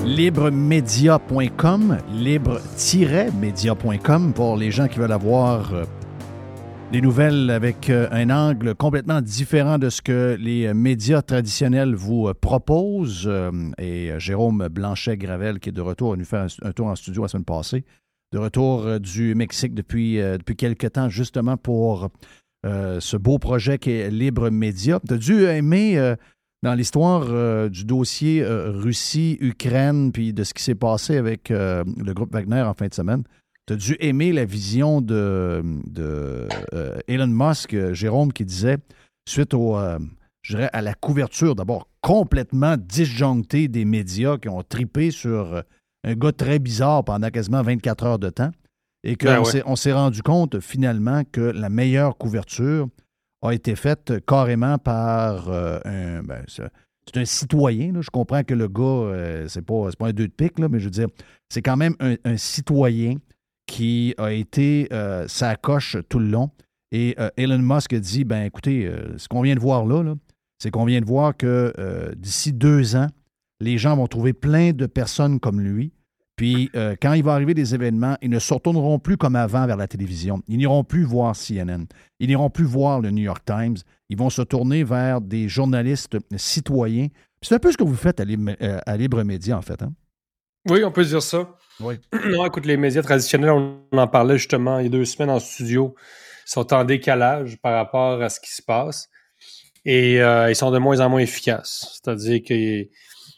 [0.05, 5.85] libremedia.com, libre-média.com pour les gens qui veulent avoir euh,
[6.93, 12.28] des nouvelles avec euh, un angle complètement différent de ce que les médias traditionnels vous
[12.28, 13.26] euh, proposent.
[13.26, 17.22] Euh, et Jérôme Blanchet-Gravel, qui est de retour, est venu faire un, tour en studio
[17.22, 17.84] la semaine passée,
[18.32, 22.09] de retour du Mexique depuis, depuis quelques temps, justement pour
[22.64, 25.01] ce beau projet qui est Libre Média.
[25.07, 26.14] Tu as dû aimer
[26.62, 32.63] dans l'histoire du dossier Russie-Ukraine, puis de ce qui s'est passé avec le groupe Wagner
[32.63, 33.22] en fin de semaine.
[33.67, 38.79] Tu as dû aimer la vision de, de euh, Elon Musk, euh, Jérôme, qui disait,
[39.29, 39.99] suite au, euh,
[40.43, 45.63] je dirais, à la couverture, d'abord complètement disjonctée des médias qui ont tripé sur
[46.05, 48.53] un gars très bizarre pendant quasiment 24 heures de temps,
[49.03, 49.76] et qu'on Ben ouais.
[49.76, 52.87] s'est- rendu compte finalement que la meilleure couverture
[53.43, 56.22] a été faite carrément par euh, un.
[56.22, 57.93] ben, c'est un citoyen.
[57.93, 58.01] là.
[58.01, 60.79] Je comprends que le gars, euh, c'est pas, pas un deux de pique, là, mais
[60.79, 61.09] je veux dire,
[61.49, 63.17] c'est quand même un, un citoyen
[63.67, 66.51] qui a été euh, sa coche tout le long.
[66.93, 70.14] Et euh, Elon Musk a dit ben écoutez, euh, ce qu'on vient de voir là,
[70.59, 73.09] c'est qu'on vient de voir que d'ici deux ans,
[73.61, 75.93] les gens vont trouver plein de personnes comme lui.
[76.34, 76.71] Puis,
[77.03, 79.87] quand il va arriver des événements, ils ne se retourneront plus comme avant vers la
[79.87, 80.43] télévision.
[80.49, 81.84] Ils n'iront plus voir CNN.
[82.21, 83.76] Ils n'iront plus voir le New York Times.
[84.09, 87.09] Ils vont se tourner vers des journalistes citoyens.
[87.43, 89.83] C'est un peu ce que vous faites à Libre, à Libre Média, en fait.
[89.83, 89.93] hein?
[90.71, 91.49] Oui, on peut dire ça.
[91.80, 91.96] Oui.
[92.26, 95.40] Non, écoute, les médias traditionnels, on en parlait justement il y a deux semaines en
[95.40, 95.94] studio,
[96.44, 99.08] sont en décalage par rapport à ce qui se passe
[99.86, 101.92] et euh, ils sont de moins en moins efficaces.
[101.94, 102.88] C'est-à-dire qu'il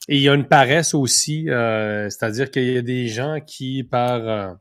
[0.08, 4.26] il y a une paresse aussi, euh, c'est-à-dire qu'il y a des gens qui, par
[4.26, 4.54] euh,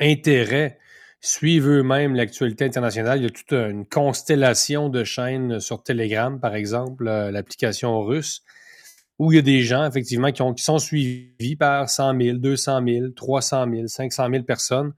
[0.00, 0.78] intérêt,
[1.20, 3.18] suivent eux-mêmes l'actualité internationale.
[3.18, 8.42] Il y a toute une constellation de chaînes sur Telegram, par exemple, l'application russe,
[9.18, 12.38] où il y a des gens, effectivement, qui, ont, qui sont suivis par 100 000,
[12.38, 14.92] 200 000, 300 000, 500 000 personnes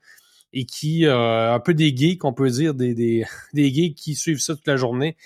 [0.53, 4.15] et qui, euh, un peu des geeks, on peut dire, des, des, des geeks qui
[4.15, 5.17] suivent ça toute la journée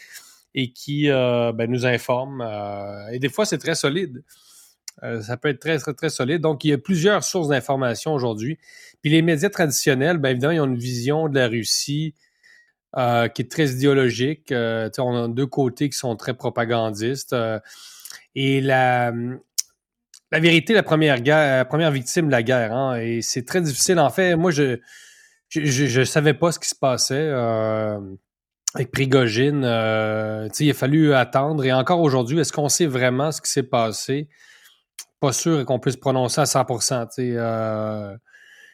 [0.55, 2.43] et qui euh, ben, nous informent.
[2.43, 4.23] euh, et des fois, c'est très solide.
[5.03, 6.43] Euh, ça peut être très, très, très solide.
[6.43, 8.59] Donc, il y a plusieurs sources d'informations aujourd'hui.
[9.01, 12.15] Puis les médias traditionnels, bien évidemment, ils ont une vision de la Russie
[12.97, 14.53] euh, qui est très idéologique.
[14.53, 17.35] On a deux côtés qui sont très propagandistes.
[18.13, 19.13] Euh, et la,
[20.31, 23.61] la vérité, la première guerre, la première victime de la guerre, hein, et c'est très
[23.61, 23.99] difficile.
[23.99, 24.79] En fait, moi, je
[25.49, 27.99] je, je savais pas ce qui se passait euh,
[28.75, 29.65] avec Prigogine.
[29.67, 31.63] Euh, il a fallu attendre.
[31.67, 34.31] Et encore aujourd'hui, est-ce qu'on sait vraiment ce qui s'est passé?
[35.21, 38.17] Pas sûr qu'on puisse prononcer à 100 tu sais, euh,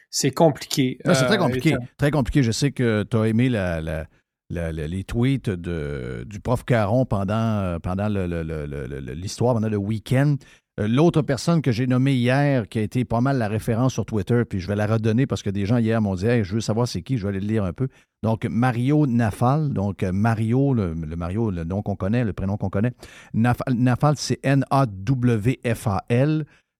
[0.09, 0.99] C'est compliqué.
[1.03, 1.75] C'est très Euh, compliqué.
[1.97, 2.43] Très compliqué.
[2.43, 4.05] Je sais que tu as aimé la- la-
[4.49, 10.35] les tweets du prof Caron pendant, euh, pendant l'histoire, pendant le week-end.
[10.79, 14.05] Euh, L'autre personne que j'ai nommée hier, qui a été pas mal la référence sur
[14.05, 16.61] Twitter, puis je vais la redonner parce que des gens hier m'ont dit je veux
[16.61, 17.89] savoir c'est qui, je vais aller le lire un peu.
[18.23, 22.69] Donc, Mario Nafal, donc euh, Mario, le, Mario, le nom qu'on connaît, le prénom qu'on
[22.69, 22.93] connaît.
[23.33, 24.85] Nafal, c'est N-A-W-F-A-L.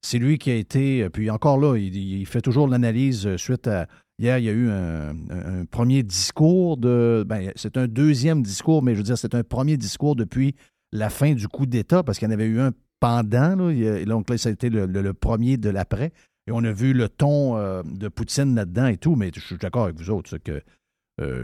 [0.02, 3.68] C'est lui qui a été, euh, puis encore là, il, fait toujours l'analyse euh, suite
[3.68, 3.88] à.
[4.18, 7.26] Hier, il y a eu un, premier discours de.
[7.26, 10.56] Ben, c'est un deuxième discours, mais je veux dire, c'est un premier discours depuis
[10.92, 13.56] la fin du coup d'État, parce qu'il y en avait eu un pendant.
[13.56, 16.12] Là, a- donc là, ça a été le, premier de l'après.
[16.48, 19.58] Et on a vu le ton euh, de Poutine là-dedans et tout, mais je suis
[19.58, 20.62] d'accord avec vous autres, que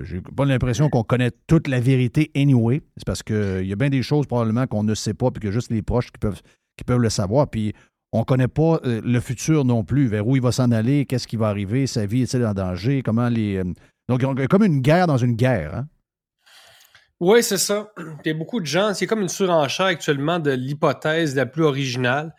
[0.03, 2.81] j'ai pas l'impression qu'on connaît toute la vérité anyway.
[2.97, 5.51] C'est parce qu'il y a bien des choses probablement qu'on ne sait pas, puis que
[5.51, 6.41] juste les proches qui peuvent,
[6.85, 7.49] peuvent le savoir.
[7.49, 7.73] Puis
[8.15, 11.05] on ne connaît pas euh, le futur non plus, vers où il va s'en aller,
[11.05, 13.57] qu'est-ce qui va arriver, sa vie est-elle en danger, comment les.
[13.57, 13.73] euh,
[14.07, 15.75] Donc, comme une guerre dans une guerre.
[15.75, 15.87] Hein?
[17.19, 17.91] Oui, c'est ça.
[18.25, 21.63] Il y a beaucoup de gens, c'est comme une surenchère actuellement de l'hypothèse la plus
[21.63, 22.33] originale.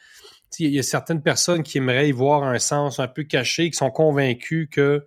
[0.59, 3.77] Il y a certaines personnes qui aimeraient y voir un sens un peu caché, qui
[3.77, 5.07] sont convaincus que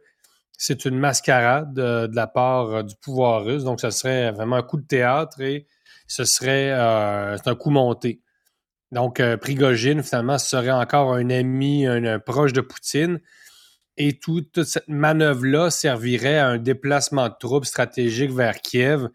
[0.55, 3.63] c'est une mascarade euh, de la part du pouvoir russe.
[3.63, 5.65] Donc, ce serait vraiment un coup de théâtre et
[6.05, 8.21] ce serait un coup monté.
[8.91, 13.20] Donc, euh, Prigogine, finalement, serait encore un ami, un, un proche de Poutine.
[13.98, 19.10] Et tout- toute cette manœuvre-là servirait à un déplacement de troupes stratégiques vers Kiev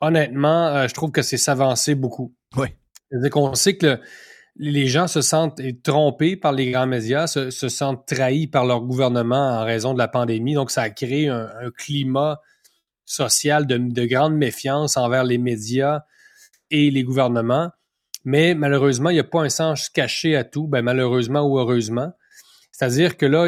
[0.00, 2.32] honnêtement, euh, je trouve que c'est s'avancer beaucoup.
[2.56, 2.68] Oui.
[3.10, 4.00] C'est-à-dire qu'on sait que le-
[4.56, 8.80] les gens se sentent trompés par les grands médias, se, se sentent trahis par leur
[8.82, 10.54] gouvernement en raison de la pandémie.
[10.54, 12.40] Donc, ça a créé un, un climat
[13.04, 16.02] social de, de grande méfiance envers les médias
[16.70, 17.70] et les gouvernements.
[18.24, 22.12] Mais malheureusement, il n'y a pas un sens caché à tout, ben, malheureusement ou heureusement.
[22.72, 23.46] C'est-à-dire que là,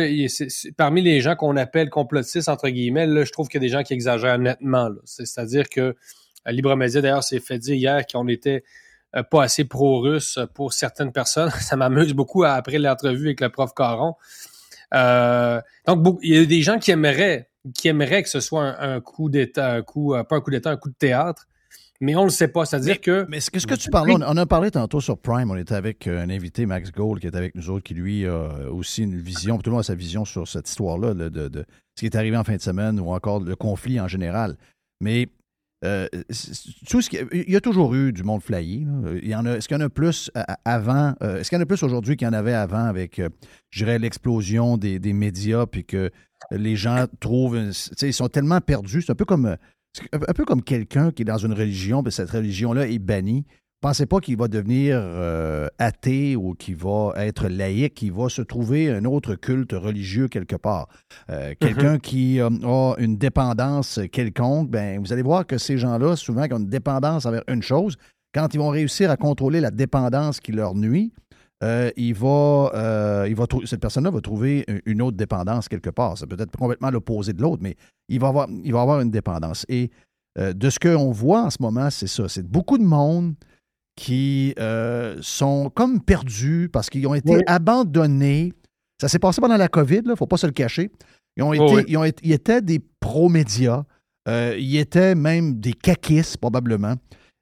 [0.76, 3.72] parmi les gens qu'on appelle complotistes, entre guillemets, là, je trouve qu'il y a des
[3.72, 4.90] gens qui exagèrent nettement.
[5.04, 5.94] C'est-à-dire que
[6.44, 8.64] à Libre Média, d'ailleurs, s'est fait dire hier qu'on était
[9.16, 11.50] euh, pas assez pro-russe pour certaines personnes.
[11.60, 14.14] Ça m'amuse beaucoup après l'entrevue avec le prof Caron.
[14.94, 19.30] Euh, donc, il y a des gens qui aimeraient, que ce soit un, un coup
[19.30, 21.46] d'État, un coup, euh, pas un coup d'État, un coup de théâtre,
[22.00, 22.64] mais on ne le sait pas.
[22.64, 23.26] C'est-à-dire que.
[23.28, 24.10] Mais qu'est-ce que tu parles?
[24.12, 25.50] On, on a parlé tantôt sur Prime.
[25.50, 28.26] On était avec euh, un invité, Max Gold, qui est avec nous autres, qui lui
[28.26, 31.48] a aussi une vision, tout le monde a sa vision sur cette histoire-là, là, de,
[31.48, 31.64] de
[31.96, 34.56] ce qui est arrivé en fin de semaine ou encore le conflit en général.
[35.00, 35.28] Mais
[35.84, 36.06] euh,
[36.88, 38.84] tout ce qui- il y a toujours eu du monde flyé.
[38.84, 39.10] là.
[39.22, 41.14] Il y en a, est-ce qu'il y en a plus à- avant?
[41.22, 43.30] euh, est-ce qu'il y en a plus aujourd'hui qu'il y en avait avant avec, euh,
[43.70, 46.10] je dirais, l'explosion des, des médias puis que
[46.50, 49.00] les gens trouvent, une- tu sais, ils sont tellement perdus.
[49.02, 49.56] C'est un peu comme, euh,
[50.12, 53.44] un un peu comme quelqu'un qui est dans une religion, puis cette religion-là est bannie.
[53.80, 58.42] Pensez pas qu'il va devenir euh, athée ou qu'il va être laïque, il va se
[58.42, 60.86] trouver un autre culte religieux quelque part.
[61.30, 66.14] Euh, Quelqu'un qui euh, a une dépendance quelconque, ben, vous allez voir que ces gens-là,
[66.16, 67.96] souvent, qui ont une dépendance envers une chose,
[68.34, 71.14] quand ils vont réussir à contrôler la dépendance qui leur nuit,
[71.62, 75.90] euh, il va, euh, il va cette personne-là va trouver un- une autre dépendance quelque
[75.90, 76.16] part.
[76.16, 77.76] C'est peut-être complètement l'opposé de l'autre, mais
[78.08, 79.66] il va avoir, il va avoir une dépendance.
[79.68, 79.90] Et
[80.38, 82.28] euh, de ce qu'on voit en ce moment, c'est ça.
[82.28, 83.34] C'est beaucoup de monde
[83.96, 84.54] qui
[85.20, 87.42] sont comme perdus parce qu'ils ont été Oui.
[87.46, 88.52] abandonnés.
[89.00, 90.90] Ça s'est passé pendant la COVID, il ne faut pas se le cacher.
[91.36, 91.84] Ils, ont été, oui.
[91.88, 93.84] ils, ont été- ils étaient des pro-médias.
[94.26, 96.94] Ils étaient même des caquistes, probablement.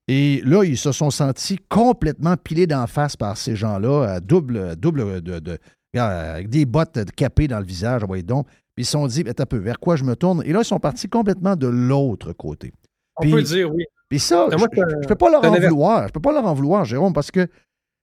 [0.09, 4.75] Et là, ils se sont sentis complètement pilés d'en face par ces gens-là, à double,
[4.77, 5.59] double de,
[5.95, 8.47] avec des bottes capées dans le visage, voyez donc.
[8.79, 10.43] Ils se sont dit, un peu, vers quoi je me tourne?
[10.47, 12.73] Et là, ils sont partis complètement de l'autre côté.
[13.17, 13.85] On Puis- peut dire oui.
[14.09, 16.09] Puis ça, moi, je, je peux pas leur en vouloir.
[16.09, 17.45] Je peux pas leur en vouloir, Jérôme, parce que,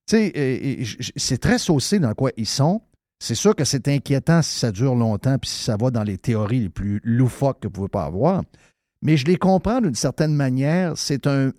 [0.07, 0.83] tu sais,
[1.15, 2.81] c'est très saucé dans quoi ils sont.
[3.17, 6.17] C'est sûr que c'est inquiétant si ça dure longtemps, puis si ça va dans les
[6.17, 8.43] théories les plus loufoques que vous pouvez pas avoir.
[9.01, 10.97] Mais je les comprends d'une certaine manière.
[10.97, 11.51] C'est un,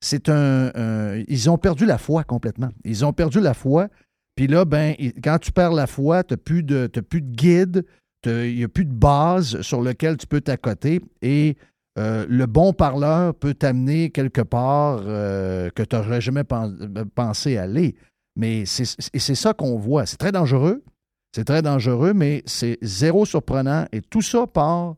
[0.00, 2.70] c'est un, Ils ont perdu la foi complètement.
[2.84, 3.88] Ils ont perdu la foi.
[4.36, 7.84] Puis là, ben, quand tu perds la foi, tu n'as plus, de- guide,
[8.24, 11.00] il n'y a plus de base sur lequel tu peux t'accoter.
[11.20, 11.56] Et
[11.98, 17.56] euh, le bon parleur peut t'amener quelque part euh, que tu n'aurais jamais euh, pensé
[17.56, 17.96] aller.
[18.36, 20.06] Mais c'est ça qu'on voit.
[20.06, 20.82] C'est très dangereux.
[21.34, 23.86] C'est très dangereux, mais c'est zéro surprenant.
[23.92, 24.96] Et tout ça part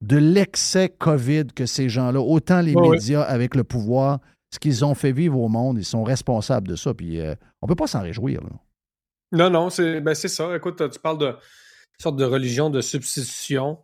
[0.00, 4.18] de l'excès COVID que ces gens-là, autant les médias avec le pouvoir,
[4.52, 6.94] ce qu'ils ont fait vivre au monde, ils sont responsables de ça.
[6.94, 8.40] Puis euh, on peut pas s'en réjouir.
[8.42, 8.50] là.
[9.32, 10.56] Non, non, c'est ben, ça.
[10.56, 13.78] Écoute, tu parles de une sorte de religion de substitution,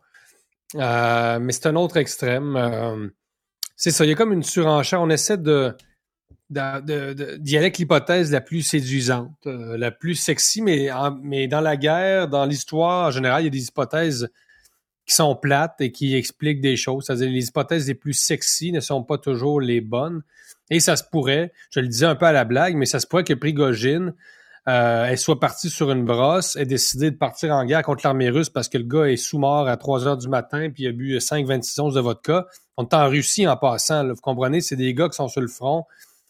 [0.75, 2.57] Euh, mais c'est un autre extrême.
[2.57, 3.07] Euh,
[3.77, 5.01] c'est ça, il y a comme une surenchère.
[5.01, 5.73] On essaie de
[6.49, 11.75] d'y aller avec l'hypothèse la plus séduisante, la plus sexy, mais, en- mais dans la
[11.77, 14.29] guerre, dans l'histoire, en général, il y a des hypothèses
[15.07, 17.05] qui sont plates et qui expliquent des choses.
[17.05, 20.21] C'est-à-dire les hypothèses les plus sexy ne sont pas toujours les bonnes.
[20.69, 23.07] Et ça se pourrait, je le disais un peu à la blague, mais ça se
[23.07, 24.13] pourrait que Prigogine
[24.67, 28.49] euh, soit partie sur une brosse, ait décidé de partir en guerre contre l'armée russe
[28.49, 31.17] parce que le gars est sous-mort à 3 heures du matin puis il a bu
[31.19, 32.45] 5-26 onces de vodka.
[32.75, 35.39] On est en Russie en passant, là, vous comprenez, c'est des gars qui sont sur
[35.39, 35.85] le front,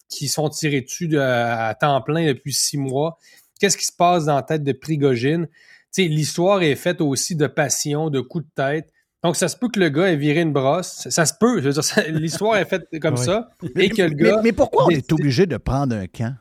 [0.07, 3.17] qui sont tirés dessus de- à temps plein depuis six mois.
[3.59, 5.47] Qu'est-ce qui se passe dans la tête de Prigogine?
[5.93, 8.91] Tu sais, L'histoire est faite aussi de passion, de coups de tête.
[9.23, 10.91] Donc, ça se peut que le gars ait viré une brosse.
[11.03, 11.59] Ça, ça se peut.
[11.61, 13.49] je veux dire, ça- L'histoire est faite comme ça.
[13.76, 14.41] Et que le Mais, gars.
[14.43, 16.35] mais pourquoi on est obligé de prendre un camp?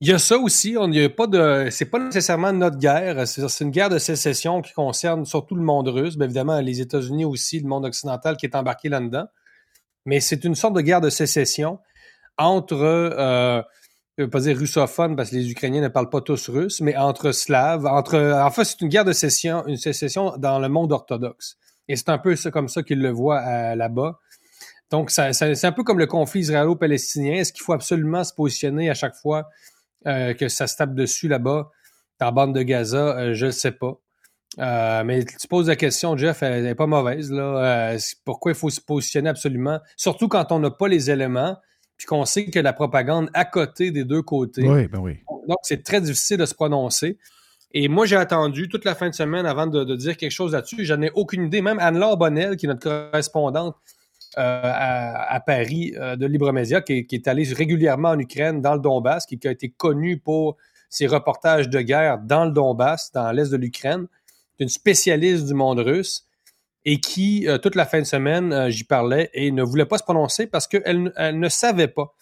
[0.00, 0.76] Il y a ça aussi.
[0.78, 1.68] On n'y a pas de.
[1.70, 3.26] C'est pas nécessairement notre guerre.
[3.26, 6.16] C'est c'est une guerre de sécession qui concerne surtout le monde russe.
[6.16, 9.26] Bien évidemment, les États-Unis aussi, le monde occidental qui est embarqué là-dedans.
[10.04, 11.78] Mais c'est une sorte de guerre de sécession
[12.38, 12.74] entre.
[12.82, 13.62] Euh,
[14.18, 16.96] je veux pas dire russophone parce que les Ukrainiens ne parlent pas tous russe, mais
[16.96, 18.18] entre slaves, entre.
[18.18, 21.58] En fait, c'est une guerre de sécession, une sécession dans le monde orthodoxe.
[21.88, 24.18] Et c'est un peu ça, comme ça qu'ils le voient euh, là-bas.
[24.90, 27.34] Donc, c'est un peu comme le conflit israélo-palestinien.
[27.34, 29.48] Est-ce qu'il faut absolument se positionner à chaque fois
[30.06, 31.70] euh, que ça se tape dessus là-bas,
[32.20, 33.18] dans la bande de Gaza?
[33.18, 34.00] Euh, je ne sais pas.
[34.58, 37.30] Mais tu poses la question, Jeff, elle n'est pas mauvaise.
[37.30, 37.96] Là.
[38.24, 39.80] Pourquoi il faut se positionner absolument?
[39.96, 41.58] Surtout quand on n'a pas les éléments,
[41.96, 44.68] puis qu'on sait que la propagande à côté des deux côtés.
[44.68, 45.18] Oui, ben oui.
[45.48, 47.18] Donc, c'est très difficile de se prononcer.
[47.72, 50.52] Et moi, j'ai attendu toute la fin de semaine avant de, de dire quelque chose
[50.52, 50.84] là-dessus.
[50.84, 51.62] J'en ai aucune idée.
[51.62, 53.76] Même Anne-Laure Bonnel, qui est notre correspondante
[54.38, 58.60] euh, à, à Paris euh, de Libre Média, qui, qui est allée régulièrement en Ukraine,
[58.60, 60.56] dans le Donbass, qui, qui a été connue pour
[60.88, 64.06] ses reportages de guerre dans le Donbass, dans l'est de l'Ukraine,
[64.58, 66.25] une spécialiste du monde russe
[66.88, 69.98] et qui, euh, toute la fin de semaine, euh, j'y parlais et ne voulait pas
[69.98, 72.14] se prononcer parce qu'elle elle ne savait pas.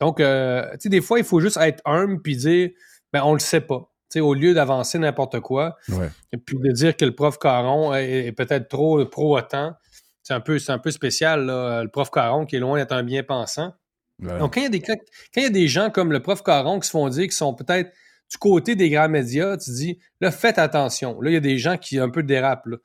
[0.00, 2.70] Donc, euh, tu sais, des fois, il faut juste être humble puis dire,
[3.12, 3.92] ben, on le sait pas.
[4.10, 6.08] Tu sais, au lieu d'avancer n'importe quoi, Ouais.
[6.32, 9.74] et puis de dire que le prof Caron est, est peut-être trop pro-OTAN,
[10.22, 13.02] c'est un, peu, un peu spécial, là, le prof Caron qui est loin d'être un
[13.04, 13.74] bien-pensant.
[14.22, 14.38] Ouais.
[14.38, 14.96] Donc, quand il, y a des, quand
[15.36, 17.54] il y a des gens comme le prof Caron qui se font dire qu'ils sont
[17.54, 17.92] peut-être
[18.30, 21.20] du côté des grands médias, tu dis, là, faites attention.
[21.20, 22.66] Là, il y a des gens qui un peu dérapent.
[22.66, 22.76] là.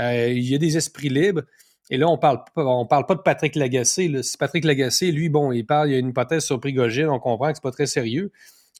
[0.00, 1.42] Euh, il y a des esprits libres.
[1.90, 4.10] Et là, on parle parle pas de Patrick Lagacé.
[4.22, 7.20] Si Patrick Lagacé, lui, bon, il parle, il y a une hypothèse sur Prigogine, on
[7.20, 8.32] comprend que c'est pas très sérieux.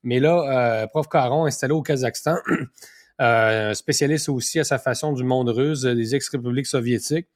[0.02, 2.36] Mais là, euh, prof Caron, installé au Kazakhstan,
[3.20, 7.28] euh, spécialiste aussi à sa façon du monde russe, des ex-républiques soviétiques.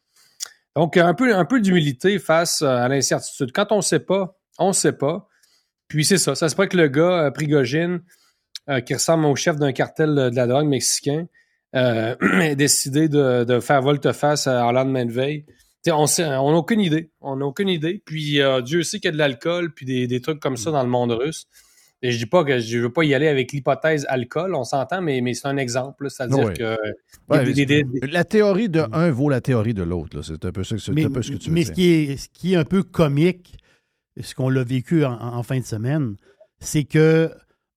[0.74, 3.52] Donc, un peu, d'humilité face à l'incertitude.
[3.52, 5.28] Quand on sait pas, on sait pas.
[5.88, 6.34] Puis c'est ça.
[6.34, 8.00] Ça se pourrait que le gars, Prigogine,
[8.86, 11.26] qui ressemble au chef d'un cartel de la drogue mexicain,
[11.74, 15.44] euh, ait décidé de, de faire volte-face en lendemain de veille.
[15.82, 16.06] T'sais, on
[16.50, 17.10] n'a aucune idée.
[17.20, 18.02] On n'a aucune idée.
[18.04, 20.70] Puis euh, Dieu sait qu'il y a de l'alcool puis des, des trucs comme ça
[20.70, 21.46] dans le monde russe.
[22.02, 25.02] Et je dis pas que je veux pas y aller avec l'hypothèse alcool, on s'entend,
[25.02, 26.04] mais, mais c'est un exemple.
[26.04, 26.10] là.
[26.10, 26.54] C'est-à-dire Oui.
[26.54, 26.76] que
[27.28, 30.22] Ouais, des- des- des- La théorie de un vaut la théorie de l'autre.
[30.22, 31.68] C'est un peu, ça- c'est Mais, un peu ce que tu veux mais dire.
[31.70, 33.56] ce, qui est, ce qui est un peu comique,
[34.20, 36.14] ce qu'on l'a vécu en, en fin de semaine,
[36.60, 37.30] c'est que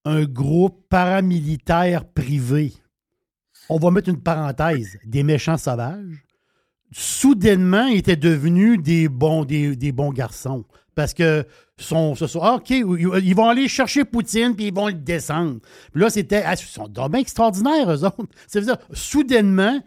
[0.05, 2.73] un groupe paramilitaire privé,
[3.73, 6.25] on va mettre une parenthèse, des méchants sauvages,
[6.91, 10.65] soudainement étaient devenus des bons, des, des bons garçons.
[10.93, 11.45] Parce que
[11.77, 15.59] sont, ce sont, ah, OK, ils vont aller chercher Poutine puis ils vont le descendre.
[15.93, 16.43] Puis là, c'était.
[16.45, 18.25] ah, ils sont donc bien extraordinaires, eux autres.
[18.45, 19.79] C'est-à-dire, soudainement,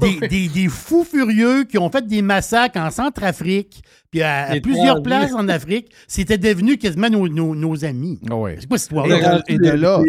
[0.00, 3.82] des, des- des fous furieux qui ont fait des massacres en Centrafrique,
[4.12, 8.20] puis à, plusieurs places en Afrique, c'était devenu quasiment nos, nos- nos amis.
[8.30, 8.34] Ah.
[8.60, 9.38] C'est quoi cette Et histoire-là?
[9.40, 10.00] de, et de là,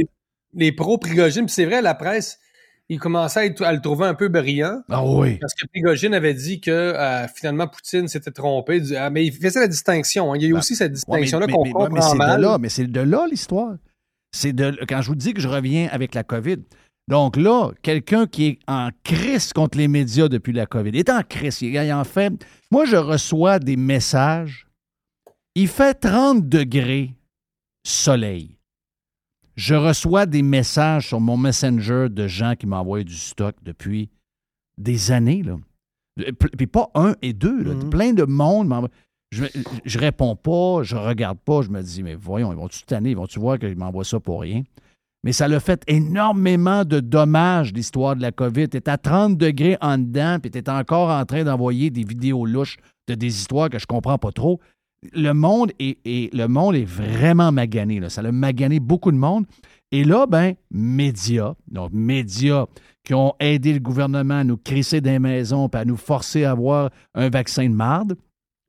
[0.54, 0.72] les.
[1.48, 2.40] Puis c'est vrai, la presse,
[2.90, 4.82] il commençait à, être- à le trouver un peu brillant.
[4.90, 5.38] Ah oui.
[5.40, 8.80] Parce que Prigogine avait dit que euh, finalement Poutine s'était trompé.
[8.80, 10.32] Du- ah, mais il faisait la distinction.
[10.34, 10.38] hein.
[10.38, 11.90] Il y a eu Ben, aussi cette Ouais, mais- distinction-là mais- qu'on mais- ouais, mais
[11.96, 12.38] comprend c'est mal.
[12.38, 13.76] de là, mais c'est de là l'histoire.
[14.32, 16.58] C'est de quand je vous dis que je reviens avec la COVID.
[17.10, 21.10] Donc là, quelqu'un qui est en crise contre les médias depuis la COVID, il est
[21.10, 22.34] en crise, il est en fait.
[22.70, 24.68] Moi, je reçois des messages.
[25.56, 27.14] Il fait 30 degrés
[27.86, 28.57] soleil.
[29.58, 34.10] Je reçois des messages sur mon Messenger de gens qui m'envoient du stock depuis
[34.78, 35.42] des années.
[35.44, 35.58] Là.
[36.58, 37.64] Puis pas un et deux.
[37.64, 37.74] là.
[37.74, 37.90] Mhm.
[37.90, 38.90] Plein de monde m'envoie.
[39.32, 39.44] Je,
[39.84, 43.18] je réponds pas, je regarde pas, je me dis, mais voyons, ils vont-tu tanner, ils
[43.18, 44.64] vont-tu voir qu'ils m'envoient ça pour rien?
[45.24, 48.70] Mais ça l'a fait énormément de dommages, l'histoire de la COVID.
[48.70, 52.78] Tu à 30 degrés en dedans, puis tu encore en train d'envoyer des vidéos louches
[53.10, 54.62] de des histoires que je comprends pas trop.
[55.14, 58.00] Le monde est, vraiment magané.
[58.00, 58.10] là.
[58.10, 59.46] Ça a magané beaucoup de monde.
[59.92, 62.66] Et là, ben, médias, donc médias
[63.04, 66.52] qui ont aidé le gouvernement à nous crisser des maisons puis à nous forcer à
[66.52, 68.18] avoir un vaccin de marde.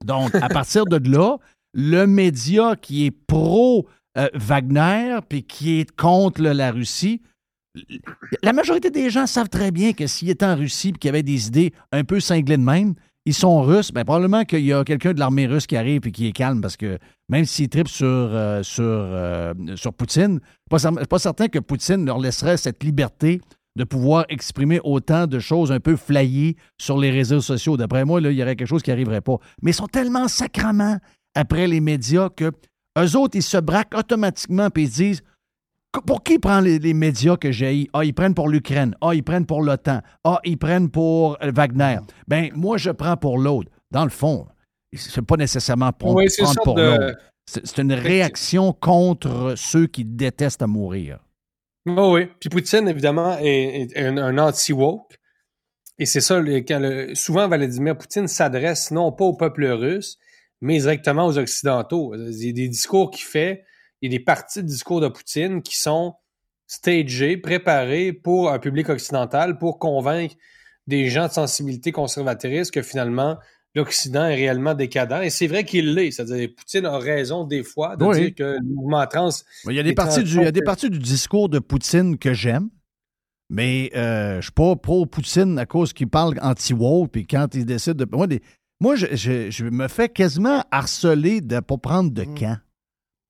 [0.04, 1.38] Donc, à partir de là,
[1.74, 4.28] le média qui est pro euh,
[5.28, 7.20] puis qui est contre la Russie,
[8.42, 11.22] la majorité des gens savent très bien que s'ils étaient en Russie et qu'ils avaient
[11.22, 12.94] des idées un peu cinglées de même,
[13.28, 16.10] ils sont russes, ben probablement qu'il y a quelqu'un de l'armée russe qui arrive et
[16.12, 16.98] qui est calme parce que
[17.28, 20.40] même s'ils tripent sur, euh, sur, euh, sur Poutine,
[20.70, 23.40] pas, cer- pas certain que Poutine leur laisserait cette liberté
[23.76, 27.76] de pouvoir exprimer autant de choses un peu flyées sur les réseaux sociaux.
[27.76, 29.36] D'après moi, là, il y aurait quelque chose qui n'arriverait pas.
[29.62, 30.98] Mais ils sont tellement sacrament
[31.34, 32.50] après les médias que
[32.98, 35.22] eux autres, ils se braquent automatiquement et ils se disent
[36.06, 38.94] pour qui prend les, les médias que j'ai Ah, ils prennent pour l'Ukraine.
[39.00, 40.00] Ah, ils prennent pour l'OTAN.
[40.24, 41.98] Ah, ils prennent pour euh, Wagner.
[42.26, 43.70] Ben, moi, je prends pour l'autre.
[43.90, 44.46] Dans le fond,
[44.92, 47.18] c'est pas nécessairement prendre, Oui, prendre pour de- l'autre.
[47.46, 51.18] C'est une réaction contre ceux qui détestent à mourir.
[51.86, 52.28] Oui, oui.
[52.40, 55.14] Puis Poutine, évidemment, est, est un, un anti-woke.
[55.98, 60.18] Et c'est ça, le- quand le- souvent Vladimir Poutine s'adresse non pas au peuple russe,
[60.60, 62.14] mais directement aux Occidentaux.
[62.14, 63.64] Il y a des discours qu'il fait,
[64.00, 66.14] il y a des parties de discours de Poutine qui sont
[66.66, 70.34] stagés, préparés pour un public occidental, pour convaincre
[70.86, 73.38] des gens de sensibilité conservatrice que finalement
[73.74, 75.22] l'Occident est réellement décadent.
[75.22, 76.10] Et c'est vrai qu'il l'est.
[76.10, 78.20] C'est-à-dire, Poutine a raison des fois de Oui.
[78.20, 79.28] dire que le mouvement trans
[79.68, 81.58] Il y a des parties du, il y a des compte- parties du discours de
[81.58, 82.70] Poutine que j'aime,
[83.50, 87.64] mais euh, je ne suis pas pro-Poutine à cause qu'il parle anti-woke, puis quand il
[87.66, 88.06] décide de...
[88.10, 88.42] Moi, des-
[88.80, 92.58] moi je, je- je me fais quasiment harceler de ne pas prendre de camp.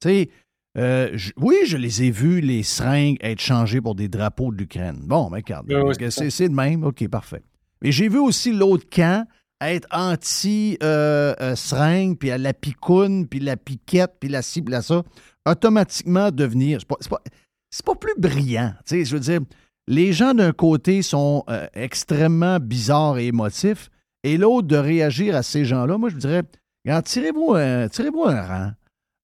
[0.00, 0.30] Tu sais,
[0.78, 4.56] euh, je- oui, je les ai vus, les seringues, être changées pour des drapeaux de
[4.58, 5.00] l'Ukraine.
[5.02, 6.84] Bon, mais regarde, Oui, oui, c'est de même.
[6.84, 7.42] OK, parfait.
[7.82, 9.26] Mais j'ai vu aussi l'autre camp
[9.60, 9.88] être
[10.88, 15.02] anti-seringue, puis à la picoune, puis la piquette, puis la ci, puis la ça,
[15.48, 16.78] automatiquement devenir...
[16.80, 17.10] C'est pas, c'est
[17.84, 18.72] pas, pas plus brillant.
[18.86, 19.40] Tu sais, je veux dire,
[19.86, 23.90] les gens d'un côté sont euh, extrêmement bizarres et émotifs,
[24.22, 26.42] et l'autre de réagir à ces gens-là, moi, je dirais,
[26.84, 28.70] regarde, tirez-vous un, tirez-vous un rang,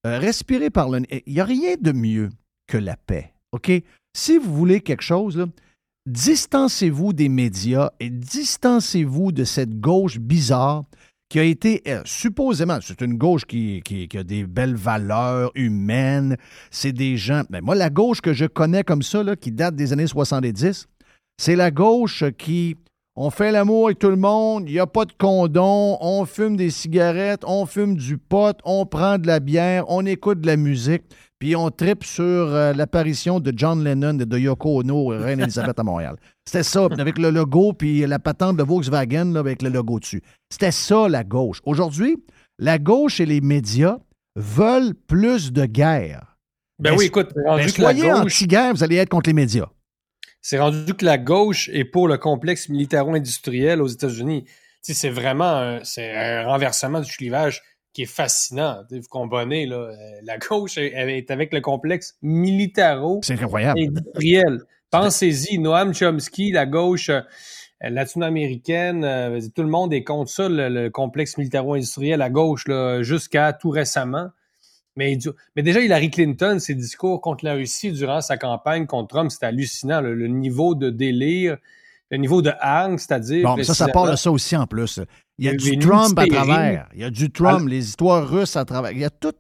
[0.06, 1.22] euh, respirez par le nez.
[1.26, 2.31] Il n'y a rien de mieux
[2.66, 3.32] que la paix.
[3.52, 3.70] OK?
[4.16, 5.47] Si vous voulez quelque chose,
[6.06, 10.85] distancez-vous des médias et distancez-vous de cette gauche bizarre
[11.28, 13.82] qui a été euh, supposément, c'est une gauche qui,
[14.14, 16.36] a des belles valeurs humaines,
[16.70, 19.93] c'est des gens, mais moi la gauche que je connais comme ça, qui date des
[19.93, 20.86] années 70,
[21.36, 22.76] c'est la gauche qui,
[23.16, 26.57] on fait l'amour avec tout le monde, il n'y a pas de condom, on fume
[26.57, 30.57] des cigarettes, on fume du pot, on prend de la bière, on écoute de la
[30.57, 31.03] musique,
[31.39, 35.78] puis on tripe sur euh, l'apparition de John Lennon et de Yoko Ono, Reine Elisabeth
[35.78, 36.16] à Montréal.
[36.45, 40.23] C'était ça, avec le logo, puis la patente de Volkswagen là, avec le logo dessus.
[40.51, 41.61] C'était ça, la gauche.
[41.65, 42.16] Aujourd'hui,
[42.59, 43.99] la gauche et les médias
[44.35, 46.36] veulent plus de guerre.
[46.81, 49.69] Ben oui, écoute, rendu que la soyez gauche, anti-guerre, vous allez être contre les médias.
[50.45, 54.45] C'est rendu que la gauche est pour le complexe militaro-industriel aux États-Unis.
[54.83, 57.62] C'est vraiment un, c'est un renversement du clivage
[57.95, 58.83] qui est fascinant.
[58.91, 63.81] Vous comprenez, là, euh, la gauche est, avec le complexe militaro C'est incroyable.
[63.81, 64.61] industriel.
[64.91, 67.23] Pensez-y, Noam Chomsky, la gauche euh,
[67.81, 73.03] latino-américaine, euh, tout le monde est contre ça, le, le complexe militaro-industriel à gauche, là,
[73.03, 74.29] jusqu'à tout récemment.
[74.97, 79.09] Mais, du- mais déjà, Hillary Clinton, ses discours contre la Russie durant sa campagne contre
[79.09, 80.01] Trump, c'était hallucinant.
[80.01, 81.57] Le, le niveau de délire,
[82.11, 83.43] le niveau de hargne, c'est-à-dire.
[83.57, 85.01] Bon, ça, ça part de ça aussi en plus.
[85.39, 86.89] Il y a du Trump à travers.
[86.95, 88.93] Il y a du Trump, les histoires russes à travers.
[88.93, 89.33] Il y a tout.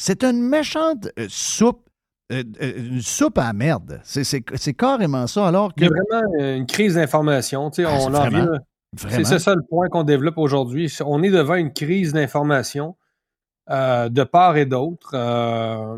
[0.00, 1.88] C'est une méchante euh, soupe,
[2.32, 4.00] euh, euh, une soupe à la merde.
[4.04, 5.92] C'est- C'est c'est carrément ça, alors Il y que.
[5.92, 7.68] a vraiment une crise d'information.
[7.78, 9.08] Ah, on c'est.
[9.10, 10.92] C'est c'est ça le point qu'on développe aujourd'hui.
[11.04, 12.96] On est devant une crise d'information
[13.70, 15.10] de part et d'autre.
[15.14, 15.96] Euh,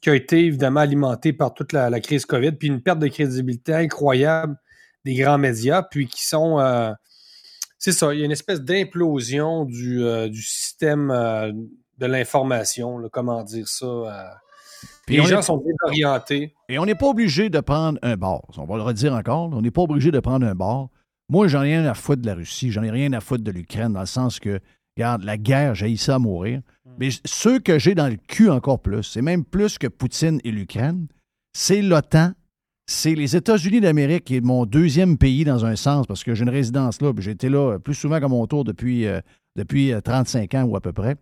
[0.00, 3.06] qui a été évidemment alimenté par toute la, la crise COVID, puis une perte de
[3.08, 4.56] crédibilité incroyable
[5.04, 6.58] des grands médias, puis qui sont.
[6.58, 6.90] euh,
[7.78, 11.52] c'est ça, il y a une espèce d'implosion du, euh, du système euh,
[11.98, 13.84] de l'information, comment dire ça.
[13.84, 14.24] euh.
[15.06, 16.54] Puis les gens est- sont désorientés.
[16.70, 18.48] Et on n'est pas obligé de prendre un bord.
[18.56, 19.50] On va le redire encore.
[19.52, 20.88] On n'est pas obligé de prendre un bord.
[21.28, 22.70] Moi, j'en ai rien à foutre de la Russie.
[22.70, 24.60] J'en ai rien à foutre de l'Ukraine, dans le sens que,
[24.96, 26.60] regarde, la guerre, j'ai ça à mourir.
[26.98, 30.40] Mais j- ceux que j'ai dans le cul encore plus, c'est même plus que Poutine
[30.44, 31.06] et l'Ukraine,
[31.52, 32.32] c'est l'OTAN,
[32.86, 36.42] c'est les États-Unis d'Amérique, qui est mon deuxième pays dans un sens, parce que j'ai
[36.44, 39.20] une résidence là, puis j'ai été là plus souvent qu'à mon tour depuis, euh,
[39.56, 41.16] depuis euh, 35 ans ou à peu près.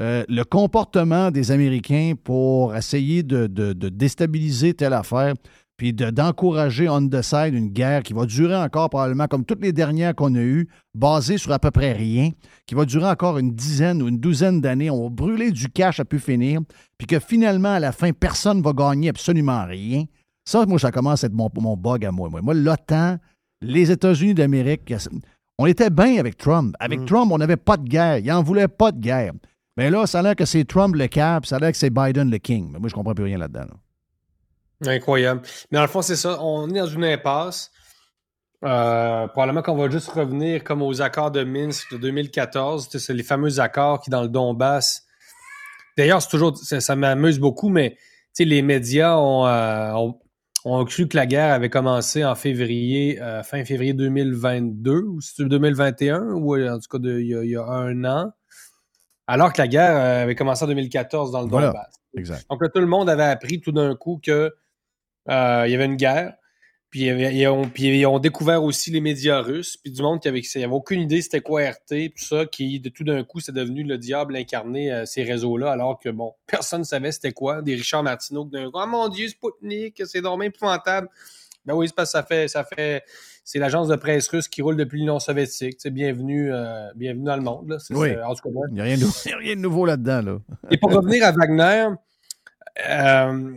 [0.00, 5.34] Euh, le comportement des Américains pour essayer de, de- de déstabiliser telle affaire,
[5.76, 9.62] puis de- d'encourager on the side une guerre qui va durer encore probablement comme toutes
[9.62, 12.30] les dernières qu'on a eues, basée sur à peu près rien,
[12.66, 14.90] qui va durer encore une dizaine ou une douzaine d'années.
[14.90, 16.60] On va brûler du cash à pu finir,
[16.98, 20.04] puis que finalement, à la fin, personne ne va gagner absolument rien.
[20.46, 22.28] Ça, moi, ça commence à être mon, mon bug à moi.
[22.28, 23.16] Moi, Moi, l'OTAN,
[23.62, 24.92] les États-Unis d'Amérique,
[25.58, 26.74] on était bien avec Trump.
[26.80, 28.18] Avec Trump, on n'avait pas de guerre.
[28.18, 29.32] Il n'en voulait pas de guerre.
[29.76, 31.90] Mais là, ça a l'air que c'est Trump le cap, ça a l'air que c'est
[31.90, 32.70] Biden le king.
[32.72, 33.60] Mais moi, je comprends plus rien là-dedans.
[33.62, 33.74] là.
[34.86, 35.42] Incroyable.
[35.70, 36.38] Mais dans le fond, c'est ça.
[36.42, 37.70] On est dans une impasse.
[38.64, 42.88] Euh, probablement qu'on va juste revenir comme aux accords de Minsk de 2014.
[42.88, 45.02] Tu sais, C'est les fameux accords qui, dans le Donbass.
[45.98, 47.96] D'ailleurs, c'est toujours, ça, ça m'amuse beaucoup, mais
[48.38, 50.18] les médias ont, euh, ont,
[50.64, 55.44] ont cru que la guerre avait commencé en février, euh, fin février 2022, ou c'est
[55.44, 58.32] 2021, ou en tout cas il y, a- il y a un an,
[59.26, 61.66] alors que la guerre avait commencé en 2014 dans le Voilà.
[61.68, 61.94] Donbass.
[62.16, 62.46] Exact.
[62.50, 64.52] Donc là, tout le monde avait appris tout d'un coup que
[65.28, 66.34] euh, il y avait une guerre.
[66.94, 70.62] Puis ils, ont, puis découvert aussi les médias russes, puis du monde qui avait, qui
[70.62, 73.82] avait aucune idée c'était quoi RT, tout ça, qui de tout d'un coup c'est devenu
[73.82, 77.62] le diable incarné euh, ces réseaux-là, alors que bon, personne ne savait c'était quoi.
[77.62, 81.08] Des Richard Martineau qui d'un coup, oh mon Dieu, Spoutnik, c'est dommage épouvantable.
[81.64, 83.02] Ben oui, c'est parce que ça fait, ça fait,
[83.42, 85.78] c'est l'agence de presse russe qui roule depuis l'Union soviétique.
[85.78, 87.70] C'est bienvenue, euh, bienvenue dans le monde.
[87.70, 87.78] Là.
[87.90, 88.14] Oui.
[88.14, 90.22] cas, Il n'y a, rien de- il y a rien de nouveau là-dedans.
[90.22, 90.38] Là.
[90.70, 91.88] et pour revenir à Wagner,
[92.88, 93.54] euh,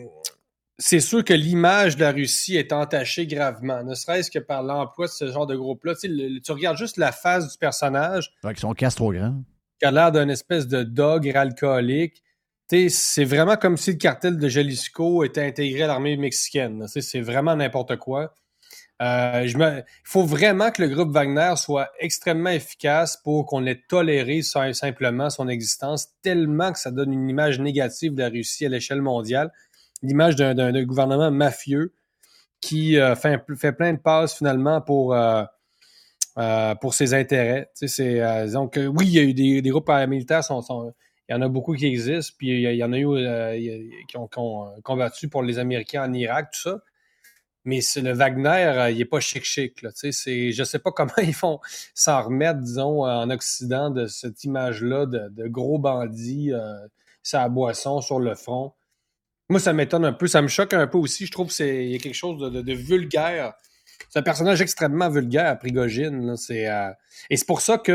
[0.79, 5.07] c'est sûr que l'image de la Russie est entachée gravement, ne serait-ce que par l'emploi
[5.07, 5.95] de ce genre de groupe-là.
[5.95, 6.07] Tu,
[6.43, 9.35] sais, regardes juste la face du personnage, Avec son casse trop grand.
[9.79, 12.23] qui a l'air d'un espèce de dogre alcoolique.
[12.69, 16.79] Tu sais, C'est vraiment comme si le cartel de Jalisco était intégré à l'armée mexicaine.
[16.79, 16.85] là.
[16.85, 18.33] Tu sais, C'est vraiment n'importe quoi.
[19.01, 23.63] Euh, je me- Il faut vraiment que le groupe Wagner soit extrêmement efficace pour qu'on
[23.67, 28.29] ait toléré sim- simplement son existence, tellement que ça donne une image négative de la
[28.29, 29.51] Russie à l'échelle mondiale,
[30.01, 31.93] l'image d'un- gouvernement mafieux
[32.61, 35.43] qui euh, fait, plein de passes finalement pour, euh,
[36.37, 37.69] euh, pour ses intérêts.
[37.77, 37.87] Tu
[38.51, 41.85] donc, oui, il y a eu des, groupes paramilitaires, il y en a beaucoup qui
[41.85, 44.29] existent, puis il y, en a eu qui, ont,
[44.83, 46.79] combattu pour les Américains en Irak, tout ça.
[47.65, 49.81] Mais le Wagner, il est pas chic-chic.
[49.81, 51.59] Là, tu sais, je pas comment ils font
[51.93, 56.53] s'en remettre, disons, en Occident de cette image-là de, de gros bandits,
[57.23, 58.73] sa boisson sur le front.
[59.49, 61.25] Moi, ça m'étonne un peu, ça me choque un peu aussi.
[61.25, 63.53] Je trouve qu'il y a quelque chose de, vulgaire.
[64.09, 66.35] C'est un personnage extrêmement vulgaire, Prigogine.
[66.49, 66.91] euh,
[67.29, 67.91] Et c'est pour ça que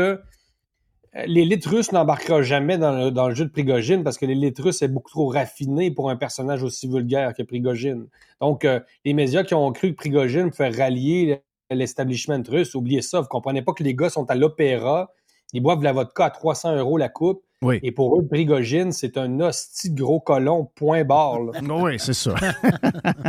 [1.15, 4.87] euh, l'élite russe n'embarquera jamais dans le, jeu de Prigogine parce que l'élite russe est
[4.87, 8.07] beaucoup trop raffinée pour un personnage aussi vulgaire que Prigogine.
[8.41, 13.21] Donc, euh, les médias qui ont cru que Prigogine pouvait rallier l'establishment russe, oubliez ça.
[13.21, 15.11] Vous comprenez pas que les gars sont à l'opéra,
[15.53, 17.43] ils boivent la vodka à 300 euros la coupe.
[17.63, 17.79] Oui.
[17.81, 21.39] Et pour eux, Prigogine, c'est un hostie de gros colon, point barre.
[21.69, 22.35] Oui, c'est ça.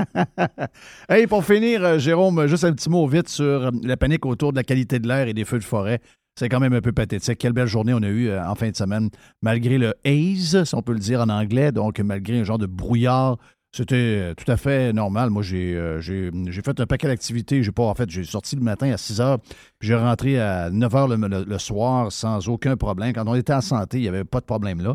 [1.08, 4.52] hey, pour finir, euh, Jérôme, juste un petit mot vite sur euh, la panique autour
[4.52, 6.00] de la qualité de l'air et des feux de forêt.
[6.36, 7.38] C'est quand même un peu pathétique.
[7.38, 9.08] Quelle belle journée on a eue euh, en fin de semaine,
[9.40, 12.66] malgré le haze, si on peut le dire en anglais, donc malgré un genre de
[12.66, 13.38] brouillard.
[13.76, 15.30] C'était euh, tout à fait normal.
[15.30, 17.64] Moi, j'ai euh, j'ai fait un paquet d'activités.
[17.64, 19.40] J'ai pas, fait, j'ai sorti le matin à 6 heures,
[19.80, 23.12] puis j'ai rentré à 9 heures le, soir sans aucun problème.
[23.12, 24.94] Quand on était en santé, il n'y avait pas de problème là.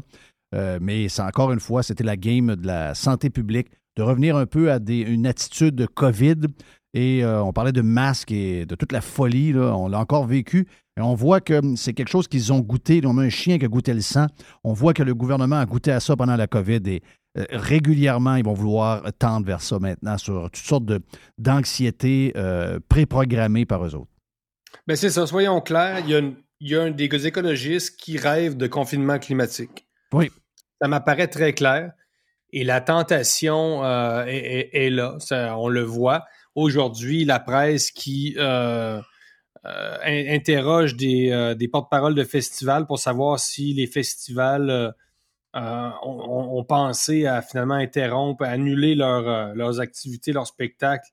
[0.56, 4.45] Euh, mais encore une fois, c'était la game de la santé publique, de revenir un
[4.45, 6.38] peu à une attitude de COVID.
[6.93, 10.68] Et on parlait de masques et de toute la folie, on l'a encore vécu.
[10.97, 13.06] Et on voit que c'est quelque chose qu'ils ont goûté.
[13.06, 14.26] Ont mis un chien qui a goûté le sang.
[14.64, 16.99] On voit que le gouvernement a goûté à ça pendant la COVID
[17.35, 20.84] régulièrement, ils vont vouloir tendre vers ça maintenant sur toutes sortes
[21.38, 24.11] d'anxiétés euh, préprogrammées par eux autres.
[24.88, 27.99] Ben c'est ça, soyons clairs, il y, a une- il y a un des écologistes
[27.99, 29.88] qui rêvent de confinement climatique.
[30.11, 30.30] Oui.
[30.81, 31.91] Ça m'apparaît très clair.
[32.51, 36.26] Et la tentation euh, est, est- est là, Ça, on le voit.
[36.56, 38.99] Aujourd'hui, la presse qui euh,
[39.65, 44.93] euh, in- interroge des, euh, des porte-paroles de festivals pour savoir si les festivals
[45.56, 51.10] euh, euh, ont, pensé à finalement interrompre, annuler leurs activités, leurs spectacles,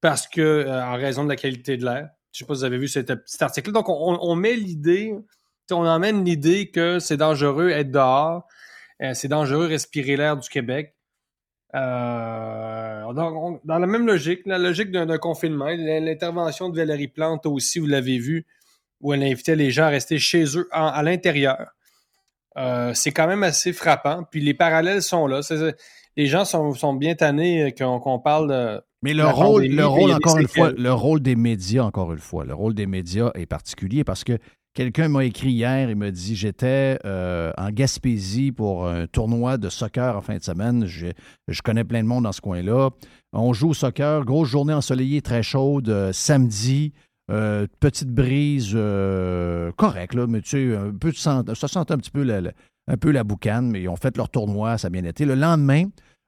[0.00, 2.08] parce que, en raison de la qualité de l'air.
[2.32, 3.72] Je ne sais pas si vous avez vu cet petit article.
[3.72, 5.12] Donc, on, met l'idée,
[5.72, 8.46] on emmène l'idée que c'est dangereux être dehors,
[9.14, 10.94] c'est dangereux respirer l'air du Québec.
[11.72, 18.18] dans, la même logique, la logique d'un confinement, l'intervention de Valérie Plante aussi, vous l'avez
[18.18, 18.46] vu,
[19.00, 21.72] où elle invitait les gens à rester chez eux à l'intérieur.
[22.56, 24.24] Euh, c'est quand même assez frappant.
[24.30, 25.40] Puis les parallèles sont là.
[26.16, 28.80] les gens sont, bien tannés euh, qu'on parle de.
[29.02, 32.44] Mais le rôle, le rôle encore une fois, le rôle des médias, encore une fois,
[32.44, 34.36] le rôle des médias est particulier parce que
[34.74, 39.70] quelqu'un m'a écrit hier, il m'a dit j'étais euh, en Gaspésie pour un tournoi de
[39.70, 40.84] soccer en fin de semaine.
[40.84, 41.06] Je,
[41.48, 42.90] je connais plein de monde dans ce coin-là.
[43.32, 46.92] On joue au soccer, grosse journée ensoleillée, très chaude, samedi.
[47.30, 52.10] Euh, petite brise euh, correcte, là, mais tu sais, un peu ça sent un petit
[52.10, 52.40] peu la,
[52.88, 55.24] un peu la boucane, mais ils ont fait leur tournoi, ça a bien été.
[55.24, 55.84] Le lendemain,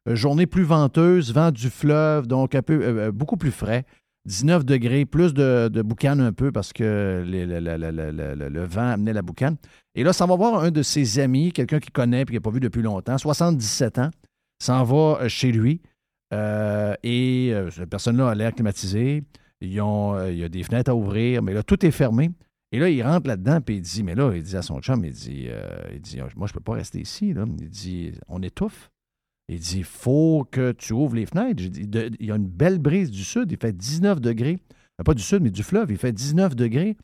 [0.08, 3.84] euh, journée plus venteuse, vent du fleuve, donc un peu beaucoup plus frais.
[4.26, 9.56] 19 degrés, plus de, de boucan un peu parce que le vent amenait la boucane.
[9.96, 12.40] Et là, ça va voir un de ses amis, quelqu'un qu'il connaît et qui n'a
[12.40, 14.10] pas vu depuis longtemps, 77 ans,
[14.62, 15.80] s'en va chez lui.
[16.32, 19.24] et cette personne-là a l'air climatisée.
[19.62, 22.30] Euh, il y a des fenêtres à ouvrir, mais là, tout est fermé.
[22.72, 25.04] Et là, il rentre là-dedans, puis il dit, mais là, il dit à son chum,
[25.04, 27.32] il dit, euh, il dit moi, je ne peux pas rester ici.
[27.32, 27.44] Là.
[27.60, 28.90] Il dit, on étouffe.
[29.48, 31.62] Il dit, il faut que tu ouvres les fenêtres.
[31.62, 34.58] il y a une belle brise du sud, il fait 19 degrés.
[35.00, 36.96] Euh, pas du sud, mais du fleuve, il fait 19 degrés.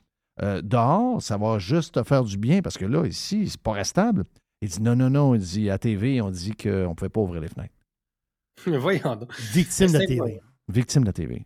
[0.63, 4.25] dehors, ça va juste te faire du bien, parce que là, ici, c'est pas restable.
[4.63, 7.21] Il dit, non, non, non, il dit, à TV, on dit qu'on ne pouvait pas
[7.21, 7.75] ouvrir les fenêtres.
[8.67, 9.39] Mais voyons donc.
[9.53, 10.41] Victime de la TV.
[10.69, 11.45] Victime de la TV.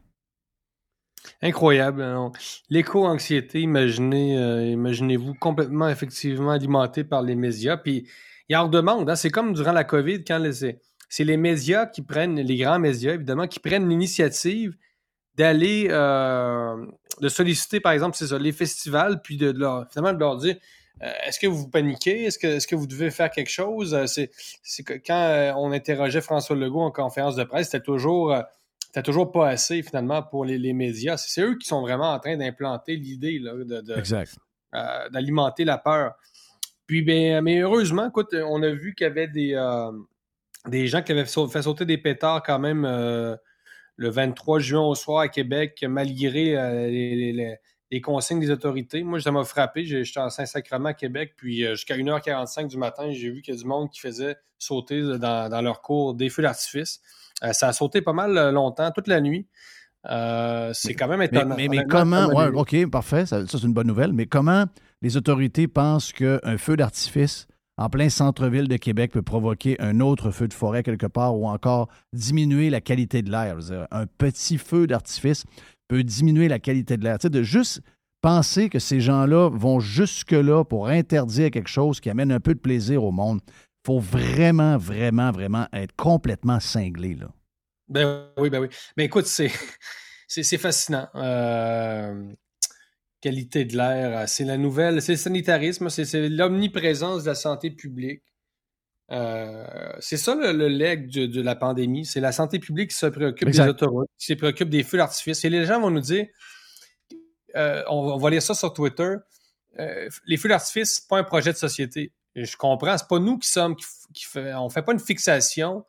[1.40, 2.04] Incroyable.
[2.70, 7.76] L'éco-anxiété, imaginez, euh, imaginez-vous complètement effectivement alimenté par les médias.
[7.76, 8.08] Puis
[8.48, 9.08] il en redemande.
[9.08, 10.42] Hein, c'est comme durant la COVID, quand
[11.08, 14.76] c'est les médias qui prennent, les grands médias évidemment, qui prennent l'initiative
[15.36, 16.84] d'aller euh,
[17.20, 20.56] de solliciter, par exemple, ça, les festivals, puis de, leur, finalement de leur dire
[21.02, 22.24] euh, est-ce que vous paniquez?
[22.24, 23.96] Est-ce que, que vous devez faire quelque chose?
[24.06, 24.30] C'est,
[25.06, 28.36] quand on interrogeait François Legault en conférence de presse, c'était toujours
[28.92, 31.16] t'as toujours pas assez finalement pour les, médias.
[31.16, 36.14] C'est eux qui sont vraiment en train d'implanter l'idée euh, d'alimenter la peur.
[36.86, 39.90] Puis, ben, mais heureusement, écoute, on a vu qu'il y avait des, euh,
[40.68, 43.34] des gens qui avaient fait sauter des pétards quand même euh,
[43.96, 46.52] le 23 juin au soir à Québec, malgré
[46.90, 49.02] les, consignes des autorités.
[49.02, 49.84] Moi, ça m'a frappé.
[49.84, 53.60] J'étais en Saint-Sacrement à Québec, puis jusqu'à 1h45 du matin, j'ai vu qu'il y a
[53.60, 57.00] du monde qui faisait sauter dans, dans leur cours des feux d'artifice.
[57.42, 59.46] Euh, ça a sauté pas mal euh, longtemps, toute la nuit.
[60.10, 61.56] Euh, c'est quand même étonnant.
[61.56, 64.64] Mais, comment, OK, parfait, ça, c'est une bonne nouvelle, mais comment
[65.00, 67.46] les autorités pensent qu'un feu d'artifice
[67.78, 71.48] en plein centre-ville de Québec peut provoquer un autre feu de forêt quelque part ou
[71.48, 73.56] encore diminuer la qualité de l'air?
[73.90, 75.44] Un petit feu d'artifice
[75.88, 77.18] peut diminuer la qualité de l'air.
[77.18, 77.80] Tu sais, de juste
[78.22, 82.60] penser que ces gens-là vont jusque-là pour interdire quelque chose qui amène un peu de
[82.60, 83.40] plaisir au monde
[83.84, 87.14] faut vraiment, vraiment, vraiment être complètement cinglé.
[87.14, 87.28] Là.
[87.88, 88.68] Ben oui, ben oui.
[88.96, 89.50] Mais écoute, c'est,
[90.28, 91.08] c'est, fascinant.
[91.14, 92.32] Euh,
[93.20, 97.70] qualité de l'air, euh, c'est la nouvelle, c'est le sanitarisme, c'est, l'omniprésence de la santé
[97.70, 98.22] publique.
[99.10, 102.06] Euh, c'est ça le, le leg de, la pandémie.
[102.06, 105.44] C'est la santé publique qui se préoccupe des autoroutes, qui se préoccupe des feux d'artifice.
[105.44, 106.26] Et les gens vont nous dire,
[107.54, 109.16] on, va lire ça sur Twitter,
[110.26, 113.48] les feux d'artifice, c'est pas un projet de société je comprends, c'est pas nous qui
[113.48, 115.84] sommes, qui, fait, on fait pas une fixation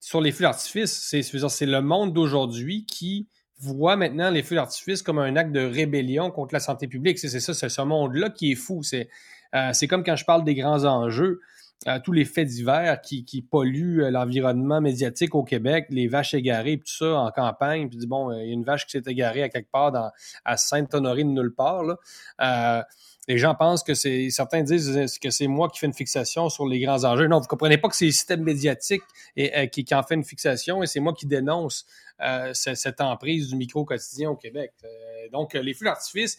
[0.00, 0.92] sur les feux d'artifice.
[1.10, 6.30] C'est, le monde d'aujourd'hui qui voit maintenant les feux d'artifice comme un acte de rébellion
[6.30, 7.18] contre la santé publique.
[7.18, 8.82] C'est, ça, c'est ce monde-là qui est fou.
[8.82, 9.08] C'est,
[9.54, 11.40] euh, comme quand je parle des grands enjeux.
[11.86, 16.34] Euh, tous les faits divers qui, qui polluent euh, l'environnement médiatique au Québec, les vaches
[16.34, 19.44] égarées, tout ça en campagne, puis bon, il y a une vache qui s'est égarée
[19.44, 20.10] à quelque part dans,
[20.44, 21.84] à Sainte-Honorée de nulle part.
[21.84, 22.84] Là
[23.28, 24.30] les gens pensent que c'est.
[24.30, 27.28] Certains disent que c'est moi qui fais une fixation sur les grands enjeux.
[27.28, 29.02] Non, vous comprenez pas que c'est le système médiatique
[29.36, 31.86] et, euh, qui, en fait une fixation et c'est moi qui dénonce
[32.22, 34.72] euh, cette, emprise du micro-quotidien au Québec.
[34.82, 34.88] Euh,
[35.30, 36.38] donc, les feux d'artifice,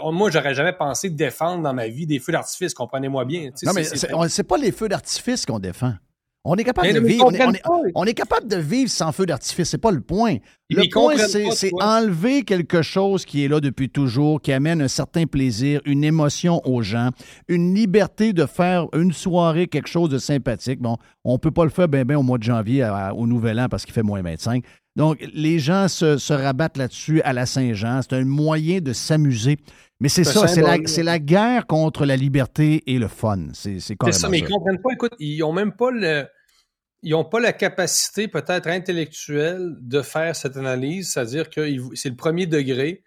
[0.00, 3.50] moi, j'aurais jamais pensé défendre dans ma vie des feux d'artifice, comprenez-moi bien.
[3.64, 5.94] non, mais c'est pas les feux d'artifice qu'on défend.
[6.48, 7.30] On est capable de vivre.
[7.94, 9.68] On est, capable de vivre sans feu d'artifice.
[9.68, 10.36] C'est pas le point.
[10.70, 15.26] Le point, c'est enlever quelque chose qui est là depuis toujours, qui amène un certain
[15.26, 17.10] plaisir, une émotion aux gens,
[17.48, 20.80] une liberté de faire une soirée, quelque chose de sympathique.
[20.80, 23.68] Bon, on peut pas le faire bien ben au mois de janvier au Nouvel An
[23.68, 24.64] parce qu'il fait moins 25.
[24.94, 28.00] Donc, les gens se, se rabattent là-dessus à la Saint-Jean.
[28.02, 29.58] C'est un moyen de s'amuser.
[30.00, 33.48] Mais c'est ça, c'est la, guerre contre la liberté et le fun.
[33.52, 34.92] C'est c'est C'est carrément ça, mais ils comprennent pas.
[34.92, 36.26] Écoute, ils ont même pas le.
[37.02, 42.16] Ils n'ont pas la capacité, peut-être intellectuelle, de faire cette analyse, c'est-à-dire que c'est le
[42.16, 43.02] premier degré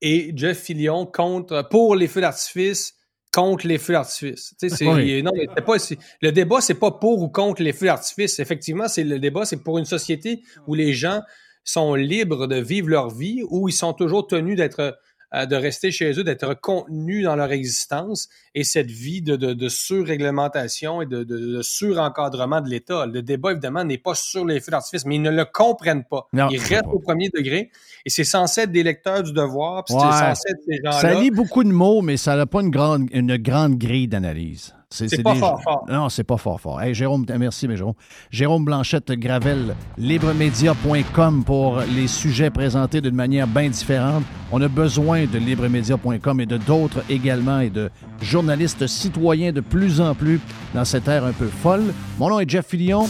[0.00, 2.94] et Jeff Fillion contre pour les feux d'artifice
[3.32, 4.54] contre les feux d'artifice.
[4.58, 5.22] Tu sais, c'est- Oui.
[5.22, 8.38] non, mais c'est pas, c'est- le débat, c'est pas pour ou contre les feux d'artifice.
[8.38, 11.20] Effectivement, c'est le débat, c'est pour une société où les gens
[11.62, 14.96] sont libres de vivre leur vie, où ils sont toujours tenus d'être
[15.32, 19.68] de rester chez eux, d'être contenus dans leur existence et cette vie de, de, de
[19.68, 23.06] surréglementation et de, de, surencadrement de l'État.
[23.06, 26.28] Le débat, évidemment, n'est pas sur les feux d'artifice, mais ils ne le comprennent pas.
[26.32, 26.90] Non, ils restent pas.
[26.90, 27.70] au premier degré
[28.04, 30.02] et c'est censé être des lecteurs du devoir, puis Ouais.
[30.02, 31.00] c'est censé être ces gens-là.
[31.00, 34.75] Ça lit beaucoup de mots, mais ça n'a pas une grande, une grande grille d'analyse.
[34.88, 35.84] C'est pas des- fort fort.
[35.88, 36.80] Non, c'est pas fort fort.
[36.80, 37.94] Hey, Jérôme, merci, mais Jérôme.
[38.30, 44.22] Jérôme Blanchette Gravel, libremedia.com pour les sujets présentés d'une manière bien différente.
[44.52, 47.90] On a besoin de libremedia.com et de d'autres également et de
[48.22, 50.40] journalistes citoyens de plus en plus
[50.72, 51.92] dans cette ère un peu folle.
[52.18, 53.08] Mon nom est Jeff Fillion.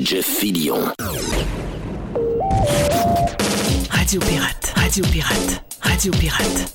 [0.00, 0.78] Jeff Fillion.
[3.90, 6.74] Radio Pirate, Radio Pirate, Radio Pirate.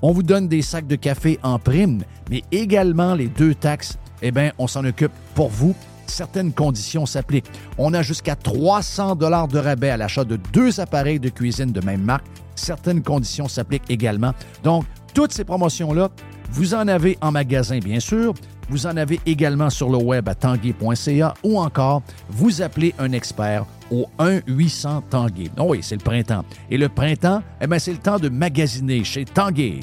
[0.00, 4.30] On vous donne des sacs de café en prime, mais également les deux taxes, eh
[4.30, 5.74] bien, on s'en occupe pour vous.
[6.06, 7.50] Certaines conditions s'appliquent.
[7.78, 11.80] On a jusqu'à 300 dollars de rabais à l'achat de deux appareils de cuisine de
[11.84, 12.26] même marque.
[12.54, 14.32] Certaines conditions s'appliquent également.
[14.62, 14.84] Donc,
[15.14, 16.10] toutes ces promotions-là,
[16.50, 18.34] vous en avez en magasin, bien sûr.
[18.68, 23.64] Vous en avez également sur le web à tanguay.ca ou encore vous appelez un expert
[23.90, 25.50] au 1-800 Tanguay.
[25.58, 26.44] Oh oui, c'est le printemps.
[26.70, 29.80] Et le printemps, eh bien, c'est le temps de magasiner chez Tanguay.